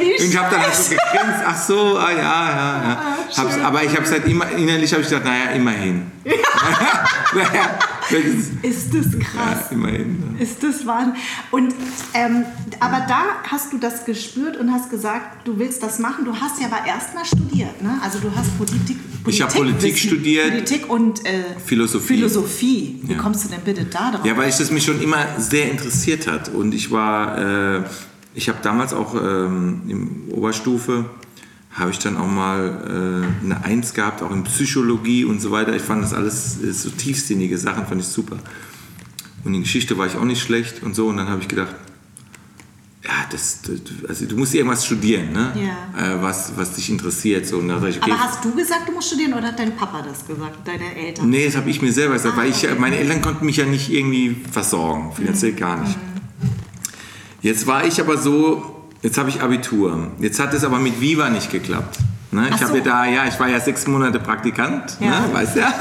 wie 0.01 0.13
und 0.21 0.29
ich 0.29 0.37
habe 0.37 0.49
dann 0.51 0.63
halt 0.63 0.75
so 0.75 0.91
gegrinst, 0.91 1.45
ach 1.47 1.57
so, 1.57 1.99
ah 1.99 2.11
ja, 2.11 2.19
ja, 2.19 2.83
ja. 2.89 2.99
Hab's, 3.37 3.55
aber 3.65 3.83
ich 3.85 3.93
habe 3.95 4.03
es 4.05 4.11
halt 4.13 4.27
immer, 4.27 4.51
innerlich 4.51 4.93
habe 4.93 5.03
ich 5.03 5.09
gedacht, 5.09 5.25
naja, 5.25 5.51
immerhin. 5.55 6.11
naja, 6.25 6.35
wenigstens- 7.33 7.89
Ist 8.63 8.95
das 8.95 9.13
ja, 9.13 9.19
krass. 9.21 9.71
immerhin. 9.71 10.35
ne? 10.37 10.43
Ist 10.43 10.63
das 10.63 10.85
Wahnsinn. 10.87 11.15
Und, 11.51 11.75
ähm, 12.15 12.45
aber 12.81 13.05
da 13.09 13.23
hast 13.49 13.73
du 13.73 13.79
das 13.79 14.05
gespürt 14.05 14.57
und 14.57 14.73
hast 14.73 14.91
gesagt, 14.91 15.47
du 15.47 15.59
willst 15.59 15.83
das 15.83 15.99
machen. 15.99 16.25
Du 16.25 16.35
hast 16.35 16.61
ja 16.61 16.67
aber 16.67 16.87
erstmal 16.87 17.25
studiert, 17.25 17.83
ne? 17.83 17.99
Also 18.03 18.19
du 18.19 18.31
hast 18.35 18.57
Politik, 18.59 18.97
Ich 19.27 19.41
hab 19.43 19.53
Politik 19.55 19.95
Wissen- 19.95 20.09
studiert. 20.09 20.49
Politik 20.51 20.89
und 20.91 21.25
äh, 21.27 21.43
Philosophie. 21.65 22.07
Philosophie. 22.15 23.01
Wie 23.03 23.13
Ja. 23.13 23.19
kommst 23.19 23.45
du 23.45 23.49
denn 23.49 23.61
bitte 23.65 23.85
da 23.85 24.11
drauf? 24.13 24.25
Ja, 24.25 24.37
weil 24.37 24.49
ich 24.49 24.57
das 24.57 24.71
mich 24.71 24.85
schon 24.85 25.01
immer 25.01 25.25
sehr 25.39 25.71
interessiert 25.71 26.27
hat. 26.27 26.49
Und 26.49 26.75
ich 26.75 26.91
war, 26.91 27.39
äh, 27.79 27.83
ich 28.35 28.49
habe 28.49 28.59
damals 28.63 28.93
auch 28.93 29.15
ähm, 29.15 29.83
in 29.89 30.33
Oberstufe, 30.33 31.05
habe 31.73 31.91
ich 31.91 31.99
dann 31.99 32.17
auch 32.17 32.27
mal 32.27 33.31
äh, 33.43 33.45
eine 33.45 33.65
Eins 33.65 33.95
gehabt, 33.95 34.23
auch 34.23 34.33
in 34.33 34.43
Psychologie 34.45 35.25
und 35.25 35.41
so 35.41 35.51
weiter. 35.53 35.75
Ich 35.75 35.83
fand 35.83 36.03
das 36.03 36.13
alles 36.13 36.63
äh, 36.63 36.73
so 36.73 36.91
tiefsinnige 36.91 37.57
Sachen, 37.59 37.87
fand 37.87 38.01
ich 38.01 38.09
super. 38.09 38.37
Und 39.45 39.55
in 39.55 39.63
Geschichte 39.63 39.97
war 39.97 40.07
ich 40.07 40.17
auch 40.17 40.25
nicht 40.25 40.43
schlecht 40.43 40.83
und 40.83 40.95
so. 40.95 41.09
Und 41.09 41.17
dann 41.17 41.29
habe 41.29 41.41
ich 41.41 41.49
gedacht, 41.49 41.75
ja, 43.03 43.13
das, 43.31 43.63
das, 43.63 43.81
also 44.09 44.27
du 44.27 44.37
musst 44.37 44.55
irgendwas 44.55 44.85
studieren, 44.85 45.33
ne? 45.33 45.53
Ja. 45.55 46.17
Äh, 46.17 46.23
was, 46.23 46.53
was 46.57 46.73
dich 46.73 46.91
interessiert. 46.91 47.47
So. 47.47 47.59
Und 47.59 47.71
ich, 47.89 47.97
okay, 47.97 48.11
aber 48.13 48.21
hast 48.21 48.45
du 48.45 48.55
gesagt, 48.55 48.89
du 48.89 48.93
musst 48.93 49.09
studieren 49.09 49.33
oder 49.33 49.49
hat 49.49 49.59
dein 49.59 49.75
Papa 49.75 50.03
das 50.03 50.27
gesagt, 50.27 50.67
deine 50.67 50.95
Eltern? 50.95 51.31
Nee, 51.31 51.47
das 51.47 51.57
habe 51.57 51.71
ich 51.71 51.81
mir 51.81 51.93
selber 51.93 52.15
gesagt, 52.15 52.35
Ah, 52.37 52.41
weil 52.41 52.51
ich, 52.51 52.65
okay. 52.65 52.77
meine 52.79 52.99
Eltern 52.99 53.23
konnten 53.23 53.47
mich 53.47 53.57
ja 53.57 53.65
nicht 53.65 53.91
irgendwie 53.91 54.37
versorgen, 54.51 55.13
finanziell 55.15 55.53
gar 55.53 55.81
nicht. 55.83 55.97
Jetzt 57.43 57.67
war 57.67 57.87
ich 57.87 57.99
aber 58.01 58.19
so, 58.19 58.70
jetzt 59.03 59.19
habe 59.19 59.29
ich 59.31 59.43
Abitur. 59.43 60.09
Jetzt 60.19 60.41
hat 60.41 60.53
es 60.55 60.65
aber 60.65 60.79
mit 60.79 61.01
Viva 61.01 61.29
nicht 61.31 61.51
geklappt. 61.51 61.99
Ne? 62.33 62.49
Ich 62.55 62.63
habe 62.63 62.79
so. 62.79 62.85
da, 62.85 63.07
ja, 63.07 63.27
ich 63.27 63.41
war 63.41 63.49
ja 63.49 63.59
sechs 63.59 63.89
Monate 63.89 64.21
Praktikant, 64.21 64.97
Ja. 65.01 65.09
ne? 65.09 65.17
weißt 65.33 65.57
ja. 65.57 65.73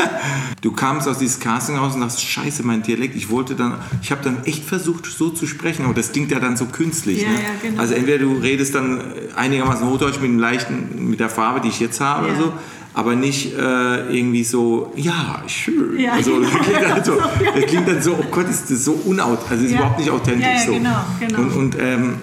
Du 0.62 0.72
kamst 0.72 1.08
aus 1.08 1.20
diesem 1.20 1.40
Casting 1.42 1.78
raus 1.78 1.94
und 1.94 2.02
dachtest, 2.02 2.24
scheiße, 2.28 2.64
mein 2.64 2.82
Dialekt. 2.82 3.16
Ich 3.16 3.30
wollte 3.30 3.54
dann, 3.54 3.76
ich 4.02 4.10
habe 4.12 4.24
dann 4.24 4.44
echt 4.46 4.66
versucht, 4.66 5.06
so 5.06 5.30
zu 5.30 5.46
sprechen, 5.46 5.86
aber 5.86 5.94
das 5.94 6.12
klingt 6.12 6.32
ja 6.32 6.40
dann 6.40 6.58
so 6.58 6.66
künstlich. 6.66 7.22
Ja, 7.22 7.30
ne? 7.30 7.36
ja, 7.36 7.50
genau. 7.62 7.80
Also 7.80 7.94
entweder 7.94 8.18
du 8.18 8.34
redest 8.40 8.74
dann 8.74 9.00
einigermaßen 9.36 9.88
Hochdeutsch 9.88 10.16
mit 10.16 10.24
dem 10.32 10.40
leichten, 10.40 11.08
mit 11.10 11.20
der 11.20 11.30
Farbe, 11.30 11.62
die 11.62 11.68
ich 11.70 11.80
jetzt 11.80 12.02
habe 12.02 12.28
Ja. 12.28 12.34
oder 12.34 12.42
so, 12.44 12.54
aber 12.96 13.16
nicht 13.16 13.54
äh, 13.56 14.10
irgendwie 14.18 14.44
so, 14.44 14.92
ja, 14.96 15.44
schön. 15.46 16.00
Ja, 16.00 16.14
also, 16.14 16.32
genau. 16.32 16.50
das, 16.50 16.62
klingt 16.66 16.82
dann 16.90 17.04
so, 17.06 17.12
Ja, 17.20 17.30
ja. 17.46 17.52
das 17.62 17.66
klingt 17.70 17.88
dann 17.88 18.02
so, 18.02 18.12
oh 18.20 18.26
Gott, 18.32 18.50
ist 18.50 18.72
das 18.72 18.86
so 18.86 18.94
unaut, 19.06 19.40
also 19.52 19.64
ist 19.66 19.70
Ja. 19.72 19.78
überhaupt 19.78 20.00
nicht 20.00 20.10
authentisch 20.10 20.44
Ja, 20.48 20.54
ja, 20.54 20.66
so. 20.66 20.72
genau, 20.74 20.98
genau. 21.20 21.40
Und, 21.42 21.52
und 21.56 21.76
ähm, 21.80 22.14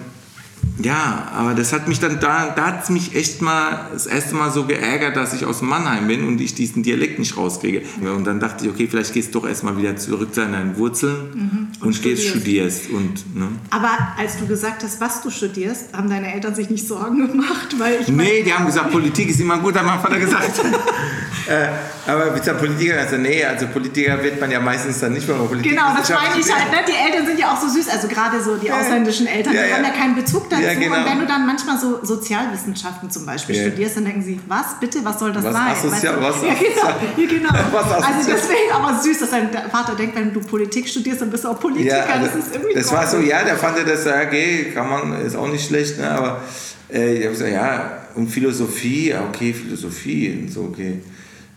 ja, 0.81 1.27
aber 1.35 1.53
das 1.53 1.73
hat 1.73 1.87
mich 1.87 1.99
dann, 1.99 2.19
da, 2.19 2.49
da 2.55 2.67
hat 2.67 2.83
es 2.83 2.89
mich 2.89 3.15
echt 3.15 3.41
mal 3.41 3.87
das 3.93 4.05
erste 4.05 4.35
Mal 4.35 4.51
so 4.51 4.65
geärgert, 4.65 5.15
dass 5.15 5.33
ich 5.33 5.45
aus 5.45 5.61
Mannheim 5.61 6.07
bin 6.07 6.27
und 6.27 6.39
ich 6.39 6.53
diesen 6.55 6.83
Dialekt 6.83 7.19
nicht 7.19 7.37
rauskriege. 7.37 7.81
Und 8.01 8.25
dann 8.25 8.39
dachte 8.39 8.65
ich, 8.65 8.71
okay, 8.71 8.87
vielleicht 8.89 9.13
gehst 9.13 9.33
du 9.33 9.39
doch 9.39 9.47
erstmal 9.47 9.77
wieder 9.77 9.95
zurück 9.97 10.33
zu 10.33 10.41
deinen 10.41 10.77
Wurzeln 10.77 11.69
und, 11.79 11.87
Und 11.87 12.01
gehst 12.03 12.27
studierst. 12.27 12.85
studierst. 12.85 12.89
Und, 12.91 13.35
ne? 13.35 13.47
Aber 13.71 13.89
als 14.17 14.37
du 14.37 14.45
gesagt 14.47 14.83
hast, 14.83 15.01
was 15.01 15.21
du 15.21 15.29
studierst, 15.29 15.93
haben 15.93 16.09
deine 16.09 16.33
Eltern 16.33 16.53
sich 16.55 16.69
nicht 16.69 16.87
Sorgen 16.87 17.27
gemacht, 17.27 17.75
weil 17.77 18.01
ich 18.01 18.07
Nee, 18.07 18.43
die 18.43 18.53
haben 18.53 18.65
gesagt, 18.65 18.91
Politik 18.91 19.29
ist 19.29 19.39
immer 19.39 19.57
gut, 19.59 19.75
hat 19.75 19.85
mein 19.85 19.99
Vater 19.99 20.19
gesagt. 20.19 20.51
äh, 21.47 22.09
aber 22.09 22.31
mit 22.31 22.45
der 22.45 22.53
Politiker, 22.53 22.99
also 22.99 23.17
nee, 23.17 23.43
also 23.43 23.67
Politiker 23.67 24.21
wird 24.23 24.39
man 24.39 24.51
ja 24.51 24.59
meistens 24.59 24.99
dann 24.99 25.13
nicht, 25.13 25.27
wenn 25.27 25.37
man 25.37 25.47
Politik 25.47 25.71
Genau, 25.71 25.93
das 25.97 26.09
meine 26.09 26.39
ich 26.39 26.53
halt. 26.53 26.71
Ne? 26.71 26.77
Die 26.87 26.93
Eltern 26.93 27.25
sind 27.27 27.39
ja 27.39 27.53
auch 27.53 27.59
so 27.61 27.67
süß, 27.67 27.89
also 27.89 28.07
gerade 28.07 28.41
so 28.41 28.55
die 28.57 28.71
ausländischen 28.71 29.27
Eltern, 29.27 29.53
Ja, 29.53 29.63
die 29.63 29.69
ja. 29.69 29.75
haben 29.77 29.83
ja 29.83 29.91
keinen 29.91 30.15
Bezug 30.15 30.49
dazu. 30.49 30.63
Ja, 30.63 30.66
genau. 30.73 30.97
Und 30.97 31.05
wenn 31.05 31.19
du 31.19 31.25
dann 31.27 31.45
manchmal 31.45 31.77
so 31.79 31.99
Sozialwissenschaften 32.03 33.09
zum 33.09 33.25
Beispiel 33.25 33.55
Ja. 33.55 33.67
studierst, 33.67 33.97
dann 33.97 34.05
denken 34.05 34.21
sie, 34.21 34.39
was 34.47 34.79
bitte, 34.79 34.99
was 35.03 35.19
soll 35.19 35.31
das 35.33 35.43
Was 35.43 35.53
sein? 35.53 35.67
asozial- 35.71 35.91
Weißt 35.91 36.03
du? 36.03 36.21
was 36.21 36.41
ja, 36.43 36.53
genau, 36.53 36.87
ja, 37.17 37.27
genau. 37.27 37.49
Was 37.73 37.91
Also 37.91 38.31
deswegen 38.31 38.71
aber 38.73 38.99
süß, 39.01 39.19
dass 39.19 39.29
dein 39.31 39.49
Vater 39.71 39.95
denkt, 39.95 40.15
wenn 40.15 40.33
du 40.33 40.39
Politik 40.41 40.87
studierst, 40.87 41.21
dann 41.21 41.29
bist 41.31 41.43
du 41.43 41.49
auch 41.49 41.59
Politiker. 41.59 41.97
Ja, 41.97 42.05
also, 42.05 42.25
das 42.27 42.35
ist 42.47 42.55
irgendwie 42.55 42.73
das 42.73 42.91
war 42.91 43.07
so, 43.07 43.19
ja, 43.19 43.43
der 43.43 43.55
fand 43.57 43.77
das, 43.87 44.05
ja, 44.05 44.21
okay, 44.21 44.71
kann 44.73 44.89
man, 44.89 45.21
ist 45.25 45.35
auch 45.35 45.47
nicht 45.47 45.65
schlecht, 45.67 45.97
ne, 45.99 46.09
aber 46.09 46.41
äh, 46.93 47.13
ich 47.15 47.23
habe 47.23 47.31
gesagt, 47.33 47.51
ja, 47.51 47.97
und 48.15 48.27
Philosophie, 48.29 49.09
ja, 49.09 49.23
okay, 49.27 49.53
Philosophie, 49.53 50.39
und 50.41 50.51
so, 50.51 50.61
okay. 50.63 51.01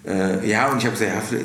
Äh, 0.07 0.47
ja, 0.49 0.69
und 0.69 0.79
ich 0.79 0.85
habe 0.87 0.97
gesagt, 0.97 1.33
ja, 1.33 1.39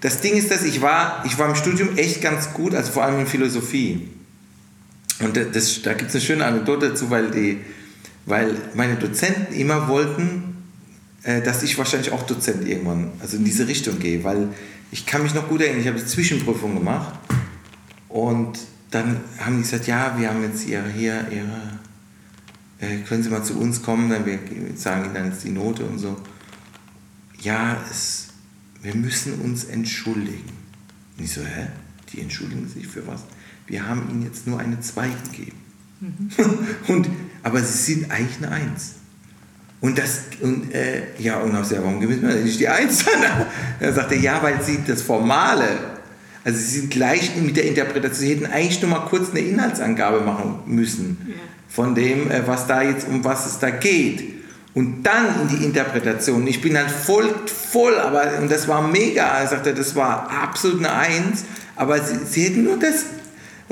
das 0.00 0.20
Ding 0.20 0.34
ist, 0.34 0.50
dass 0.50 0.62
ich 0.64 0.80
war, 0.82 1.22
ich 1.26 1.38
war 1.38 1.48
im 1.48 1.54
Studium 1.54 1.96
echt 1.96 2.20
ganz 2.22 2.52
gut, 2.52 2.74
also 2.74 2.90
vor 2.92 3.04
allem 3.04 3.20
in 3.20 3.26
Philosophie. 3.26 4.08
Und 5.22 5.36
das, 5.36 5.82
da 5.82 5.94
gibt 5.94 6.10
es 6.10 6.16
eine 6.16 6.24
schöne 6.24 6.44
Anekdote 6.44 6.90
dazu, 6.90 7.10
weil, 7.10 7.30
die, 7.30 7.60
weil 8.26 8.56
meine 8.74 8.96
Dozenten 8.96 9.54
immer 9.54 9.88
wollten, 9.88 10.56
äh, 11.22 11.42
dass 11.42 11.62
ich 11.62 11.78
wahrscheinlich 11.78 12.12
auch 12.12 12.24
Dozent 12.24 12.66
irgendwann, 12.66 13.12
also 13.20 13.36
in 13.36 13.44
diese 13.44 13.68
Richtung 13.68 13.98
gehe, 13.98 14.24
weil 14.24 14.48
ich 14.90 15.06
kann 15.06 15.22
mich 15.22 15.34
noch 15.34 15.48
gut 15.48 15.60
erinnern, 15.60 15.80
ich 15.80 15.86
habe 15.86 15.98
die 15.98 16.06
Zwischenprüfung 16.06 16.74
gemacht 16.74 17.18
und 18.08 18.58
dann 18.90 19.20
haben 19.38 19.56
die 19.56 19.62
gesagt, 19.62 19.86
ja, 19.86 20.18
wir 20.18 20.28
haben 20.28 20.42
jetzt 20.42 20.66
ihre, 20.66 20.88
hier 20.90 21.26
ihre, 21.30 21.78
äh, 22.80 22.98
können 23.02 23.22
Sie 23.22 23.30
mal 23.30 23.42
zu 23.42 23.58
uns 23.58 23.82
kommen, 23.82 24.10
dann 24.10 24.26
wir 24.26 24.38
sagen 24.74 25.06
Ihnen 25.06 25.14
dann 25.14 25.30
jetzt 25.30 25.44
die 25.44 25.50
Note 25.50 25.84
und 25.84 25.98
so. 25.98 26.20
Ja, 27.40 27.82
es, 27.90 28.28
wir 28.82 28.94
müssen 28.94 29.40
uns 29.40 29.64
entschuldigen. 29.64 30.52
Und 31.16 31.24
ich 31.24 31.32
so, 31.32 31.40
hä? 31.40 31.68
Die 32.12 32.20
entschuldigen 32.20 32.68
sich 32.68 32.86
für 32.86 33.06
was? 33.06 33.22
Wir 33.66 33.88
haben 33.88 34.08
Ihnen 34.10 34.24
jetzt 34.24 34.46
nur 34.46 34.58
eine 34.58 34.80
2 34.80 35.08
gegeben. 35.30 35.58
und, 36.88 37.08
aber 37.42 37.60
Sie 37.60 37.94
sind 37.94 38.10
eigentlich 38.10 38.38
eine 38.38 38.50
1. 38.50 38.94
Und 39.82 39.98
das, 39.98 40.20
und, 40.40 40.72
äh, 40.72 41.02
ja, 41.18 41.38
und 41.40 41.52
ich 41.52 41.58
gesagt, 41.58 41.82
warum 41.82 41.98
mir 41.98 42.06
denn 42.08 42.44
nicht 42.44 42.60
die 42.60 42.68
Eins? 42.68 43.04
Dann 43.80 43.92
sagt 43.92 44.12
er, 44.12 44.18
ja, 44.18 44.40
weil 44.40 44.62
sie 44.62 44.78
das 44.86 45.02
Formale, 45.02 45.64
also 46.44 46.56
sie 46.56 46.78
sind 46.80 46.90
gleich 46.90 47.34
mit 47.36 47.56
der 47.56 47.64
Interpretation, 47.64 48.14
sie 48.20 48.30
hätten 48.34 48.46
eigentlich 48.46 48.80
nur 48.80 48.92
mal 48.92 49.06
kurz 49.06 49.30
eine 49.30 49.40
Inhaltsangabe 49.40 50.20
machen 50.20 50.60
müssen 50.66 51.16
Ja. 51.26 51.34
von 51.68 51.96
dem, 51.96 52.30
äh, 52.30 52.46
was 52.46 52.68
da 52.68 52.82
jetzt, 52.82 53.08
um 53.08 53.24
was 53.24 53.44
es 53.46 53.58
da 53.58 53.70
geht. 53.70 54.22
Und 54.74 55.02
dann 55.02 55.26
in 55.42 55.58
die 55.58 55.64
Interpretation. 55.64 56.46
Ich 56.46 56.60
bin 56.62 56.74
dann 56.74 56.88
voll, 56.88 57.28
voll, 57.46 57.98
aber, 57.98 58.38
und 58.40 58.50
das 58.50 58.68
war 58.68 58.86
mega. 58.86 59.24
Er 59.40 59.48
sagte, 59.48 59.74
das 59.74 59.96
war 59.96 60.30
absolut 60.30 60.78
eine 60.78 60.92
Eins, 60.94 61.44
aber 61.74 62.00
sie, 62.00 62.18
sie 62.24 62.44
hätten 62.44 62.64
nur 62.64 62.78
das. 62.78 63.04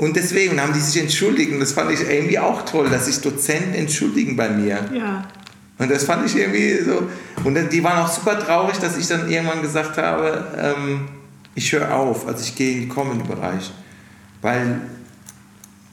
Und 0.01 0.15
deswegen 0.15 0.59
haben 0.59 0.73
die 0.73 0.79
sich 0.79 0.99
entschuldigt. 0.99 1.51
Und 1.51 1.59
das 1.59 1.73
fand 1.73 1.91
ich 1.91 2.01
irgendwie 2.01 2.39
auch 2.39 2.65
toll, 2.65 2.89
dass 2.89 3.05
sich 3.05 3.21
Dozenten 3.21 3.75
entschuldigen 3.75 4.35
bei 4.35 4.49
mir. 4.49 4.79
Ja. 4.91 5.27
Und 5.77 5.91
das 5.91 6.05
fand 6.05 6.25
ich 6.25 6.35
irgendwie 6.35 6.75
so. 6.83 7.07
Und 7.43 7.55
die 7.71 7.83
waren 7.83 7.99
auch 8.03 8.11
super 8.11 8.39
traurig, 8.39 8.77
dass 8.79 8.97
ich 8.97 9.07
dann 9.07 9.29
irgendwann 9.29 9.61
gesagt 9.61 9.97
habe, 9.97 10.43
ähm, 10.59 11.07
ich 11.53 11.71
höre 11.71 11.93
auf, 11.93 12.27
also 12.27 12.41
ich 12.43 12.55
gehe 12.55 12.73
in 12.73 12.79
den 12.81 12.89
Comedy-Bereich. 12.89 13.71
Weil 14.41 14.81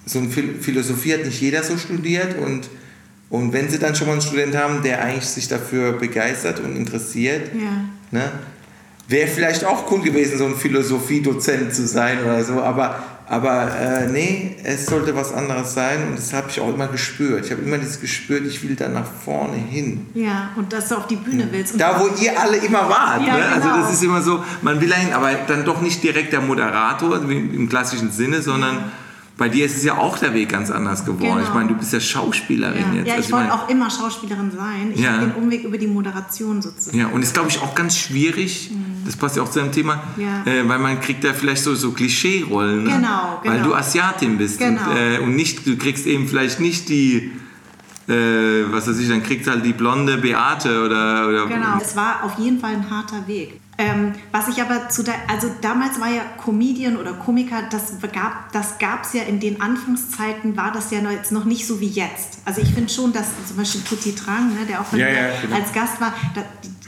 so 0.07 0.21
eine 0.21 0.31
Phil- 0.31 0.55
Philosophie 0.59 1.13
hat 1.13 1.27
nicht 1.27 1.43
jeder 1.43 1.63
so 1.63 1.77
studiert 1.77 2.39
und, 2.39 2.71
und 3.29 3.53
wenn 3.53 3.69
sie 3.69 3.79
dann 3.79 3.95
schon 3.95 4.07
mal 4.07 4.15
einen 4.15 4.23
Student 4.23 4.57
haben, 4.57 4.83
der 4.83 5.03
eigentlich 5.03 5.27
sich 5.27 5.49
dafür 5.49 5.93
begeistert 5.93 6.61
und 6.61 6.77
interessiert, 6.77 7.51
Ja. 7.55 7.85
ne, 8.19 8.33
wäre 9.07 9.29
vielleicht 9.29 9.65
auch 9.67 9.91
cool 9.91 10.01
gewesen, 10.01 10.39
so 10.39 10.47
ein 10.47 10.55
Philosophiedozent 10.57 11.75
zu 11.75 11.87
sein 11.87 12.23
oder 12.25 12.43
so, 12.43 12.63
aber, 12.63 13.03
aber 13.31 13.75
äh, 13.79 14.09
nee, 14.09 14.57
es 14.65 14.87
sollte 14.87 15.15
was 15.15 15.33
anderes 15.33 15.75
sein 15.75 16.09
und 16.09 16.19
das 16.19 16.33
habe 16.33 16.49
ich 16.51 16.61
auch 16.61 16.73
immer 16.73 16.87
gespürt. 16.89 17.45
Ich 17.45 17.51
habe 17.53 17.61
immer 17.63 17.77
dieses 17.79 18.01
gespürt, 18.01 18.47
ich 18.47 18.63
will 18.63 18.75
da 18.75 18.89
nach 18.89 19.05
vorne 19.25 19.57
hin. 19.57 20.07
Ja, 20.15 20.51
und 20.57 20.73
dass 20.73 20.89
du 20.89 20.97
auf 20.97 21.07
die 21.07 21.17
Bühne 21.17 21.47
willst. 21.51 21.75
Und 21.75 21.81
Da, 21.81 22.01
wo 22.01 22.09
ihr 22.23 22.41
alle 22.41 22.57
immer 22.57 22.89
wart. 22.89 23.21
Ja, 23.27 23.37
ne? 23.37 23.45
Also 23.55 23.69
genau. 23.69 23.81
das 23.83 23.93
ist 23.93 24.03
immer 24.03 24.23
so, 24.23 24.43
man 24.63 24.81
will 24.81 24.89
dahin, 24.89 25.13
aber 25.13 25.31
dann 25.47 25.65
doch 25.65 25.81
nicht 25.83 26.03
direkt 26.03 26.33
der 26.33 26.41
Moderator 26.41 27.17
im 27.31 27.69
klassischen 27.69 28.11
Sinne, 28.11 28.41
sondern 28.41 28.91
bei 29.37 29.49
dir 29.49 29.67
ist 29.67 29.77
es 29.77 29.85
ja 29.85 29.97
auch 29.97 30.19
der 30.19 30.35
Weg 30.35 30.49
ganz 30.49 30.69
anders 30.71 31.05
geworden. 31.05 31.35
Genau. 31.37 31.47
Ich 31.47 31.55
meine, 31.55 31.69
du 31.69 31.75
bist 31.77 31.93
ja 31.93 32.01
Schauspielerin 32.01 32.87
ja, 32.93 32.95
jetzt. 32.99 33.07
ja, 33.07 33.15
Also 33.15 33.27
ich 33.29 33.33
wollte 33.33 33.55
auch 33.55 33.69
immer 33.69 33.89
Schauspielerin 33.89 34.51
sein. 34.51 34.91
Ich 34.95 35.01
Ja. 35.01 35.13
habe 35.13 35.27
den 35.27 35.35
Umweg 35.35 35.63
über 35.63 35.79
die 35.79 35.87
Moderation 35.87 36.61
sozusagen. 36.61 36.99
Ja, 36.99 37.07
und 37.07 37.23
ist, 37.23 37.35
glaube 37.35 37.49
ich, 37.49 37.61
auch 37.63 37.75
ganz 37.77 37.97
schwierig, 37.97 38.73
das 39.09 39.17
passt 39.17 39.37
ja 39.37 39.43
auch 39.43 39.51
zu 39.51 39.59
dem 39.59 39.73
Thema. 39.73 40.03
Ja. 40.19 40.45
äh, 40.45 40.69
weil 40.69 40.79
man 40.79 41.01
kriegt 41.01 41.25
da 41.25 41.33
vielleicht 41.33 41.63
so, 41.63 41.75
so 41.75 41.93
Klischee-Rollen. 41.93 42.85
Ne? 42.85 42.91
Genau, 42.91 43.41
Weil 43.43 43.57
genau. 43.57 43.69
du 43.69 43.75
Asiatin 43.75 44.37
bist. 44.37 44.59
Genau. 44.59 44.91
Und, 44.91 44.97
äh, 44.97 45.19
und 45.21 45.35
nicht, 45.35 45.67
du 45.67 45.79
kriegst 45.79 46.07
eben 46.07 46.29
vielleicht 46.29 46.61
nicht 46.61 46.91
die, 46.91 47.33
äh, 48.07 48.13
was 48.71 48.87
weiß 48.87 48.99
ich, 48.99 49.09
dann 49.09 49.23
kriegst 49.23 49.49
halt 49.49 49.65
die 49.65 49.73
blonde 49.73 50.19
Beate 50.19 50.85
oder... 50.85 51.27
oder 51.27 51.47
Genau, 51.47 51.79
es 51.81 51.97
war 51.97 52.23
auf 52.23 52.39
jeden 52.39 52.61
Fall 52.61 52.73
ein 52.73 52.91
harter 52.91 53.27
Weg. 53.27 53.59
Ähm, 53.81 54.13
was 54.33 54.49
ich 54.49 54.61
aber 54.61 54.89
zu 54.89 55.05
der, 55.05 55.15
also 55.29 55.49
damals 55.61 56.01
war 56.01 56.09
ja 56.09 56.23
Comedian 56.45 56.97
oder 56.97 57.13
Komiker, 57.13 57.63
das 57.71 57.93
gab 58.13 58.51
das 58.53 58.77
gab's 58.79 59.13
ja 59.13 59.23
in 59.23 59.39
den 59.39 59.61
Anfangszeiten, 59.61 60.57
war 60.57 60.73
das 60.73 60.91
ja 60.91 61.01
noch, 61.01 61.13
jetzt 61.13 61.31
noch 61.31 61.45
nicht 61.45 61.65
so 61.65 61.81
wie 61.81 61.87
jetzt. 61.87 62.41
Also 62.45 62.61
ich 62.61 62.75
finde 62.75 62.93
schon, 62.93 63.13
dass 63.13 63.29
zum 63.47 63.57
Beispiel 63.57 63.83
Tutti 63.83 64.17
Trang, 64.17 64.49
ne, 64.49 64.67
der 64.69 64.81
auch 64.81 64.85
von 64.85 64.99
Ja, 64.99 65.07
ja, 65.09 65.29
genau. 65.41 65.55
als 65.55 65.73
Gast 65.73 66.01
war, 66.01 66.13
da, 66.35 66.43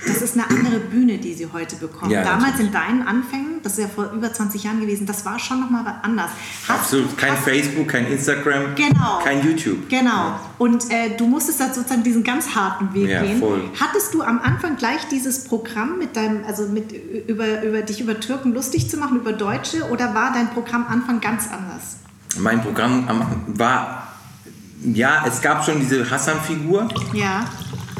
das 0.06 0.22
ist 0.22 0.34
eine 0.38 0.48
andere 0.48 0.78
Bühne, 0.80 1.18
die 1.18 1.34
sie 1.34 1.46
heute 1.52 1.76
bekommen. 1.76 2.10
Ja, 2.10 2.22
damals 2.22 2.52
natürlich. 2.52 2.66
in 2.68 2.72
deinen 2.72 3.02
Anfängen, 3.06 3.60
das 3.62 3.72
ist 3.74 3.78
ja 3.80 3.88
vor 3.88 4.10
über 4.12 4.32
20 4.32 4.64
Jahren 4.64 4.80
gewesen, 4.80 5.06
das 5.06 5.24
war 5.26 5.38
schon 5.38 5.60
nochmal 5.60 5.84
anders. 6.02 6.30
Hast 6.66 6.80
Absolut. 6.80 7.16
Kein 7.18 7.32
hast- 7.32 7.44
Facebook, 7.44 7.88
kein 7.88 8.06
Instagram, 8.06 8.74
Genau. 8.76 9.18
kein 9.22 9.44
YouTube. 9.44 9.88
Genau. 9.88 10.38
Und 10.58 10.90
äh, 10.90 11.16
du 11.16 11.26
musstest 11.26 11.60
da 11.60 11.72
sozusagen 11.72 12.02
diesen 12.02 12.24
ganz 12.24 12.54
harten 12.54 12.92
Weg 12.94 13.08
Ja, 13.08 13.22
gehen. 13.22 13.38
voll. 13.40 13.62
Hattest 13.78 14.14
du 14.14 14.22
am 14.22 14.38
Anfang 14.40 14.76
gleich 14.76 15.06
dieses 15.10 15.44
Programm 15.44 15.98
mit 15.98 16.16
deinem, 16.16 16.44
also 16.46 16.66
mit 16.68 16.92
über, 17.28 17.62
über 17.62 17.82
dich 17.82 18.00
über 18.00 18.18
Türken 18.18 18.54
lustig 18.54 18.88
zu 18.90 18.96
machen, 18.96 19.18
über 19.18 19.32
Deutsche, 19.32 19.88
oder 19.90 20.14
war 20.14 20.32
dein 20.32 20.50
Programm 20.50 20.86
Anfang 20.88 21.20
ganz 21.20 21.44
anders? 21.52 21.96
Mein 22.38 22.62
Programm 22.62 23.08
am- 23.08 23.26
war, 23.58 24.06
ja, 24.82 25.24
es 25.26 25.40
gab 25.42 25.64
schon 25.64 25.80
diese 25.80 26.08
Hassan-Figur, 26.10 26.88
Ja. 27.12 27.44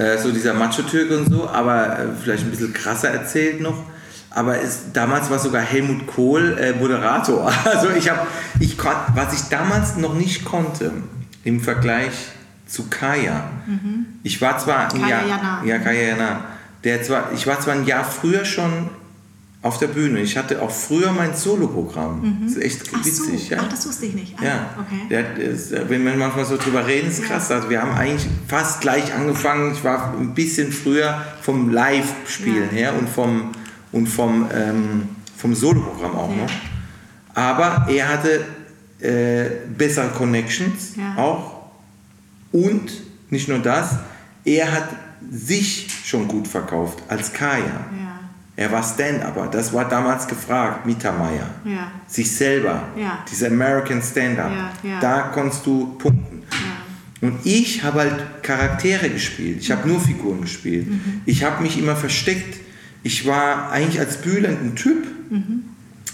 Äh, 0.01 0.19
so 0.19 0.33
dieser 0.33 0.55
Macho-Türke 0.55 1.19
und 1.19 1.31
so, 1.31 1.49
aber 1.49 1.99
äh, 1.99 2.07
vielleicht 2.23 2.45
ein 2.45 2.51
bisschen 2.51 2.73
krasser 2.73 3.11
erzählt 3.11 3.61
noch. 3.61 3.85
Aber 4.31 4.61
es, 4.61 4.93
damals 4.93 5.29
war 5.29 5.39
sogar 5.39 5.61
Helmut 5.61 6.07
Kohl 6.07 6.57
äh, 6.59 6.73
Moderator. 6.73 7.53
Also 7.65 7.91
ich 7.91 8.09
habe, 8.09 8.27
ich 8.61 8.77
was 9.15 9.35
ich 9.35 9.49
damals 9.49 9.97
noch 9.97 10.15
nicht 10.15 10.45
konnte 10.45 10.93
im 11.45 11.61
Vergleich 11.61 12.13
zu 12.67 12.89
Kaya. 12.89 13.51
Ich 14.23 14.41
war 14.41 14.57
zwar 14.59 14.93
ein 14.93 15.01
Kaya 15.01 15.09
Jahr, 15.09 15.27
Jana. 15.27 15.63
ja 15.65 15.79
Kaya 15.79 16.09
Jana. 16.09 16.45
Der 16.85 17.03
zwar, 17.03 17.33
ich 17.35 17.47
war 17.47 17.61
zwar 17.61 17.75
ein 17.75 17.85
Jahr 17.85 18.05
früher 18.05 18.45
schon 18.45 18.89
auf 19.63 19.79
der 19.79 19.89
Bühne. 19.89 20.21
Ich 20.21 20.37
hatte 20.39 20.63
auch 20.63 20.71
früher 20.71 21.13
mein 21.13 21.35
Soloprogramm. 21.35 22.41
Das 22.45 22.53
ist 22.57 22.63
echt 22.63 22.83
Ach 22.95 23.05
so, 23.05 23.25
witzig. 23.27 23.51
ja. 23.51 23.59
ach, 23.61 23.69
das 23.69 23.87
wusste 23.87 24.07
ich 24.07 24.15
nicht. 24.15 24.35
Ah, 24.41 24.45
Ja, 24.45 24.71
okay. 24.79 25.07
der, 25.11 25.89
wenn 25.91 26.05
wir 26.05 26.15
manchmal 26.17 26.47
so 26.47 26.57
drüber 26.57 26.87
reden, 26.87 27.11
ist 27.11 27.23
krass. 27.25 27.51
Also 27.51 27.69
wir 27.69 27.83
haben 27.83 27.93
eigentlich 27.93 28.27
fast 28.49 28.81
gleich 28.81 29.13
angefangen. 29.13 29.73
Ich 29.73 29.85
war 29.85 30.15
ein 30.19 30.33
bisschen 30.35 30.73
früher 30.73 31.21
vom 31.43 31.71
Live-Spielen 31.71 32.71
Ja. 32.71 32.77
her 32.77 32.95
und 32.99 33.09
vom, 33.09 33.51
und 33.93 34.07
vom, 34.07 34.47
ähm, 34.55 35.09
vom 35.37 35.55
Soloprogramm 35.55 36.17
auch 36.17 36.31
Ja. 36.31 36.37
noch. 36.43 36.51
Aber 37.35 37.87
er 37.91 38.09
hatte 38.09 38.45
äh, 39.03 39.51
bessere 39.77 40.09
Connections 40.09 40.97
Ja. 40.97 41.23
auch. 41.23 41.61
Und 42.53 42.91
nicht 43.31 43.49
nur 43.49 43.59
das, 43.59 43.97
er 44.45 44.73
hat 44.73 44.89
sich 45.31 45.87
schon 46.05 46.27
gut 46.29 46.49
verkauft 46.49 46.99
als 47.09 47.33
Kaya. 47.33 47.85
Er 48.61 48.71
war 48.71 48.83
Stand-Upper, 48.83 49.47
das 49.47 49.73
war 49.73 49.89
damals 49.89 50.29
gefragt, 50.29 50.85
Mittermeier. 50.85 51.49
Ja. 51.65 51.91
Sich 52.07 52.31
selber, 52.31 52.83
Ja. 52.95 53.25
dieser 53.33 53.47
American 53.47 54.03
Stand-Up, 54.03 54.51
Ja, 54.83 55.01
da 55.01 55.21
konntest 55.33 55.65
du 55.65 55.95
punkten. 55.97 56.43
Und 57.23 57.39
ich 57.45 57.83
habe 57.83 58.01
halt 58.01 58.43
Charaktere 58.43 59.09
gespielt. 59.09 59.63
Ich 59.63 59.71
habe 59.71 59.89
nur 59.89 59.99
Figuren 59.99 60.43
gespielt. 60.43 60.91
Mhm. 60.91 61.23
Ich 61.25 61.43
habe 61.43 61.63
mich 61.63 61.79
immer 61.79 61.97
versteckt. 61.97 62.61
Ich 63.03 63.27
war 63.27 63.71
eigentlich 63.71 63.99
als 63.99 64.19
Bühlend 64.19 64.63
ein 64.63 64.75
Typ. 64.77 65.07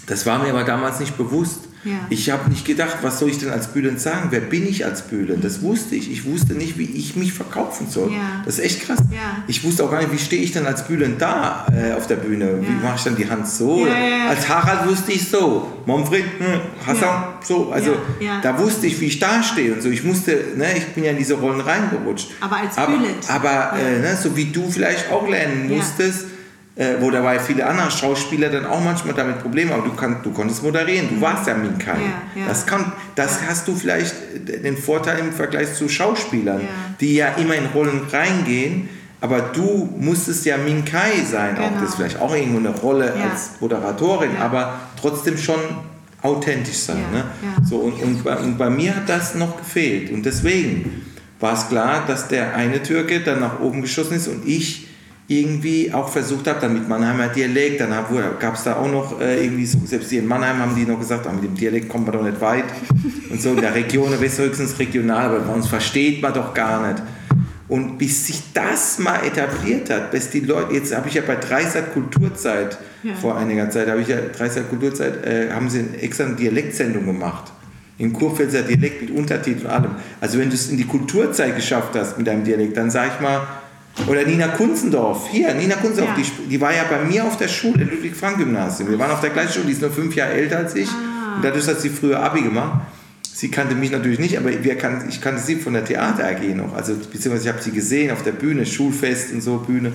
Das 0.05 0.25
war 0.25 0.39
mir 0.41 0.49
aber 0.51 0.63
damals 0.63 1.01
nicht 1.01 1.17
bewusst. 1.17 1.66
Ja. 1.87 1.99
Ich 2.09 2.29
habe 2.29 2.49
nicht 2.49 2.65
gedacht, 2.65 2.97
was 3.01 3.19
soll 3.19 3.29
ich 3.29 3.37
denn 3.39 3.49
als 3.49 3.67
Bühlend 3.67 3.99
sagen? 3.99 4.27
Wer 4.31 4.41
bin 4.41 4.67
ich 4.67 4.85
als 4.85 5.01
Bühlend? 5.03 5.43
Das 5.43 5.61
wusste 5.61 5.95
ich. 5.95 6.11
Ich 6.11 6.25
wusste 6.25 6.53
nicht, 6.53 6.77
wie 6.77 6.85
ich 6.85 7.15
mich 7.15 7.33
verkaufen 7.33 7.87
soll. 7.89 8.11
Ja. 8.11 8.41
Das 8.45 8.59
ist 8.59 8.65
echt 8.65 8.81
krass. 8.83 8.99
Ja. 9.11 9.43
Ich 9.47 9.63
wusste 9.63 9.83
auch 9.83 9.91
gar 9.91 9.99
nicht, 9.99 10.11
wie 10.11 10.17
stehe 10.19 10.41
ich 10.41 10.51
denn 10.51 10.65
als 10.65 10.85
Bühlend 10.87 11.21
da 11.21 11.65
äh, 11.71 11.93
auf 11.93 12.07
der 12.07 12.17
Bühne? 12.17 12.59
Wie 12.61 12.83
mache 12.85 12.95
ich 12.97 13.03
dann 13.03 13.15
die 13.15 13.29
Hand 13.29 13.47
so? 13.47 13.87
Als 14.29 14.47
Harald 14.49 14.87
wusste 14.89 15.11
ich 15.11 15.27
so. 15.29 15.71
Manfred, 15.85 16.23
hm, 16.39 16.59
Hassan, 16.85 17.23
so. 17.43 17.71
Also 17.71 17.95
da 18.43 18.59
wusste 18.59 18.87
ich, 18.87 18.99
wie 18.99 19.05
ich 19.05 19.19
dastehe 19.19 19.73
und 19.73 19.81
so. 19.81 19.89
Ich 19.89 20.03
musste, 20.03 20.31
ne, 20.55 20.65
ich 20.77 20.85
bin 20.87 21.03
ja 21.05 21.11
in 21.11 21.17
diese 21.17 21.35
Rollen 21.35 21.61
reingerutscht. 21.61 22.31
Aber 22.41 22.57
als 22.57 22.77
aber, 22.77 22.97
Bühlend. 22.97 23.29
aber 23.29 23.47
Ja. 23.47 23.77
äh, 23.77 23.99
ne, 23.99 24.17
so 24.21 24.35
wie 24.35 24.45
du 24.45 24.69
vielleicht 24.69 25.11
auch 25.11 25.27
lernen 25.27 25.69
musstest, 25.69 26.25
äh, 26.77 26.95
wo 27.01 27.09
dabei 27.11 27.39
viele 27.39 27.65
andere 27.65 27.89
Schauspieler 27.89 28.49
dann 28.49 28.65
auch 28.65 28.83
manchmal 28.83 29.13
damit 29.15 29.39
Probleme 29.41 29.73
haben. 29.73 29.83
Du, 29.83 29.93
kann, 29.95 30.17
du 30.23 30.31
konntest 30.31 30.61
moderieren, 30.63 31.07
du 31.09 31.19
warst 31.21 31.47
ja 31.47 31.55
Minkai. 31.55 31.93
Ja, 31.97 32.41
ja. 32.41 32.47
Das, 32.47 32.65
kann, 32.65 32.91
das 33.15 33.39
hast 33.47 33.67
du 33.67 33.75
vielleicht 33.75 34.13
äh, 34.47 34.59
den 34.61 34.77
Vorteil 34.77 35.19
im 35.19 35.31
Vergleich 35.33 35.73
zu 35.73 35.89
Schauspielern, 35.89 36.61
Ja. 36.61 36.67
die 37.01 37.15
ja 37.15 37.27
immer 37.37 37.55
in 37.55 37.65
Rollen 37.67 38.01
reingehen. 38.11 38.89
Aber 39.19 39.39
du 39.39 39.89
musstest 39.97 40.45
ja 40.45 40.57
Minkai 40.57 41.23
sein, 41.29 41.57
auch 41.57 41.69
Genau. 41.69 41.81
das 41.81 41.89
ist 41.89 41.95
vielleicht 41.95 42.21
auch 42.21 42.35
irgendwo 42.35 42.59
eine 42.59 42.69
Rolle 42.69 43.07
Ja. 43.17 43.31
als 43.31 43.53
Moderatorin, 43.59 44.35
Ja. 44.37 44.45
aber 44.45 44.79
trotzdem 45.01 45.37
schon 45.39 45.59
authentisch 46.21 46.77
sein. 46.77 46.97
Ja, 47.11 47.17
Ne? 47.19 47.23
ja. 47.57 47.65
So, 47.65 47.77
und, 47.77 47.93
und, 48.03 48.23
bei, 48.23 48.35
und 48.37 48.57
bei 48.57 48.69
mir 48.69 48.95
hat 48.95 49.09
das 49.09 49.33
noch 49.35 49.57
gefehlt. 49.57 50.11
Und 50.11 50.23
deswegen 50.25 51.05
war 51.39 51.53
es 51.53 51.67
klar, 51.69 52.03
dass 52.07 52.27
der 52.27 52.55
eine 52.55 52.81
Türke 52.83 53.19
dann 53.21 53.39
nach 53.39 53.59
oben 53.59 53.81
geschossen 53.81 54.15
ist 54.15 54.27
und 54.27 54.47
ich 54.47 54.86
irgendwie 55.27 55.91
auch 55.93 56.07
versucht 56.07 56.47
habe, 56.47 56.59
dann 56.61 56.73
mit 56.73 56.87
Mannheimer 56.87 57.27
Dialekt, 57.27 57.81
dann 57.81 57.91
gab 58.39 58.55
es 58.55 58.63
da 58.63 58.77
auch 58.77 58.89
noch 58.89 59.19
äh, 59.19 59.43
irgendwie, 59.43 59.65
so, 59.65 59.77
selbst 59.85 60.09
hier 60.09 60.21
in 60.21 60.27
Mannheim 60.27 60.57
haben 60.59 60.75
die 60.75 60.85
noch 60.85 60.99
gesagt, 60.99 61.27
ah, 61.27 61.33
mit 61.33 61.43
dem 61.43 61.55
Dialekt 61.55 61.89
kommt 61.89 62.05
man 62.05 62.13
doch 62.15 62.23
nicht 62.23 62.39
weit. 62.39 62.63
Und 63.29 63.41
so 63.41 63.49
in 63.49 63.59
der 63.59 63.75
Region, 63.75 64.09
da 64.09 64.17
bist 64.17 64.39
du 64.39 64.43
höchstens 64.43 64.79
regional, 64.79 65.25
aber 65.25 65.39
bei 65.39 65.53
uns 65.53 65.67
versteht 65.67 66.21
man 66.21 66.33
doch 66.33 66.53
gar 66.53 66.87
nicht. 66.87 67.03
Und 67.67 67.97
bis 67.97 68.25
sich 68.27 68.41
das 68.53 68.97
mal 68.99 69.19
etabliert 69.25 69.89
hat, 69.89 70.11
bis 70.11 70.29
die 70.29 70.39
Leute, 70.39 70.73
jetzt 70.75 70.95
habe 70.95 71.09
ich 71.09 71.15
ja 71.15 71.21
bei 71.27 71.35
Dreisat 71.35 71.93
Kulturzeit, 71.93 72.77
Ja. 73.03 73.13
vor 73.15 73.35
einiger 73.37 73.69
Zeit, 73.69 73.89
habe 73.89 73.99
ich 73.99 74.07
ja 74.07 74.17
Dreisat 74.35 74.69
Kulturzeit, 74.69 75.25
äh, 75.25 75.51
haben 75.51 75.69
sie 75.69 75.83
extra 75.99 76.23
eine 76.23 76.35
Dialektsendung 76.35 77.05
gemacht. 77.05 77.51
Im 77.97 78.13
Kurpfälzer 78.13 78.61
Dialekt 78.61 79.01
mit 79.01 79.11
Untertitel 79.11 79.65
und 79.65 79.71
allem. 79.71 79.91
Also 80.21 80.39
wenn 80.39 80.47
du 80.49 80.55
es 80.55 80.69
in 80.69 80.77
die 80.77 80.85
Kulturzeit 80.85 81.53
geschafft 81.55 81.89
hast 81.95 82.17
mit 82.17 82.27
deinem 82.27 82.45
Dialekt, 82.45 82.77
dann 82.77 82.89
sag 82.89 83.11
ich 83.15 83.21
mal, 83.21 83.41
oder 84.05 84.23
Nina 84.25 84.49
Kunzendorf, 84.49 85.27
hier, 85.29 85.53
Nina 85.55 85.75
Kunzendorf, 85.75 86.17
Ja. 86.17 86.23
die, 86.23 86.49
die 86.49 86.61
war 86.61 86.73
ja 86.73 86.83
bei 86.89 87.03
mir 87.03 87.25
auf 87.25 87.37
der 87.37 87.47
Schule, 87.47 87.81
im 87.83 87.89
Ludwig-Frank-Gymnasium. 87.89 88.89
Wir 88.89 88.99
waren 88.99 89.11
auf 89.11 89.21
der 89.21 89.31
gleichen 89.31 89.53
Schule, 89.53 89.65
die 89.65 89.71
ist 89.73 89.81
nur 89.81 89.91
fünf 89.91 90.15
Jahre 90.15 90.33
älter 90.33 90.57
als 90.57 90.75
ich. 90.75 90.87
Ah. 90.89 91.35
Und 91.37 91.43
dadurch 91.45 91.67
hat 91.67 91.81
sie 91.81 91.89
früher 91.89 92.19
Abi 92.19 92.41
gemacht. 92.41 92.81
Sie 93.33 93.49
kannte 93.49 93.75
mich 93.75 93.91
natürlich 93.91 94.19
nicht, 94.19 94.37
aber 94.37 94.51
kan 94.75 95.05
ich 95.07 95.21
kannte 95.21 95.41
sie 95.41 95.57
von 95.57 95.73
der 95.73 95.85
Theater 95.85 96.25
AG 96.27 96.55
noch. 96.55 96.73
Also, 96.75 96.95
beziehungsweise 96.95 97.47
ich 97.47 97.53
habe 97.53 97.61
sie 97.61 97.71
gesehen 97.71 98.11
auf 98.11 98.23
der 98.23 98.31
Bühne, 98.31 98.65
Schulfest 98.65 99.31
und 99.31 99.41
so, 99.41 99.57
Bühne. 99.57 99.91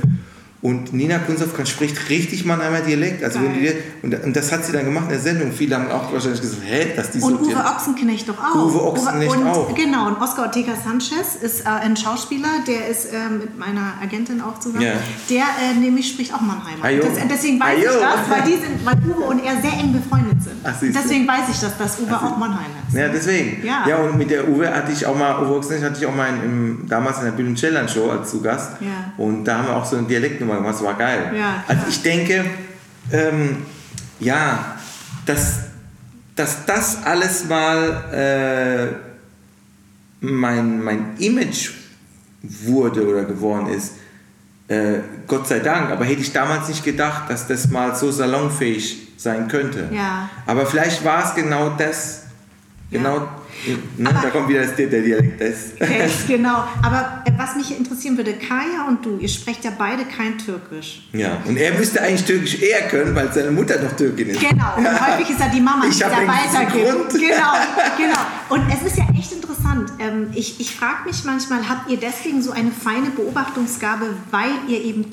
Und 0.62 0.92
Nina 0.92 1.18
kann, 1.18 1.66
spricht 1.66 2.08
richtig 2.08 2.44
Mannheimer 2.44 2.82
Dialekt. 2.82 3.24
Also 3.24 3.40
wenn 3.42 3.52
die, 3.54 3.72
und, 4.02 4.14
und 4.22 4.36
das 4.36 4.52
hat 4.52 4.64
sie 4.64 4.70
dann 4.70 4.84
gemacht 4.84 5.06
in 5.06 5.10
der 5.10 5.18
Sendung. 5.18 5.50
Viele 5.50 5.74
haben 5.74 5.90
auch 5.90 6.12
wahrscheinlich 6.12 6.40
gesagt, 6.40 6.62
hä, 6.64 6.92
dass 6.94 7.10
die 7.10 7.18
so 7.18 7.26
Und 7.26 7.40
Uwe 7.40 7.48
Dialekt- 7.48 7.68
Ochsenknecht 7.74 8.28
doch 8.28 8.38
auch. 8.38 8.54
Uwe 8.54 8.82
Ochsenknecht 8.84 9.36
und, 9.36 9.46
auch. 9.48 9.74
Genau, 9.74 10.06
und 10.06 10.20
Oscar 10.20 10.42
Ortega 10.42 10.74
Sanchez 10.76 11.34
ist 11.42 11.62
äh, 11.62 11.68
ein 11.68 11.96
Schauspieler, 11.96 12.48
der 12.68 12.86
ist 12.86 13.06
äh, 13.06 13.28
mit 13.28 13.58
meiner 13.58 13.94
Agentin 14.00 14.40
auch 14.40 14.60
zusammen. 14.60 14.84
Ja. 14.84 14.92
Der 15.28 15.42
äh, 15.42 15.74
nämlich 15.80 16.08
spricht 16.08 16.32
auch 16.32 16.40
Mannheimer. 16.40 17.02
Das, 17.02 17.26
deswegen 17.28 17.58
weiß 17.58 17.78
ich 17.80 17.88
Ajo. 17.88 17.98
das, 18.00 18.30
weil, 18.30 18.42
die 18.42 18.52
sind, 18.52 18.86
weil 18.86 18.96
Uwe 18.98 19.24
und 19.24 19.44
er 19.44 19.60
sehr 19.60 19.72
eng 19.72 19.92
befreundet 19.92 20.44
sind. 20.44 20.54
Ach, 20.62 20.74
deswegen 20.80 21.26
weiß 21.26 21.48
ich 21.50 21.58
das, 21.58 21.76
dass 21.76 21.98
Uwe 21.98 22.14
auch 22.16 22.36
Mannheimer 22.38 22.68
ist. 22.88 22.96
Ja, 22.96 23.08
deswegen. 23.08 23.66
Ja. 23.66 23.84
ja, 23.88 23.96
und 23.96 24.16
mit 24.16 24.30
der 24.30 24.48
Uwe 24.48 24.72
hatte 24.72 24.92
ich 24.92 25.04
auch 25.06 25.18
mal, 25.18 25.42
Uwe 25.42 25.56
Ochsenknecht 25.56 25.90
hatte 25.90 26.00
ich 26.00 26.06
auch 26.06 26.14
mal 26.14 26.28
in, 26.28 26.42
im, 26.44 26.86
damals 26.88 27.18
in 27.18 27.24
der 27.24 27.32
Bühnen 27.32 27.56
Challenge 27.56 27.88
Show 27.88 28.08
als 28.10 28.30
Zugast. 28.30 28.80
Ja. 28.80 29.12
Und 29.16 29.42
da 29.44 29.58
haben 29.58 29.66
wir 29.66 29.76
auch 29.76 29.84
so 29.84 29.96
eine 29.96 30.06
Dialektnummer 30.06 30.51
gemacht, 30.51 30.51
das 30.60 30.82
war 30.82 30.94
geil. 30.94 31.32
Ja, 31.36 31.64
also 31.66 31.82
ich 31.88 32.02
denke, 32.02 32.44
ähm, 33.10 33.58
ja, 34.20 34.76
dass, 35.26 35.60
dass 36.36 36.64
das 36.66 37.04
alles 37.04 37.46
mal 37.46 38.92
äh, 40.22 40.26
mein, 40.26 40.82
mein 40.82 41.16
Image 41.18 41.70
wurde 42.42 43.06
oder 43.06 43.24
geworden 43.24 43.68
ist, 43.68 43.94
äh, 44.68 45.00
Gott 45.26 45.46
sei 45.48 45.60
Dank. 45.60 45.90
Aber 45.90 46.04
hätte 46.04 46.20
ich 46.22 46.32
damals 46.32 46.68
nicht 46.68 46.84
gedacht, 46.84 47.30
dass 47.30 47.46
das 47.46 47.68
mal 47.68 47.94
so 47.94 48.10
salonfähig 48.10 49.08
sein 49.16 49.48
könnte. 49.48 49.88
Ja. 49.92 50.28
Aber 50.46 50.66
vielleicht 50.66 51.04
war 51.04 51.24
es 51.24 51.34
genau 51.34 51.70
das. 51.70 52.24
Ja. 52.90 53.28
Ne, 53.96 54.10
Aber- 54.10 54.20
da 54.22 54.30
kommt 54.30 54.48
wieder 54.48 54.66
der 54.66 54.86
Dialekt. 55.02 55.40
Das. 55.40 55.72
Yes, 55.88 56.12
genau. 56.26 56.64
Aber 56.82 57.22
äh, 57.26 57.32
was 57.36 57.54
mich 57.56 57.76
interessieren 57.76 58.16
würde, 58.16 58.34
Kaya 58.34 58.86
und 58.88 59.04
du, 59.04 59.18
ihr 59.18 59.28
sprecht 59.28 59.64
ja 59.64 59.70
beide 59.76 60.04
kein 60.04 60.36
Türkisch. 60.38 61.08
Ja, 61.12 61.38
und 61.46 61.56
er 61.56 61.72
müsste 61.74 62.02
eigentlich 62.02 62.24
Türkisch 62.24 62.60
eher 62.60 62.88
können, 62.88 63.14
weil 63.14 63.32
seine 63.32 63.50
Mutter 63.52 63.80
noch 63.82 63.92
Türkin 63.92 64.30
ist. 64.30 64.40
Genau, 64.40 64.76
und 64.76 64.86
häufig 65.08 65.30
ist 65.30 65.40
ja 65.40 65.48
die 65.48 65.60
Mama, 65.60 65.84
Ich 65.88 65.94
die 65.96 66.00
da 66.00 66.10
weitergibt. 66.10 66.90
Grund. 66.90 67.10
Genau, 67.12 67.52
genau. 67.96 68.18
Und 68.48 68.62
es 68.70 68.82
ist 68.86 68.98
ja 68.98 69.04
echt 69.18 69.32
interessant. 69.32 69.90
Ähm, 69.98 70.28
ich 70.34 70.60
ich 70.60 70.74
frage 70.74 71.04
mich 71.06 71.24
manchmal, 71.24 71.68
habt 71.68 71.90
ihr 71.90 71.96
deswegen 71.96 72.42
so 72.42 72.50
eine 72.52 72.70
feine 72.70 73.08
Beobachtungsgabe, 73.10 74.06
weil 74.30 74.50
ihr 74.68 74.82
eben, 74.84 75.04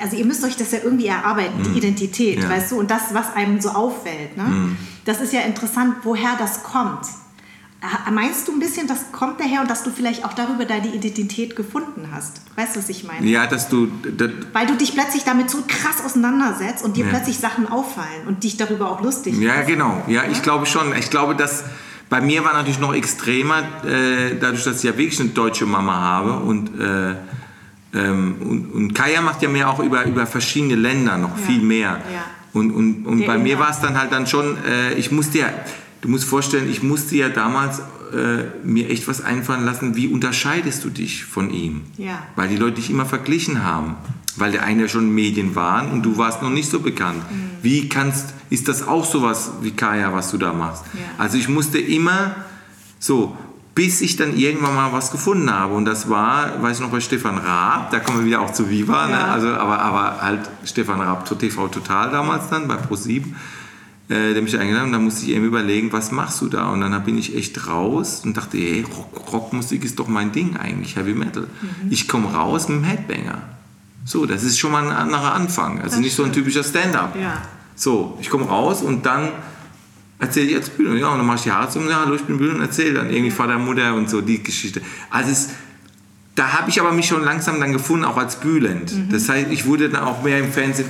also 0.00 0.16
ihr 0.16 0.24
müsst 0.24 0.44
euch 0.44 0.56
das 0.56 0.70
ja 0.72 0.78
irgendwie 0.84 1.06
erarbeiten, 1.06 1.62
die 1.64 1.78
Identität, 1.78 2.36
Mhm. 2.36 2.42
Ja. 2.42 2.48
Mhm. 2.48 2.52
weißt 2.52 2.70
du, 2.72 2.78
und 2.78 2.90
das, 2.90 3.02
was 3.12 3.34
einem 3.34 3.60
so 3.60 3.70
auffällt. 3.70 4.36
Ne? 4.36 4.76
Das 5.04 5.20
ist 5.20 5.32
ja 5.32 5.40
interessant, 5.40 5.96
woher 6.04 6.36
das 6.38 6.62
kommt. 6.62 7.06
Meinst 8.10 8.48
du 8.48 8.52
ein 8.52 8.58
bisschen, 8.58 8.86
das 8.88 9.12
kommt 9.12 9.38
daher 9.38 9.60
und 9.60 9.70
dass 9.70 9.84
du 9.84 9.90
vielleicht 9.90 10.24
auch 10.24 10.32
darüber 10.32 10.64
deine 10.64 10.88
Identität 10.92 11.54
gefunden 11.56 12.08
hast? 12.12 12.40
Weißt 12.56 12.74
du, 12.74 12.80
was 12.80 12.88
ich 12.88 13.04
meine? 13.04 13.24
Ja, 13.26 13.46
dass 13.46 13.68
du. 13.68 13.86
Das, 14.16 14.30
Weil 14.52 14.66
du 14.66 14.74
dich 14.76 14.94
plötzlich 14.94 15.24
damit 15.24 15.50
so 15.50 15.58
krass 15.68 16.02
auseinandersetzt 16.04 16.84
und 16.84 16.96
dir 16.96 17.04
Ja. 17.04 17.10
plötzlich 17.12 17.38
Sachen 17.38 17.68
auffallen 17.68 18.26
und 18.26 18.42
dich 18.44 18.56
darüber 18.56 18.90
auch 18.90 19.02
lustig 19.02 19.38
ja, 19.38 19.54
machst. 19.54 19.66
genau. 19.68 20.02
Ja, 20.08 20.22
ich 20.30 20.42
glaube 20.42 20.66
schon. 20.66 20.96
Ich 20.98 21.10
glaube, 21.10 21.34
dass. 21.36 21.64
Bei 22.08 22.20
mir 22.20 22.44
war 22.44 22.52
natürlich 22.54 22.78
noch 22.78 22.94
extremer, 22.94 23.62
äh, 23.84 24.36
dadurch, 24.40 24.62
dass 24.62 24.78
ich 24.78 24.84
ja 24.84 24.96
wirklich 24.96 25.18
eine 25.18 25.30
deutsche 25.30 25.66
Mama 25.66 25.92
habe 25.92 26.34
und, 26.38 26.78
äh, 26.80 27.16
ähm, 27.94 28.36
und, 28.40 28.72
und 28.72 28.94
Kaya 28.94 29.20
macht 29.22 29.42
ja 29.42 29.48
mehr 29.48 29.68
auch 29.68 29.80
über, 29.80 30.04
über 30.04 30.24
verschiedene 30.24 30.76
Länder 30.76 31.18
noch 31.18 31.36
Ja. 31.36 31.44
viel 31.46 31.62
mehr. 31.62 32.00
Ja. 32.12 32.24
Und, 32.52 32.70
und, 32.70 33.06
und 33.06 33.18
Der 33.22 33.26
bei 33.26 33.38
mir 33.38 33.58
war 33.58 33.70
es 33.70 33.80
dann 33.80 33.98
halt 33.98 34.12
dann 34.12 34.28
schon, 34.28 34.56
äh, 34.64 34.92
ich 34.94 35.10
musste 35.10 35.38
ja, 35.38 35.48
du 36.06 36.12
musst 36.12 36.24
vorstellen, 36.24 36.70
ich 36.70 36.84
musste 36.84 37.16
ja 37.16 37.28
damals 37.28 37.80
äh, 38.12 38.44
mir 38.62 38.88
echt 38.90 39.08
was 39.08 39.22
einfallen 39.22 39.64
lassen, 39.64 39.96
wie 39.96 40.06
unterscheidest 40.06 40.84
du 40.84 40.90
dich 40.90 41.24
von 41.24 41.50
ihm? 41.50 41.82
Ja. 41.98 42.22
Weil 42.36 42.48
die 42.48 42.56
Leute 42.56 42.76
dich 42.76 42.90
immer 42.90 43.06
verglichen 43.06 43.64
haben. 43.64 43.96
Weil 44.36 44.52
der 44.52 44.62
eine 44.62 44.82
ja 44.82 44.88
schon 44.88 45.12
Medien 45.12 45.56
waren 45.56 45.90
und 45.90 46.02
du 46.02 46.16
warst 46.16 46.42
noch 46.42 46.50
nicht 46.50 46.70
so 46.70 46.78
bekannt. 46.78 47.18
Mhm. 47.28 47.50
Wie 47.62 47.88
kannst, 47.88 48.34
ist 48.50 48.68
das 48.68 48.86
auch 48.86 49.04
sowas 49.04 49.50
wie 49.62 49.72
Kaya, 49.72 50.12
was 50.12 50.30
du 50.30 50.38
da 50.38 50.52
machst? 50.52 50.84
Ja. 50.94 51.00
Also 51.18 51.38
ich 51.38 51.48
musste 51.48 51.78
immer 51.78 52.36
so, 53.00 53.36
bis 53.74 54.00
ich 54.00 54.14
dann 54.14 54.36
irgendwann 54.36 54.76
mal 54.76 54.92
was 54.92 55.10
gefunden 55.10 55.50
habe. 55.52 55.74
Und 55.74 55.86
das 55.86 56.08
war, 56.08 56.62
weiß 56.62 56.76
ich 56.76 56.82
noch, 56.84 56.90
bei 56.90 57.00
Stefan 57.00 57.38
Raab, 57.38 57.90
da 57.90 57.98
kommen 57.98 58.20
wir 58.20 58.26
wieder 58.26 58.42
auch 58.42 58.52
zu 58.52 58.70
Viva, 58.70 59.08
ne? 59.08 59.12
Ja. 59.14 59.32
also, 59.32 59.48
aber, 59.48 59.80
aber 59.80 60.22
halt 60.22 60.48
Stefan 60.64 61.00
Raab, 61.00 61.28
TV 61.36 61.66
Total 61.66 62.12
damals 62.12 62.48
dann, 62.48 62.68
bei 62.68 62.76
Pro7, 62.76 63.24
äh, 64.08 64.32
der 64.34 64.42
mich 64.42 64.56
eingeladen 64.58 64.80
hat. 64.80 64.86
Und 64.86 64.92
da 64.92 64.98
musste 64.98 65.24
ich 65.26 65.32
eben 65.36 65.44
überlegen, 65.44 65.92
was 65.92 66.12
machst 66.12 66.40
du 66.40 66.48
da? 66.48 66.70
Und 66.70 66.80
dann 66.80 67.04
bin 67.04 67.18
ich 67.18 67.36
echt 67.36 67.66
raus 67.66 68.22
und 68.24 68.36
dachte, 68.36 68.56
hey, 68.58 68.84
Rock, 68.96 69.32
Rockmusik 69.32 69.84
ist 69.84 69.98
doch 69.98 70.08
mein 70.08 70.32
Ding 70.32 70.56
eigentlich, 70.56 70.96
Heavy 70.96 71.14
Metal. 71.14 71.44
Mhm. 71.44 71.90
Ich 71.90 72.08
komme 72.08 72.32
raus 72.32 72.68
mit 72.68 72.78
dem 72.78 72.84
Headbanger. 72.84 73.42
So, 74.04 74.24
das 74.24 74.44
ist 74.44 74.58
schon 74.58 74.70
mal 74.72 74.84
ein 74.84 74.92
anderer 74.92 75.34
Anfang. 75.34 75.78
Also 75.80 75.96
Das 75.96 75.98
nicht 76.00 76.14
so 76.14 76.22
ein 76.22 76.30
stimmt. 76.30 76.46
typischer 76.46 76.62
Stand-up. 76.62 77.16
Ja. 77.20 77.42
So, 77.74 78.16
ich 78.20 78.30
komme 78.30 78.46
raus 78.46 78.82
und 78.82 79.04
dann 79.04 79.30
erzähle 80.18 80.46
ich 80.46 80.52
jetzt 80.52 80.76
Bühne. 80.76 80.98
Ja, 80.98 81.08
und 81.08 81.18
dann 81.18 81.26
mache 81.26 81.36
ich 81.36 81.42
die 81.42 81.52
Haare 81.52 81.68
zum, 81.68 81.88
ja, 81.88 82.00
hallo, 82.04 82.14
ich 82.14 82.22
bin 82.22 82.38
Bühne 82.38 82.54
und 82.54 82.60
erzähle 82.60 82.94
dann 82.94 83.10
irgendwie 83.10 83.30
Vater, 83.32 83.58
Mutter 83.58 83.94
und 83.94 84.08
so 84.08 84.20
die 84.20 84.42
Geschichte. 84.42 84.80
Also 85.10 85.30
es, 85.30 85.48
da 86.36 86.52
habe 86.52 86.68
ich 86.68 86.78
aber 86.78 86.92
mich 86.92 87.06
schon 87.06 87.24
langsam 87.24 87.58
dann 87.60 87.72
gefunden, 87.72 88.04
auch 88.04 88.18
als 88.18 88.36
Bühlend. 88.36 88.92
Mhm. 88.92 89.08
Das 89.10 89.28
heißt, 89.28 89.50
ich 89.50 89.64
wurde 89.64 89.88
dann 89.88 90.04
auch 90.04 90.22
mehr 90.22 90.38
im 90.38 90.52
Fernsehen, 90.52 90.86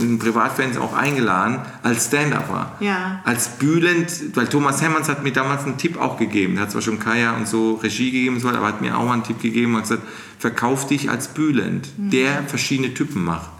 im 0.00 0.20
Privatfernsehen 0.20 0.80
auch 0.80 0.94
eingeladen 0.94 1.58
als 1.82 2.06
Stand-Upper. 2.06 2.76
Ja. 2.78 3.20
Als 3.24 3.48
Bühlend, 3.48 4.36
weil 4.36 4.46
Thomas 4.46 4.80
Hemmerns 4.80 5.08
hat 5.08 5.24
mir 5.24 5.32
damals 5.32 5.64
einen 5.64 5.78
Tipp 5.78 6.00
auch 6.00 6.16
gegeben. 6.16 6.56
Er 6.56 6.62
hat 6.62 6.70
zwar 6.70 6.80
schon 6.80 7.00
Kaya 7.00 7.36
und 7.36 7.48
so 7.48 7.74
Regie 7.74 8.12
gegeben, 8.12 8.40
aber 8.46 8.68
hat 8.68 8.80
mir 8.82 8.96
auch 8.96 9.04
mal 9.04 9.14
einen 9.14 9.24
Tipp 9.24 9.42
gegeben 9.42 9.74
und 9.74 9.82
gesagt, 9.82 10.02
verkauf 10.38 10.86
dich 10.86 11.10
als 11.10 11.26
Bühlend, 11.26 11.88
mhm. 11.98 12.10
der 12.10 12.44
verschiedene 12.44 12.94
Typen 12.94 13.24
macht. 13.24 13.50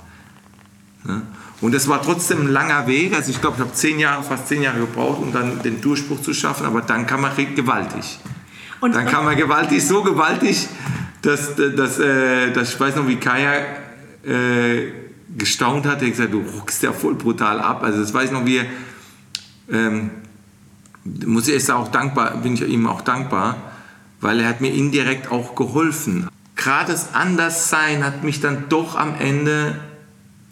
Ja? 1.09 1.23
Und 1.61 1.75
das 1.75 1.89
war 1.89 2.01
trotzdem 2.01 2.43
ein 2.43 2.49
langer 2.49 2.87
Weg. 2.87 3.13
Also 3.13 3.33
ich 3.33 3.41
glaube, 3.41 3.57
ich 3.57 3.63
habe 3.63 3.73
zehn 3.73 3.99
Jahre, 3.99 4.23
fast 4.23 4.47
zehn 4.47 4.63
Jahre 4.63 4.79
gebraucht, 4.79 5.21
um 5.21 5.33
dann 5.33 5.63
den 5.63 5.81
Durchbruch 5.81 6.21
zu 6.23 6.33
schaffen. 6.33 6.65
Aber 6.65 6.81
dann 6.81 7.09
kam 7.09 7.23
man 7.23 7.33
gewaltig. 7.57 8.21
Und 8.81 8.95
dann 8.95 9.07
kam 9.07 9.25
man 9.25 9.37
gewaltig, 9.37 9.85
so 9.85 10.03
gewaltig, 10.03 10.69
dass, 11.25 11.55
dass, 11.57 11.99
äh, 11.99 12.53
dass 12.53 12.75
ich 12.75 12.81
weiß 12.81 12.97
noch, 12.97 13.09
wie 13.09 13.17
Kaya 13.17 13.55
äh, 14.25 14.93
gestaunt 15.37 15.87
hat. 15.87 16.03
Er 16.03 16.07
hat 16.07 16.13
gesagt, 16.13 16.33
du 16.33 16.41
rockst 16.41 16.83
ja 16.83 16.93
voll 16.93 17.15
brutal 17.15 17.61
ab. 17.61 17.83
Also 17.83 18.01
das 18.01 18.13
weiß 18.13 18.27
ich 18.27 18.33
noch, 18.33 18.45
wie 18.45 18.59
er, 18.59 18.67
ähm, 19.71 20.11
muss 21.27 21.49
ich 21.49 21.71
auch 21.71 21.89
dankbar, 21.89 22.37
bin 22.39 22.55
ich 22.55 22.63
ihm 22.63 22.87
auch 22.87 23.01
dankbar, 23.01 23.57
weil 24.21 24.41
er 24.41 24.49
hat 24.49 24.61
mir 24.61 24.73
indirekt 24.73 25.31
auch 25.31 25.55
geholfen. 25.55 26.29
Gerade 26.57 26.93
das 26.93 27.15
Anderssein 27.15 28.05
hat 28.05 28.23
mich 28.23 28.41
dann 28.41 28.69
doch 28.69 28.97
am 28.97 29.15
Ende 29.19 29.81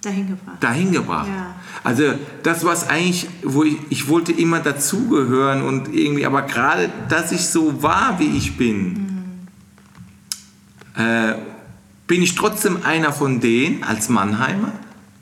dahin 0.03 0.29
gebracht. 0.29 0.57
Dahin 0.61 0.93
gebracht. 0.93 1.29
Ja. 1.29 1.55
Also 1.85 2.15
das 2.43 2.65
was 2.65 2.89
eigentlich, 2.89 3.29
wo 3.43 3.65
ich, 3.65 3.77
ich 3.91 4.09
wollte 4.09 4.33
immer 4.33 4.61
dazugehören 4.61 5.63
und 5.63 5.95
irgendwie, 5.95 6.27
aber 6.27 6.43
gerade, 6.43 6.91
dass 7.09 7.33
ich 7.33 7.47
so 7.47 7.83
war, 7.83 8.19
wie 8.19 8.37
ich 8.37 8.57
bin, 8.57 8.93
mhm 8.95 9.02
äh, 10.97 11.35
bin 12.07 12.23
ich 12.23 12.35
trotzdem 12.35 12.79
einer 12.85 13.13
von 13.13 13.41
denen 13.41 13.85
als 13.85 14.09
Mannheimer, 14.09 14.73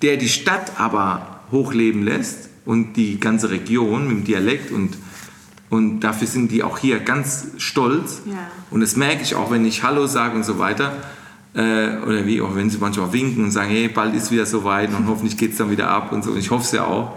der 0.03 0.16
die 0.16 0.29
Stadt 0.29 0.73
aber 0.79 1.41
hochleben 1.53 2.03
lässt 2.03 2.49
und 2.64 2.95
die 2.95 3.21
ganze 3.21 3.51
Region 3.51 4.09
mit 4.09 4.18
dem 4.18 4.25
Dialekt 4.25 4.73
und, 4.73 4.97
und 5.68 6.01
dafür 6.01 6.27
sind 6.27 6.51
die 6.51 6.62
auch 6.62 6.79
hier 6.79 7.01
ganz 7.01 7.49
stolz. 7.59 8.23
Ja. 8.27 8.35
Und 8.71 8.81
das 8.81 8.97
merke 8.97 9.23
ich 9.23 9.35
auch, 9.35 9.51
wenn 9.51 9.64
ich 9.64 9.83
Hallo 9.83 10.07
sage 10.07 10.37
und 10.37 10.45
so 10.45 10.59
weiter. 10.59 10.93
Äh, 11.53 11.97
oder 12.07 12.27
wie 12.27 12.41
auch 12.41 12.55
wenn 12.55 12.71
sie 12.71 12.79
manchmal 12.79 13.12
winken 13.12 13.45
und 13.45 13.51
sagen, 13.51 13.71
hey, 13.71 13.89
bald 13.89 14.14
ist 14.14 14.31
wieder 14.31 14.47
soweit 14.47 14.95
und 14.95 15.09
hoffentlich 15.09 15.37
geht 15.37 15.53
es 15.53 15.59
dann 15.59 15.71
wieder 15.71 15.89
ab 15.89 16.12
und 16.12 16.23
so. 16.23 16.31
Und 16.31 16.39
ich 16.39 16.51
hoffe 16.51 16.64
es 16.64 16.73
ja 16.73 16.85
auch. 16.85 17.16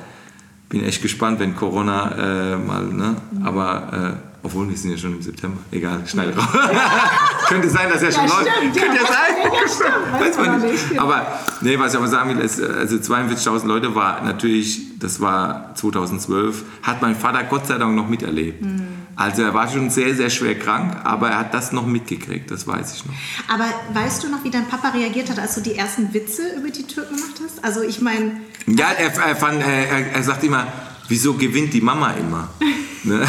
Bin 0.70 0.84
echt 0.84 1.04
gespannt, 1.04 1.40
wenn 1.40 1.56
Corona 1.56 2.54
äh, 2.54 2.58
mal, 2.58 2.86
ne? 2.86 3.16
Mhm. 3.32 3.46
Aber 3.46 4.18
äh, 4.24 4.33
obwohl, 4.46 4.68
wir 4.70 4.76
sind 4.76 4.92
ja 4.92 4.98
schon 4.98 5.14
im 5.14 5.22
September. 5.22 5.58
Egal, 5.72 6.04
schneide 6.06 6.36
raus. 6.36 6.46
Könnte 7.48 7.70
sein, 7.70 7.90
dass 7.90 8.04
er 8.04 8.12
schon 8.12 8.28
ja, 8.28 8.36
läuft. 8.36 8.52
Könnte 8.62 8.80
ja, 8.80 8.94
ja 8.94 9.08
sein. 9.08 9.52
Ja, 9.54 9.68
stimmt. 9.70 10.22
Weiß 10.22 10.38
man 10.38 10.62
nicht. 10.62 11.00
Aber 11.00 11.40
nee, 11.62 11.80
was 11.80 11.94
ich 11.94 11.98
aber 11.98 12.10
sagen 12.10 12.30
will, 12.30 12.44
ist, 12.44 12.62
also 12.62 12.98
42.000 12.98 13.66
Leute 13.66 13.96
war 13.96 14.22
natürlich, 14.22 15.00
das 15.00 15.22
war 15.22 15.74
2012, 15.76 16.62
hat 16.82 17.02
mein 17.02 17.16
Vater 17.16 17.44
Gott 17.46 17.68
sei 17.68 17.78
Dank 17.78 17.96
noch 17.96 18.10
miterlebt. 18.10 18.62
Mhm. 18.62 18.84
Also 19.16 19.44
er 19.44 19.54
war 19.54 19.70
schon 19.70 19.90
sehr, 19.90 20.14
sehr 20.14 20.30
schwer 20.30 20.60
krank, 20.60 20.98
aber 21.06 21.30
er 21.30 21.40
hat 21.40 21.54
das 21.54 21.72
noch 21.72 21.86
mitgekriegt, 21.86 22.52
das 22.52 22.68
weiß 22.68 22.96
ich 22.96 23.06
noch. 23.06 23.14
Aber 23.48 23.66
weißt 23.94 24.24
du 24.24 24.30
noch, 24.30 24.44
wie 24.44 24.50
dein 24.50 24.68
Papa 24.68 24.90
reagiert 24.90 25.30
hat, 25.30 25.40
als 25.40 25.56
du 25.56 25.62
die 25.62 25.76
ersten 25.76 26.14
Witze 26.14 26.42
über 26.58 26.70
die 26.70 26.84
Türken 26.84 27.16
gemacht 27.16 27.40
hast? 27.44 27.64
Also 27.64 27.82
ich 27.82 28.02
meine... 28.02 28.42
Ja, 28.66 28.88
er, 28.92 29.14
er, 29.14 29.36
fand, 29.36 29.62
er, 29.62 30.14
er 30.14 30.24
sagt 30.24 30.44
immer, 30.44 30.68
wieso 31.08 31.34
gewinnt 31.34 31.74
die 31.74 31.82
Mama 31.82 32.12
immer? 32.12 32.50
ne? 33.04 33.26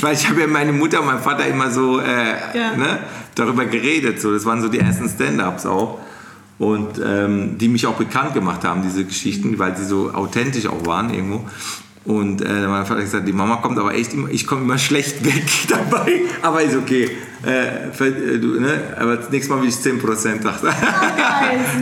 Weil 0.00 0.14
ich 0.14 0.28
habe 0.28 0.40
ja 0.40 0.46
meine 0.46 0.72
Mutter 0.72 1.00
und 1.00 1.06
mein 1.06 1.20
Vater 1.20 1.46
immer 1.46 1.70
so 1.70 2.00
äh, 2.00 2.34
ja. 2.54 2.76
ne? 2.76 2.98
darüber 3.34 3.64
geredet. 3.64 4.20
So. 4.20 4.32
Das 4.32 4.44
waren 4.44 4.60
so 4.62 4.68
die 4.68 4.78
ersten 4.78 5.08
Stand-ups 5.08 5.66
auch. 5.66 6.00
Und 6.58 7.00
ähm, 7.04 7.58
die 7.58 7.68
mich 7.68 7.86
auch 7.86 7.96
bekannt 7.96 8.34
gemacht 8.34 8.62
haben, 8.64 8.82
diese 8.82 9.04
Geschichten, 9.04 9.58
weil 9.58 9.76
sie 9.76 9.84
so 9.84 10.12
authentisch 10.12 10.66
auch 10.66 10.86
waren 10.86 11.12
irgendwo. 11.12 11.44
Und 12.04 12.40
äh, 12.42 12.66
mein 12.66 12.84
Vater 12.84 12.96
hat 12.96 13.04
gesagt, 13.04 13.28
die 13.28 13.32
Mama 13.32 13.56
kommt 13.56 13.78
aber 13.78 13.94
echt 13.94 14.12
immer, 14.12 14.28
ich 14.28 14.46
komme 14.46 14.62
immer 14.62 14.78
schlecht 14.78 15.24
weg 15.24 15.44
dabei. 15.68 16.22
Aber 16.42 16.62
ist 16.62 16.76
okay. 16.76 17.10
Äh, 17.44 17.92
für, 17.92 18.06
äh, 18.06 18.38
du, 18.38 18.60
ne? 18.60 18.80
Aber 18.98 19.16
das 19.16 19.30
nächste 19.30 19.52
Mal 19.52 19.62
will 19.62 19.68
ich 19.68 19.76
10% 19.76 20.42
dachte. 20.42 20.68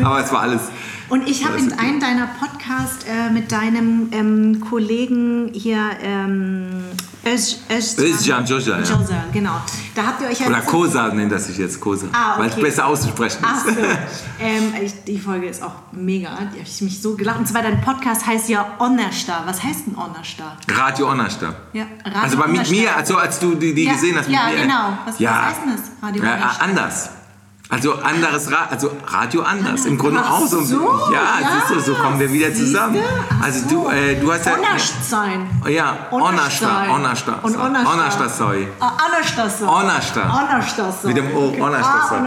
Oh, 0.01 0.05
aber 0.05 0.25
es 0.25 0.33
war 0.33 0.43
alles, 0.43 0.63
und 1.11 1.29
ich 1.29 1.45
habe 1.45 1.59
in 1.59 1.73
einem 1.73 2.01
deiner 2.01 2.29
Podcasts 2.39 3.05
äh, 3.05 3.31
mit 3.31 3.53
deinem 3.53 4.09
ähm, 4.13 4.61
Kollegen 4.61 5.51
hier 5.53 5.91
ähm, 6.03 6.85
Özcan 7.27 8.47
Joja, 8.47 8.79
ja. 8.79 8.85
Joja, 8.85 9.25
genau. 9.33 9.61
Da 9.95 10.07
habt 10.07 10.23
ihr 10.23 10.29
euch 10.29 10.47
Oder 10.47 10.63
Kosa 10.63 11.09
nennt 11.09 11.31
das 11.31 11.47
sich 11.49 11.59
jetzt, 11.59 11.79
Kosa. 11.79 12.07
Ah, 12.13 12.33
okay. 12.33 12.41
Weil 12.41 12.49
es 12.49 12.55
besser 12.57 12.87
auszusprechen 12.87 13.39
ist. 13.43 13.45
Ach 13.45 13.65
so. 13.65 13.71
ähm, 14.41 14.75
ich, 14.83 15.05
die 15.05 15.19
Folge 15.19 15.49
ist 15.49 15.63
auch 15.63 15.75
mega. 15.93 16.31
Die 16.55 16.59
habe 16.59 16.67
ich 16.67 16.81
mich 16.81 17.03
so 17.03 17.17
gelacht. 17.17 17.41
Und 17.41 17.47
zwar 17.47 17.63
dein 17.63 17.81
Podcast 17.83 18.27
heißt 18.27 18.49
ja 18.49 18.77
Onnersta. 18.79 19.43
Was 19.45 19.63
heißt 19.63 19.87
denn 19.87 19.97
Onnersta? 19.97 20.57
Radio 20.69 21.11
Onnersta. 21.11 21.55
Ja, 21.75 21.85
Radio 22.05 22.21
Also 22.23 22.37
bei 22.39 22.47
mit 22.47 22.71
mir, 22.71 22.97
also 22.97 23.19
als 23.19 23.39
du 23.39 23.55
die, 23.55 23.75
die 23.75 23.85
ja, 23.85 23.93
gesehen 23.93 24.17
hast. 24.17 24.29
Ja, 24.31 24.47
mit 24.47 24.57
mir. 24.57 24.63
genau. 24.63 24.99
Was, 25.05 25.19
ja. 25.19 25.31
was 25.31 25.47
heißt 25.47 25.61
denn 25.65 25.77
das? 25.77 26.03
Radio? 26.03 26.25
Ja, 26.25 26.57
anders. 26.61 27.11
Also 27.71 27.95
anderes 27.95 28.51
Ra 28.51 28.67
also 28.69 28.91
Radio 29.07 29.43
anders. 29.43 29.87
Im 29.87 29.97
Grunde 29.97 30.21
Ach 30.21 30.33
auch 30.33 30.47
so. 30.47 30.61
so 30.61 30.77
ja, 31.13 31.39
ja, 31.41 31.63
siehst 31.69 31.71
du, 31.71 31.93
so 31.93 31.95
kommen 31.95 32.19
wir 32.19 32.33
wieder 32.33 32.53
zusammen. 32.53 32.99
Also 33.41 33.69
du, 33.69 33.89
äh, 33.89 34.17
du 34.17 34.33
hast 34.33 34.45
ja. 34.45 34.55
Onascht 34.59 35.05
sein. 35.09 35.49
Ja, 35.69 36.09
Onashta. 36.11 36.93
Onashta. 36.93 37.39
Und 37.43 37.53
soy. 37.53 38.67
Onashta. 39.63 40.43
Onashta 40.43 40.93
soy. 40.93 41.15
Mit 41.15 41.17
dem 41.19 41.37
O, 41.37 41.55
Onashta 41.61 42.09
soy. 42.09 42.19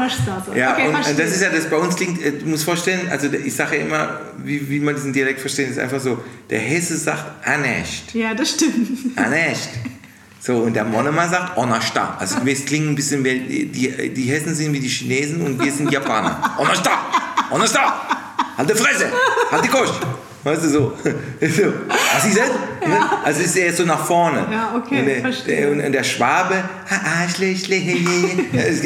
Ah, 0.53 0.55
ja, 0.55 0.71
okay, 0.73 0.87
und 0.87 1.19
das 1.19 1.31
ist 1.31 1.41
ja 1.41 1.49
das 1.49 1.69
bei 1.69 1.77
uns 1.77 1.97
klingt, 1.97 2.21
äh, 2.21 2.31
du 2.39 2.47
musst 2.47 2.63
vorstellen, 2.63 3.09
also 3.11 3.27
ich 3.27 3.53
sage 3.53 3.77
ja 3.77 3.83
immer, 3.83 4.19
wie, 4.37 4.69
wie 4.69 4.79
man 4.79 4.95
diesen 4.95 5.11
Dialekt 5.11 5.41
versteht, 5.41 5.69
ist 5.69 5.79
einfach 5.79 5.99
so, 5.99 6.17
der 6.49 6.59
Hesse 6.59 6.95
sagt 6.97 7.25
Anescht. 7.45 8.13
Ja, 8.13 8.33
das 8.33 8.51
stimmt. 8.51 9.17
Anescht. 9.17 9.69
So, 10.45 10.57
und 10.57 10.73
der 10.73 10.83
Monomer 10.83 11.29
sagt 11.29 11.57
Onashta. 11.57 12.17
Also 12.19 12.43
wir 12.43 12.53
klingen 12.53 12.89
ein 12.89 12.95
bisschen 12.95 13.23
wie, 13.23 13.65
die, 13.65 14.13
die 14.13 14.23
Hessen 14.23 14.53
sind 14.53 14.73
wie 14.73 14.81
die 14.81 14.89
Chinesen 14.89 15.41
und 15.41 15.63
wir 15.63 15.71
sind 15.71 15.89
Japaner. 15.89 16.55
Onashta! 16.57 16.91
Onashta! 17.49 17.93
Halt 18.57 18.69
die 18.69 18.73
Fresse! 18.73 19.05
Halt 19.49 19.63
die 19.63 19.69
Kost! 19.69 20.01
Weißt 20.43 20.65
du, 20.65 20.69
so. 20.69 20.97
so. 21.03 21.73
Was 22.13 22.25
ist 22.25 22.37
das? 22.37 22.49
Ja. 22.85 23.21
Also 23.23 23.41
ist 23.41 23.55
er 23.55 23.71
so 23.71 23.85
nach 23.85 24.05
vorne. 24.05 24.45
Ja, 24.51 24.75
okay, 24.75 24.99
und 24.99 25.05
der, 25.05 25.21
verstehe. 25.21 25.55
Der, 25.55 25.71
und 25.85 25.91
der 25.93 26.03
Schwabe, 26.03 26.55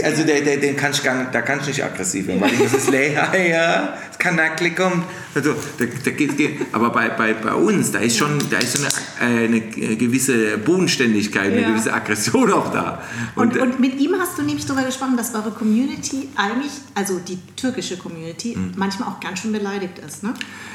also 0.03 0.23
der, 0.23 0.41
der, 0.41 0.57
den 0.57 0.77
kann 0.77 0.91
ich 0.91 1.03
gar 1.03 1.15
nicht, 1.15 1.33
da 1.33 1.41
kann 1.41 1.59
ich 1.61 1.67
nicht 1.67 1.83
aggressiv 1.83 2.27
werden, 2.27 2.41
weil 2.41 2.55
das 2.55 2.73
ist 2.73 2.91
ja, 2.91 3.97
nacklig 4.35 4.75
kommen. 4.75 5.03
Also, 5.33 5.53
da, 5.77 5.85
da 5.85 6.11
geht, 6.11 6.37
geht, 6.37 6.59
aber 6.71 6.89
bei, 6.89 7.09
bei, 7.09 7.33
bei 7.33 7.53
uns, 7.53 7.91
da 7.91 7.99
ist 7.99 8.17
schon, 8.17 8.37
da 8.49 8.57
ist 8.57 8.77
so 8.77 8.83
eine, 9.19 9.41
äh, 9.41 9.45
eine 9.45 9.61
gewisse 9.61 10.57
Bodenständigkeit, 10.57 11.51
eine 11.51 11.61
ja. 11.61 11.69
gewisse 11.69 11.93
Aggression 11.93 12.51
auch 12.51 12.71
da. 12.71 13.01
Und, 13.35 13.53
und, 13.55 13.61
und, 13.61 13.79
mit 13.79 13.99
ihm 13.99 14.15
hast 14.19 14.37
du 14.37 14.43
nämlich 14.43 14.65
darüber 14.65 14.85
gesprochen, 14.85 15.17
dass 15.17 15.33
eure 15.33 15.51
Community 15.51 16.29
eigentlich, 16.35 16.71
also 16.95 17.19
die 17.19 17.37
türkische 17.55 17.97
Community, 17.97 18.55
mhm. 18.55 18.73
manchmal 18.75 19.09
auch 19.09 19.19
ganz 19.19 19.39
schön 19.41 19.51
beleidigt 19.51 19.99
ist, 19.99 20.23
ne? 20.23 20.33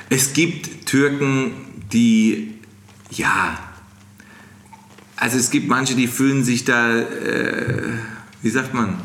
Es 0.09 0.33
gibt 0.33 0.87
Türken, 0.87 1.53
die, 1.93 2.55
ja, 3.11 3.59
also 5.17 5.39
es 5.39 5.51
gibt 5.51 5.69
manche, 5.69 5.95
die 5.95 6.09
fühlen 6.09 6.43
sich 6.43 6.65
da, 6.65 6.99
äh, 6.99 7.93
wie 8.43 8.51
sagt 8.51 8.75
man, 8.75 8.99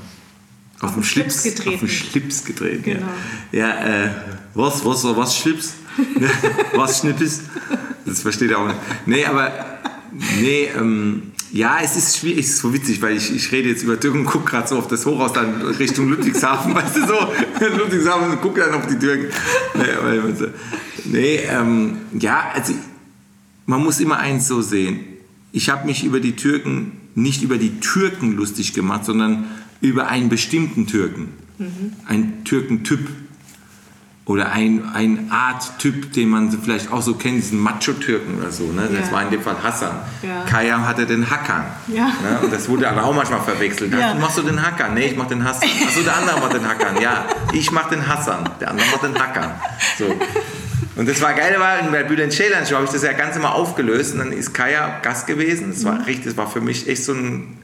auf, 0.80 0.90
auf 0.90 0.94
den 0.94 1.04
Schlips, 1.04 1.42
Schlips, 1.42 1.56
getreten. 1.56 1.76
Auf 1.76 1.80
den 1.80 1.90
Schlips 1.90 2.46
getreten. 2.46 2.84
Genau. 2.84 3.08
Ja, 3.52 3.68
ja 3.68 4.06
äh, 4.06 4.10
was, 4.54 4.86
was, 4.86 5.04
was 5.04 5.38
Schlips? 5.38 5.74
was 6.76 7.00
Schnippes? 7.00 7.42
Das 8.06 8.22
versteht 8.22 8.52
er 8.52 8.60
auch 8.60 8.68
nicht. 8.68 8.80
Nee, 9.06 9.26
aber, 9.26 9.52
nee, 10.40 10.70
ähm, 10.78 11.32
ja, 11.52 11.80
es 11.82 11.96
ist 11.96 12.18
schwierig, 12.18 12.46
es 12.46 12.52
ist 12.52 12.60
so 12.60 12.74
witzig, 12.74 13.02
weil 13.02 13.16
ich, 13.16 13.34
ich 13.34 13.52
rede 13.52 13.70
jetzt 13.70 13.84
über 13.84 14.00
Türken 14.00 14.20
und 14.20 14.26
gucke 14.26 14.52
gerade 14.52 14.68
so 14.68 14.78
auf 14.78 14.88
das 14.88 15.06
Hochhaus 15.06 15.34
dann 15.34 15.62
Richtung 15.62 16.10
Ludwigshafen, 16.10 16.76
weißt 16.76 16.96
du 16.98 17.08
so, 17.08 17.68
Ludwigshafen 17.78 18.32
und 18.32 18.42
gucke 18.42 18.60
dann 18.60 18.74
auf 18.74 18.88
die 18.88 19.00
Türken. 19.00 19.28
Nee, 19.76 20.44
nee 21.06 21.36
ähm, 21.50 21.98
ja, 22.20 22.52
also 22.54 22.74
man 23.66 23.84
muss 23.84 24.00
immer 24.00 24.18
eins 24.18 24.48
so 24.48 24.62
sehen. 24.62 25.00
Ich 25.52 25.70
habe 25.70 25.86
mich 25.86 26.04
über 26.04 26.20
die 26.20 26.36
Türken, 26.36 26.92
nicht 27.16 27.42
über 27.42 27.58
die 27.58 27.80
Türken 27.80 28.34
lustig 28.34 28.74
gemacht, 28.74 29.06
sondern 29.06 29.46
über 29.82 30.08
einen 30.08 30.30
bestimmten 30.30 30.88
Türken. 30.88 31.30
Mhm. 31.58 31.94
Ein 32.08 32.44
Türkentyp 32.44 33.08
oder 34.28 34.52
ein, 34.52 34.84
ein 34.94 35.32
Art 35.32 35.80
Typ, 35.80 36.12
den 36.12 36.28
man 36.30 36.52
vielleicht 36.52 36.92
auch 36.92 37.02
so 37.02 37.14
kennt, 37.14 37.38
diesen 37.38 37.60
Macho-Türken 37.60 38.38
oder 38.40 38.52
so. 38.52 38.66
Ne? 38.66 38.90
Das 38.94 39.08
ja. 39.08 39.14
war 39.14 39.24
in 39.24 39.32
dem 39.32 39.42
Fall 39.42 39.56
Hassan. 39.64 39.96
Ja. 40.22 40.44
Kayam 40.44 40.86
hatte 40.86 41.06
den 41.06 41.30
Hackern. 41.30 41.64
Ja. 41.88 42.08
Ne? 42.08 42.40
Und 42.44 42.52
das 42.52 42.68
wurde 42.68 42.90
aber 42.90 43.06
auch 43.06 43.16
manchmal 43.16 43.42
verwechselt. 43.42 43.94
Ja. 43.94 44.14
Machst 44.16 44.38
du 44.38 44.42
den 44.42 44.62
Hackern? 44.62 44.94
Nee, 44.94 45.08
ich 45.08 45.16
mach 45.16 45.28
den 45.28 45.44
Hassan. 45.44 45.70
Achso, 45.88 46.02
der 46.02 46.18
andere 46.18 46.40
macht 46.42 46.54
den 46.54 46.68
Hackern. 46.68 47.02
Ja, 47.02 47.26
ich 47.54 47.72
mach 47.72 47.88
den 47.90 48.06
Hassan. 48.06 48.50
Der 48.60 48.72
andere 48.72 48.88
macht 48.88 49.04
den 49.04 49.18
Hackern. 49.18 49.52
So. 49.98 50.14
Und 50.98 51.08
das 51.08 51.22
war 51.22 51.34
geil, 51.34 51.56
war 51.60 51.80
in 51.80 51.92
der 51.92 52.04
Bülent 52.04 52.34
Ceylan 52.34 52.66
Show 52.66 52.76
habe 52.76 52.86
ich 52.86 52.92
das 52.92 53.04
ja 53.04 53.14
ganz 53.14 53.36
immer 53.36 53.54
aufgelöst 53.54 54.14
und 54.14 54.20
dann 54.20 54.32
ist 54.34 54.54
Kaya 54.54 55.00
Gast 55.04 55.28
gewesen. 55.28 55.72
Das 55.72 55.86
war 55.86 55.94
mhm. 55.94 56.02
richtig, 56.02 56.26
das 56.26 56.38
war 56.38 56.50
für 56.50 56.60
mich 56.60 56.90
echt 56.90 57.04
so 57.06 57.14
ein 57.14 57.60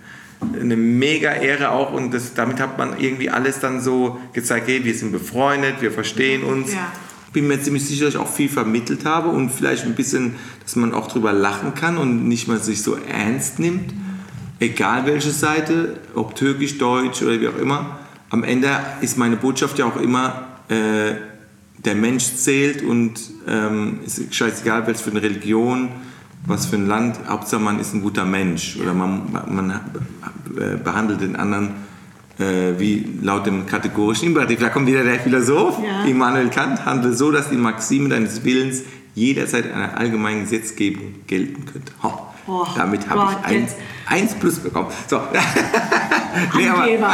eine 0.59 0.75
mega 0.75 1.31
Ehre 1.31 1.71
auch 1.71 1.93
und 1.93 2.13
das, 2.13 2.33
damit 2.33 2.59
hat 2.59 2.77
man 2.77 2.99
irgendwie 2.99 3.29
alles 3.29 3.59
dann 3.59 3.81
so 3.81 4.19
gezeigt, 4.33 4.67
hey, 4.67 4.83
wir 4.83 4.93
sind 4.93 5.11
befreundet, 5.11 5.81
wir 5.81 5.91
verstehen 5.91 6.43
uns. 6.43 6.73
Ja. 6.73 6.91
Bin 7.31 7.47
mir 7.47 7.61
ziemlich 7.61 7.85
sicher, 7.85 8.05
dass 8.05 8.13
ich 8.13 8.19
auch 8.19 8.31
viel 8.31 8.49
vermittelt 8.49 9.05
habe 9.05 9.29
und 9.29 9.49
vielleicht 9.49 9.85
ein 9.85 9.95
bisschen, 9.95 10.35
dass 10.61 10.75
man 10.75 10.93
auch 10.93 11.07
drüber 11.07 11.33
lachen 11.33 11.73
kann 11.73 11.97
und 11.97 12.27
nicht 12.27 12.47
mal 12.47 12.59
sich 12.59 12.83
so 12.83 12.95
ernst 12.95 13.59
nimmt. 13.59 13.93
Egal 14.59 15.05
welche 15.07 15.31
Seite, 15.31 15.99
ob 16.13 16.35
türkisch, 16.35 16.77
deutsch 16.77 17.21
oder 17.23 17.41
wie 17.41 17.47
auch 17.47 17.57
immer. 17.57 17.99
Am 18.29 18.43
Ende 18.43 18.69
ist 19.01 19.17
meine 19.17 19.35
Botschaft 19.35 19.79
ja 19.79 19.85
auch 19.85 19.97
immer, 19.97 20.47
äh, 20.69 21.15
der 21.83 21.95
Mensch 21.95 22.35
zählt 22.35 22.81
und 22.81 23.19
ähm, 23.47 23.99
ist 24.05 24.33
scheißegal, 24.33 24.87
welche 24.87 25.03
für 25.03 25.11
eine 25.11 25.21
Religion, 25.21 25.89
was 26.45 26.65
für 26.65 26.75
ein 26.75 26.87
Land, 26.87 27.19
Hauptsache 27.27 27.61
man 27.61 27.79
ist 27.79 27.93
ein 27.93 28.01
guter 28.01 28.25
Mensch 28.25 28.77
oder 28.81 28.93
man, 28.93 29.31
man 29.47 29.69
äh, 30.57 30.77
behandelt 30.77 31.21
den 31.21 31.35
anderen 31.35 31.71
äh, 32.39 32.79
wie 32.79 33.07
laut 33.21 33.45
dem 33.45 33.65
kategorischen 33.65 34.29
Imperativ. 34.29 34.59
Da 34.59 34.69
kommt 34.69 34.87
wieder 34.87 35.03
der 35.03 35.19
Philosoph, 35.19 35.77
ja. 35.83 36.03
Immanuel 36.05 36.49
Kant, 36.49 36.85
handelt 36.85 37.17
so, 37.17 37.31
dass 37.31 37.49
die 37.49 37.57
Maxime 37.57 38.09
deines 38.09 38.43
Willens 38.43 38.83
jederzeit 39.15 39.71
einer 39.71 39.97
allgemeinen 39.97 40.41
Gesetzgebung 40.41 41.15
gelten 41.27 41.65
könnte. 41.65 41.91
Oh, 42.01 42.11
oh, 42.47 42.65
damit 42.75 43.07
habe 43.09 43.31
ich 43.31 43.45
eins, 43.45 43.75
eins 44.07 44.33
plus 44.33 44.59
bekommen. 44.59 44.87
So. 45.07 45.17
nee, 46.57 46.67
aber, 46.67 46.87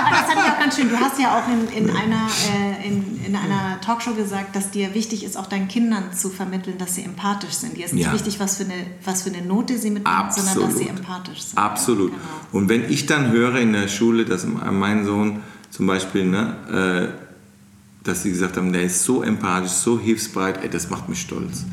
aber 0.00 0.10
das 0.10 0.20
fand 0.20 0.46
ich 0.46 0.52
auch 0.52 0.58
ganz 0.58 0.76
schön. 0.76 0.88
Du 0.88 0.96
hast 0.96 1.18
ja 1.18 1.38
auch 1.38 1.48
in, 1.48 1.68
in, 1.68 1.96
einer, 1.96 2.28
äh, 2.52 2.86
in, 2.86 3.24
in 3.24 3.36
einer 3.36 3.80
Talkshow 3.80 4.14
gesagt, 4.14 4.54
dass 4.56 4.70
dir 4.70 4.94
wichtig 4.94 5.24
ist, 5.24 5.36
auch 5.36 5.46
deinen 5.46 5.68
Kindern 5.68 6.12
zu 6.12 6.30
vermitteln, 6.30 6.78
dass 6.78 6.94
sie 6.94 7.04
empathisch 7.04 7.54
sind. 7.54 7.76
Dir 7.76 7.86
ist 7.86 7.94
nicht 7.94 8.06
ja. 8.06 8.12
wichtig, 8.12 8.40
was 8.40 8.56
für, 8.56 8.64
eine, 8.64 8.74
was 9.04 9.22
für 9.22 9.30
eine 9.30 9.42
Note 9.42 9.78
sie 9.78 9.90
mitbringen, 9.90 10.30
sondern 10.30 10.60
dass 10.60 10.78
sie 10.78 10.88
empathisch 10.88 11.42
sind. 11.42 11.58
Absolut. 11.58 12.10
Genau. 12.10 12.22
Und 12.52 12.68
wenn 12.68 12.90
ich 12.90 13.06
dann 13.06 13.30
höre 13.30 13.56
in 13.56 13.72
der 13.72 13.88
Schule, 13.88 14.24
dass 14.24 14.46
mein 14.46 15.04
Sohn 15.04 15.40
zum 15.70 15.86
Beispiel, 15.86 16.24
ne, 16.24 17.12
äh, 17.12 18.06
dass 18.06 18.22
sie 18.22 18.30
gesagt 18.30 18.56
haben, 18.56 18.72
der 18.72 18.84
ist 18.84 19.04
so 19.04 19.22
empathisch, 19.22 19.72
so 19.72 19.98
hilfsbereit, 19.98 20.62
ey, 20.62 20.70
das 20.70 20.88
macht 20.90 21.08
mich 21.08 21.20
stolz. 21.20 21.64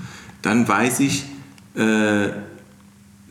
Dann 0.42 0.68
weiß 0.68 1.00
ich, 1.00 1.26
äh, 1.76 2.30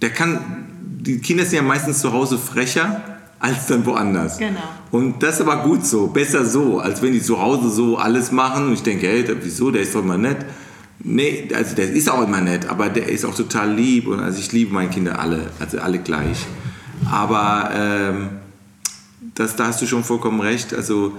der 0.03 0.11
kann, 0.13 0.67
die 1.01 1.19
Kinder 1.19 1.45
sind 1.45 1.57
ja 1.57 1.63
meistens 1.63 2.01
zu 2.01 2.13
Hause 2.13 2.39
frecher 2.39 3.14
als 3.45 3.67
dann 3.67 3.85
woanders. 3.85 4.39
Genau. 4.39 4.61
Und 4.91 5.23
das 5.23 5.35
ist 5.35 5.41
aber 5.43 5.63
gut 5.65 5.85
so, 5.85 6.07
besser 6.07 6.47
so, 6.47 6.81
als 6.81 7.03
wenn 7.03 7.13
die 7.13 7.21
zu 7.21 7.41
Hause 7.41 7.69
so 7.69 7.99
alles 7.99 8.33
machen 8.33 8.69
und 8.69 8.73
ich 8.73 8.83
denke, 8.83 9.07
hey, 9.07 9.25
wieso, 9.43 9.71
der 9.71 9.83
ist 9.83 9.95
doch 9.95 10.03
immer 10.03 10.17
nett. 10.17 10.39
Nee, 11.01 11.49
also 11.55 11.75
der 11.75 11.93
ist 11.93 12.09
auch 12.09 12.23
immer 12.27 12.41
nett, 12.41 12.67
aber 12.71 12.89
der 12.89 13.07
ist 13.11 13.27
auch 13.27 13.35
total 13.35 13.75
lieb 13.75 14.07
und 14.07 14.21
also 14.21 14.39
ich 14.39 14.51
liebe 14.53 14.73
meine 14.73 14.89
Kinder 14.89 15.19
alle, 15.19 15.51
also 15.61 15.79
alle 15.79 15.99
gleich. 15.99 16.47
Aber 17.11 17.71
ähm, 17.75 18.29
das, 19.35 19.57
da 19.57 19.67
hast 19.67 19.83
du 19.83 19.87
schon 19.87 20.05
vollkommen 20.05 20.41
recht, 20.41 20.73
also 20.73 21.13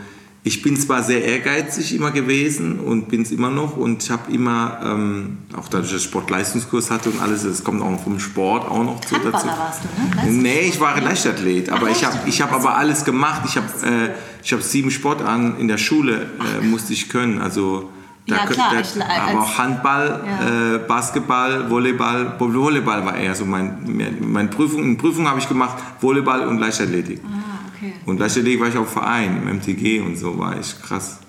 ich 0.48 0.62
bin 0.62 0.78
zwar 0.78 1.02
sehr 1.02 1.26
ehrgeizig 1.26 1.96
immer 1.96 2.12
gewesen 2.12 2.80
und 2.80 3.10
bin 3.10 3.24
es 3.24 3.32
immer 3.32 3.50
noch 3.50 3.78
und 3.78 4.04
ich 4.04 4.12
habe 4.12 4.32
immer, 4.32 4.80
ähm, 4.84 5.40
auch 5.58 5.68
dadurch, 5.68 5.92
dass 5.92 6.02
ich 6.02 6.08
Sportleistungskurs 6.08 6.92
hatte 6.92 7.10
und 7.10 7.20
alles, 7.20 7.44
das 7.44 7.64
kommt 7.64 7.82
auch 7.82 8.00
vom 8.04 8.20
Sport 8.20 8.70
auch 8.70 8.84
noch 8.84 9.02
zu, 9.02 9.16
dazu. 9.16 9.48
warst 9.48 9.82
du, 9.84 10.28
ne? 10.28 10.32
Nee, 10.32 10.70
ich 10.70 10.80
war 10.80 11.02
Leichtathlet, 11.02 11.70
aber 11.70 11.90
ich 11.90 12.06
habe 12.06 12.20
ich 12.28 12.40
hab 12.44 12.54
aber 12.54 12.78
alles 12.78 13.04
gemacht. 13.04 13.42
Ich 13.48 13.58
habe 13.58 13.66
äh, 13.84 14.52
hab 14.52 14.62
sieben 14.62 14.92
Sportarten 14.92 15.58
in 15.58 15.68
der 15.68 15.80
Schule, 15.80 16.28
äh, 16.62 16.64
musste 16.64 16.94
ich 16.94 17.10
können, 17.10 17.42
also... 17.42 17.90
Da, 18.28 18.38
ja, 18.38 18.46
klar, 18.48 18.72
da, 18.74 18.80
ich, 18.80 19.04
aber 19.04 19.42
auch 19.42 19.58
Handball, 19.60 20.24
ja. 20.26 20.76
äh, 20.76 20.80
Basketball, 20.80 21.70
Volleyball. 21.70 22.36
Volleyball 22.40 23.06
war 23.06 23.16
eher 23.16 23.36
so 23.36 23.46
mein, 23.46 24.18
meine 24.20 24.50
Prüfung. 24.50 24.84
In 24.84 24.98
Prüfung 24.98 25.28
habe 25.28 25.38
ich 25.38 25.48
gemacht 25.48 25.78
Volleyball 26.02 26.48
und 26.48 26.58
Leichtathletik. 26.58 27.22
Ah. 27.24 27.55
Okay. 27.76 27.94
Und 28.06 28.18
gleichzeitig 28.18 28.60
war 28.60 28.68
ich 28.68 28.78
auch 28.78 28.88
Verein, 28.88 29.42
im 29.42 29.58
MTG 29.58 30.02
und 30.02 30.18
so 30.18 30.38
war 30.38 30.60
ich 30.60 30.82
krass. 30.82 31.20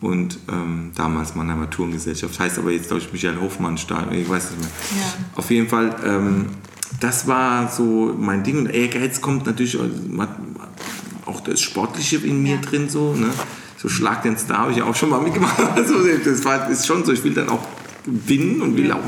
Und 0.00 0.38
ähm, 0.52 0.92
damals 0.94 1.34
Mannheimer 1.34 1.70
Tourengesellschaft, 1.70 2.38
heißt 2.38 2.58
aber 2.58 2.70
jetzt, 2.70 2.88
glaube 2.88 3.02
ich, 3.02 3.12
Michael 3.12 3.40
Hofmann 3.40 3.78
Stadion, 3.78 4.14
ich 4.14 4.28
weiß 4.28 4.50
nicht 4.50 4.60
mehr. 4.60 4.70
Ja. 5.00 5.12
Auf 5.36 5.50
jeden 5.50 5.68
Fall, 5.68 5.96
ähm, 6.04 6.46
das 7.00 7.26
war 7.26 7.70
so 7.70 8.14
mein 8.18 8.42
Ding. 8.42 8.58
Und 8.58 8.66
Ehrgeiz 8.66 9.20
kommt 9.20 9.46
natürlich 9.46 9.78
auch 11.24 11.40
das 11.40 11.60
Sportliche 11.60 12.18
in 12.18 12.42
mir 12.42 12.56
ja. 12.56 12.60
drin, 12.60 12.88
so, 12.88 13.14
ne? 13.14 13.30
So 13.78 13.88
Schlag 13.88 14.22
den 14.22 14.38
Star 14.38 14.58
habe 14.58 14.72
ich 14.72 14.82
auch 14.82 14.94
schon 14.94 15.10
mal 15.10 15.20
mitgemacht. 15.20 15.58
Also, 15.76 15.94
das 16.24 16.44
war, 16.44 16.68
ist 16.70 16.86
schon 16.86 17.04
so, 17.04 17.12
ich 17.12 17.22
will 17.24 17.34
dann 17.34 17.48
auch 17.48 17.66
gewinnen 18.04 18.62
und 18.62 18.76
will 18.76 18.90
auch 18.92 19.00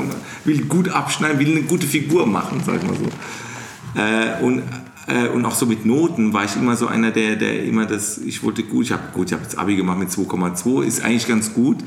will 0.43 0.65
gut 0.65 0.89
abschneiden, 0.89 1.39
will 1.39 1.51
eine 1.51 1.61
gute 1.61 1.87
Figur 1.87 2.27
machen, 2.27 2.61
sag 2.65 2.75
ich 2.77 2.83
mal 2.83 2.95
so. 2.95 3.99
Äh, 3.99 4.43
und 4.43 4.63
äh, 5.09 5.27
und 5.29 5.45
auch 5.45 5.55
so 5.55 5.65
mit 5.65 5.85
Noten 5.85 6.33
war 6.33 6.45
ich 6.45 6.55
immer 6.55 6.75
so 6.75 6.87
einer, 6.87 7.11
der, 7.11 7.35
der 7.35 7.63
immer 7.63 7.85
das, 7.85 8.17
ich 8.17 8.43
wollte 8.43 8.63
gut, 8.63 8.85
ich 8.85 8.91
habe 8.91 9.03
gut, 9.13 9.27
ich 9.27 9.33
habe 9.33 9.43
jetzt 9.43 9.57
Abi 9.57 9.75
gemacht 9.75 9.99
mit 9.99 10.09
2,2, 10.09 10.83
ist 10.83 11.03
eigentlich 11.03 11.27
ganz 11.27 11.53
gut. 11.53 11.77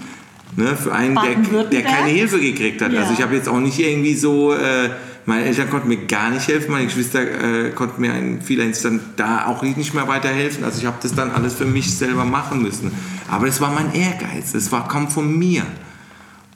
Ne, 0.54 0.76
für 0.76 0.92
einen, 0.92 1.14
der, 1.14 1.64
der 1.64 1.82
keine 1.82 2.10
Hilfe 2.10 2.38
gekriegt 2.38 2.82
hat. 2.82 2.92
Ja. 2.92 3.00
Also 3.00 3.14
ich 3.14 3.22
habe 3.22 3.34
jetzt 3.34 3.48
auch 3.48 3.58
nicht 3.58 3.78
irgendwie 3.78 4.14
so, 4.14 4.52
äh, 4.52 4.90
meine 5.24 5.44
Eltern 5.44 5.70
konnten 5.70 5.88
mir 5.88 6.04
gar 6.06 6.28
nicht 6.28 6.46
helfen, 6.46 6.72
meine 6.72 6.84
Geschwister 6.84 7.22
äh, 7.22 7.70
konnten 7.70 8.02
mir 8.02 8.14
in 8.14 8.42
vieler 8.42 8.64
Hinsicht 8.64 8.84
dann 8.84 9.00
da 9.16 9.46
auch 9.46 9.62
nicht 9.62 9.94
mehr 9.94 10.08
weiterhelfen. 10.08 10.62
Also 10.64 10.80
ich 10.80 10.84
habe 10.84 10.98
das 11.00 11.14
dann 11.14 11.30
alles 11.30 11.54
für 11.54 11.64
mich 11.64 11.96
selber 11.96 12.26
machen 12.26 12.60
müssen. 12.60 12.92
Aber 13.30 13.46
es 13.46 13.62
war 13.62 13.72
mein 13.72 13.94
Ehrgeiz, 13.94 14.52
es 14.54 14.70
war, 14.72 14.88
kam 14.88 15.08
von 15.08 15.38
mir. 15.38 15.62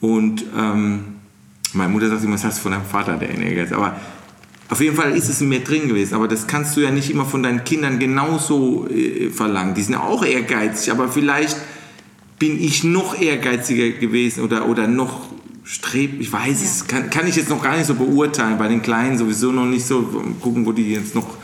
Und 0.00 0.44
ähm, 0.54 1.04
meine 1.72 1.90
Mutter 1.90 2.08
sagt 2.08 2.22
immer, 2.22 2.32
das 2.32 2.44
hast 2.44 2.58
du 2.58 2.62
von 2.64 2.72
deinem 2.72 2.84
Vater, 2.84 3.16
der 3.16 3.30
Ehrgeiz. 3.30 3.72
Aber 3.72 3.96
auf 4.68 4.80
jeden 4.80 4.96
Fall 4.96 5.16
ist 5.16 5.28
es 5.28 5.40
in 5.40 5.48
mir 5.48 5.62
drin 5.62 5.88
gewesen, 5.88 6.14
aber 6.14 6.26
das 6.26 6.46
kannst 6.46 6.76
du 6.76 6.80
ja 6.80 6.90
nicht 6.90 7.10
immer 7.10 7.24
von 7.24 7.42
deinen 7.42 7.64
Kindern 7.64 7.98
genauso 7.98 8.88
äh, 8.88 9.30
verlangen. 9.30 9.74
Die 9.74 9.82
sind 9.82 9.94
ja 9.94 10.00
auch 10.00 10.24
ehrgeizig, 10.24 10.90
aber 10.90 11.08
vielleicht 11.08 11.56
bin 12.38 12.60
ich 12.60 12.84
noch 12.84 13.20
ehrgeiziger 13.20 13.90
gewesen 13.90 14.42
oder, 14.42 14.68
oder 14.68 14.88
noch 14.88 15.28
strebt, 15.66 16.20
ich 16.20 16.32
weiß 16.32 16.60
ja. 16.60 16.66
es, 16.66 16.86
kann, 16.86 17.10
kann 17.10 17.26
ich 17.26 17.36
jetzt 17.36 17.48
noch 17.48 17.62
gar 17.62 17.76
nicht 17.76 17.86
so 17.86 17.94
beurteilen, 17.94 18.58
bei 18.58 18.68
den 18.68 18.82
Kleinen 18.82 19.18
sowieso 19.18 19.52
noch 19.52 19.66
nicht 19.66 19.86
so, 19.86 20.02
gucken, 20.40 20.64
wo 20.64 20.72
die 20.72 20.92
jetzt 20.92 21.14
noch... 21.14 21.36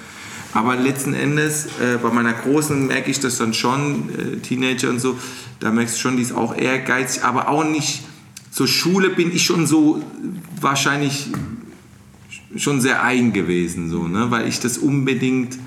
Aber 0.54 0.76
letzten 0.76 1.14
Endes, 1.14 1.66
äh, 1.80 1.96
bei 2.00 2.10
meiner 2.10 2.34
Großen 2.34 2.86
merke 2.86 3.10
ich 3.10 3.18
das 3.20 3.38
dann 3.38 3.54
schon, 3.54 4.10
äh, 4.10 4.36
Teenager 4.38 4.90
und 4.90 5.00
so, 5.00 5.16
da 5.60 5.72
merkst 5.72 5.96
du 5.96 6.00
schon, 6.00 6.16
die 6.16 6.22
ist 6.22 6.32
auch 6.32 6.56
ehrgeizig, 6.56 7.24
aber 7.24 7.48
auch 7.48 7.64
nicht... 7.64 8.04
Zur 8.50 8.68
Schule 8.68 9.08
bin 9.08 9.34
ich 9.34 9.44
schon 9.44 9.66
so 9.66 10.02
wahrscheinlich 10.60 11.28
schon 12.56 12.80
sehr 12.80 13.02
eigen 13.02 13.32
gewesen, 13.32 13.88
so, 13.88 14.08
ne? 14.08 14.30
weil 14.30 14.46
ich 14.46 14.60
das 14.60 14.78
unbedingt 14.78 15.58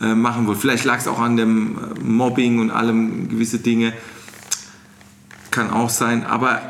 äh, 0.00 0.14
machen 0.14 0.46
wollte. 0.46 0.60
Vielleicht 0.60 0.84
lag 0.84 0.98
es 0.98 1.08
auch 1.08 1.18
an 1.18 1.36
dem 1.36 1.76
äh, 1.78 2.00
Mobbing 2.02 2.58
und 2.58 2.70
allem 2.70 3.28
gewisse 3.28 3.58
Dinge. 3.58 3.92
Kann 5.50 5.70
auch 5.70 5.90
sein, 5.90 6.24
aber, 6.26 6.60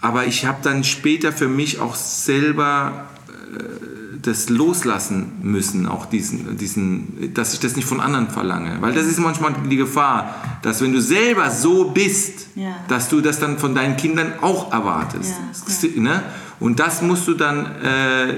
aber 0.00 0.26
ich 0.26 0.44
habe 0.44 0.58
dann 0.62 0.84
später 0.84 1.32
für 1.32 1.48
mich 1.48 1.80
auch 1.80 1.94
selber 1.94 3.08
äh, 3.54 3.92
das 4.22 4.48
loslassen 4.48 5.32
müssen, 5.42 5.86
auch 5.86 6.06
diesen, 6.06 6.56
diesen, 6.56 7.32
dass 7.34 7.54
ich 7.54 7.60
das 7.60 7.76
nicht 7.76 7.88
von 7.88 8.00
anderen 8.00 8.28
verlange. 8.28 8.76
Weil 8.80 8.92
das 8.92 9.06
ist 9.06 9.18
manchmal 9.18 9.54
die 9.68 9.76
Gefahr, 9.76 10.34
dass 10.62 10.80
wenn 10.80 10.92
du 10.92 11.00
selber 11.00 11.50
so 11.50 11.90
bist, 11.90 12.46
ja. 12.54 12.76
dass 12.88 13.08
du 13.08 13.20
das 13.20 13.40
dann 13.40 13.58
von 13.58 13.74
deinen 13.74 13.96
Kindern 13.96 14.34
auch 14.40 14.72
erwartest. 14.72 15.34
Ja, 15.66 15.88
ja. 15.88 16.00
Ne? 16.00 16.22
Und 16.62 16.78
das 16.78 17.02
musst 17.02 17.26
du 17.26 17.34
dann, 17.34 17.66
äh, 17.82 18.34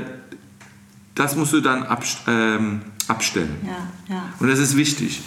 das 1.14 1.36
musst 1.36 1.52
du 1.52 1.60
dann 1.60 1.82
abst 1.82 2.20
ähm, 2.26 2.80
abstellen. 3.06 3.54
Ja, 3.66 4.14
ja. 4.14 4.22
Und 4.40 4.48
das 4.48 4.58
ist 4.58 4.76
wichtig. 4.78 5.22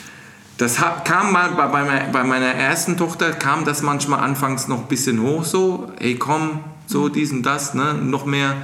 Das 0.58 0.78
kam 1.04 1.32
mal 1.32 1.52
bei, 1.52 1.68
bei, 1.68 2.10
bei, 2.12 2.24
meiner 2.24 2.48
ersten 2.48 2.98
Tochter, 2.98 3.32
kam 3.34 3.66
das 3.66 3.84
manchmal 3.84 4.22
anfangs 4.22 4.68
noch 4.68 4.80
ein 4.80 4.88
bisschen 4.88 5.22
hoch 5.22 5.46
so, 5.46 5.92
ey 6.00 6.16
komm, 6.16 6.62
so 6.88 7.04
mhm. 7.04 7.14
dies 7.14 7.32
und 7.32 7.44
das, 7.44 7.76
ne? 7.76 7.94
noch 7.94 8.26
mehr. 8.26 8.58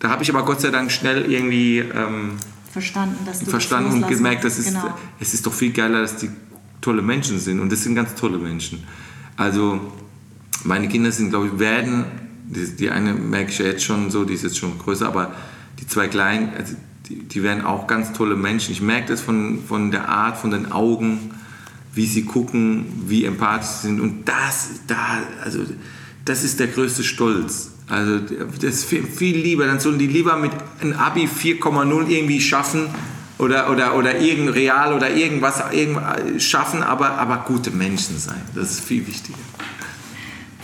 Da 0.00 0.10
habe 0.10 0.22
ich 0.22 0.28
aber 0.28 0.44
Gott 0.44 0.60
sei 0.60 0.68
Dank 0.68 0.92
schnell 0.92 1.24
irgendwie 1.24 1.78
ähm, 1.78 2.32
verstanden, 2.70 3.24
dass 3.24 3.38
du 3.38 3.46
verstanden 3.46 4.02
und 4.02 4.06
gemerkt, 4.06 4.44
dass 4.44 4.58
es, 4.58 4.66
genau. 4.66 4.94
es 5.18 5.32
ist 5.32 5.46
doch 5.46 5.54
viel 5.54 5.72
geiler, 5.72 6.02
dass 6.02 6.16
die 6.16 6.28
tolle 6.82 7.00
Menschen 7.00 7.38
sind 7.38 7.60
und 7.60 7.72
das 7.72 7.82
sind 7.82 7.94
ganz 7.94 8.14
tolle 8.14 8.36
Menschen. 8.36 8.84
Also 9.38 9.80
meine 10.64 10.88
Kinder 10.88 11.10
sind, 11.10 11.30
glaube 11.30 11.46
ich, 11.46 11.58
werden 11.58 12.04
die, 12.48 12.76
die, 12.76 12.90
eine 12.90 13.14
merke 13.14 13.50
ich 13.50 13.58
ja 13.58 13.66
jetzt 13.66 13.84
schon 13.84 14.10
so, 14.10 14.24
die 14.24 14.34
ist 14.34 14.42
jetzt 14.42 14.58
schon 14.58 14.78
größer, 14.78 15.06
aber 15.06 15.34
die 15.80 15.86
zwei 15.86 16.08
Kleinen, 16.08 16.50
also 16.56 16.74
die, 17.08 17.22
die 17.22 17.42
werden 17.42 17.64
auch 17.64 17.86
ganz 17.86 18.12
tolle 18.12 18.36
Menschen. 18.36 18.72
Ich 18.72 18.80
merke 18.80 19.08
das 19.08 19.20
von, 19.20 19.62
von 19.66 19.90
der 19.90 20.08
Art, 20.08 20.38
von 20.38 20.50
den 20.50 20.72
Augen, 20.72 21.30
wie 21.92 22.06
sie 22.06 22.24
gucken, 22.24 22.86
wie 23.06 23.24
empathisch 23.24 23.68
sie 23.68 23.86
sind. 23.88 24.00
Und 24.00 24.28
das, 24.28 24.80
da, 24.86 25.18
also, 25.42 25.60
das 26.24 26.44
ist 26.44 26.60
der 26.60 26.68
größte 26.68 27.04
Stolz. 27.04 27.72
Also 27.88 28.18
das 28.18 28.62
ist 28.62 28.84
viel, 28.84 29.36
lieber. 29.36 29.66
Dann 29.66 29.78
sollen 29.78 29.98
die 29.98 30.08
lieber 30.08 30.36
mit 30.36 30.50
einem 30.80 30.94
Abi 30.94 31.28
4,0 31.28 32.08
irgendwie 32.08 32.40
schaffen 32.40 32.88
oder, 33.38 33.70
oder, 33.70 33.96
oder 33.96 34.18
irgend 34.18 34.54
real 34.54 34.92
oder 34.92 35.14
irgendwas 35.14 35.62
irgend, 35.72 36.00
schaffen, 36.42 36.82
aber, 36.82 37.12
aber 37.12 37.44
gute 37.46 37.70
Menschen 37.70 38.18
sein. 38.18 38.40
Das 38.54 38.72
ist 38.72 38.80
viel 38.80 39.06
wichtiger. 39.06 39.38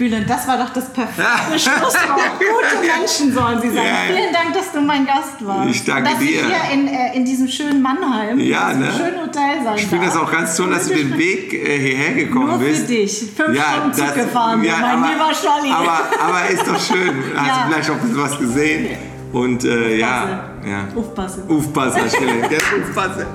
Bülent, 0.03 0.28
das 0.28 0.48
war 0.48 0.59
doch 0.59 0.70
das 0.70 0.92
perfekte 0.92 1.22
Schlusswort. 1.59 2.20
Gute 2.38 2.86
Menschen 2.98 3.32
sollen 3.32 3.61
sie 3.61 3.68
sein. 3.70 3.84
Ja, 3.86 4.16
Vielen 4.16 4.32
Dank, 4.32 4.53
dass 4.53 4.72
du 4.72 4.80
mein 4.80 5.07
Gast 5.07 5.46
warst. 5.46 5.70
Ich 5.70 5.84
danke 5.84 6.11
dass 6.11 6.18
dir. 6.18 6.42
Dass 6.42 6.50
ich 6.50 6.57
hier 6.57 6.72
in, 6.74 6.88
äh, 6.88 7.16
in 7.16 7.24
diesem 7.24 7.46
schönen 7.46 7.80
Mannheim, 7.80 8.40
ja, 8.40 8.72
in 8.72 8.80
ne? 8.80 8.92
schönen 8.96 9.20
Hotel 9.20 9.62
sein 9.62 9.76
Ich 9.76 9.86
finde 9.86 10.07
das 10.07 10.16
auch 10.16 10.32
ganz 10.32 10.57
toll, 10.57 10.70
dass 10.70 10.88
du 10.88 10.94
den 10.94 11.16
Weg 11.16 11.53
äh, 11.55 11.78
hierher 11.78 12.14
gekommen 12.14 12.48
Nur 12.48 12.59
bist. 12.59 12.86
für 12.86 12.94
dich. 12.94 13.30
Fünf 13.36 13.57
ja, 13.57 13.62
Stunden 13.76 13.94
Zug 13.94 14.14
gefahren, 14.14 14.64
ja, 14.64 14.76
mein 14.80 14.98
aber, 14.98 15.09
lieber 15.12 15.34
Scholli. 15.34 15.70
Aber, 15.72 16.00
aber 16.26 16.50
ist 16.50 16.66
doch 16.66 16.80
schön. 16.80 17.14
Hast 17.36 17.46
Ja. 17.46 17.55
du 17.64 17.72
vielleicht 17.72 17.90
auch 17.90 17.94
ein 17.94 18.00
bisschen 18.00 18.22
was 18.22 18.38
gesehen? 18.40 18.86
Und 19.32 19.64
äh, 19.64 19.98
ja, 19.98 20.44
ja. 20.66 20.88
Aufpassen. 20.96 21.44
Aufpassen, 21.48 22.00
gelernt. 22.18 22.48
Gell? 22.50 22.59
Aufpassen. 22.82 23.26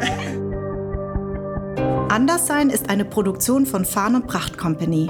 Anderssein 2.09 2.69
ist 2.69 2.89
eine 2.89 3.05
Produktion 3.05 3.65
von 3.65 3.85
Farn 3.85 4.15
und 4.15 4.27
Pracht 4.27 4.57
Company. 4.57 5.09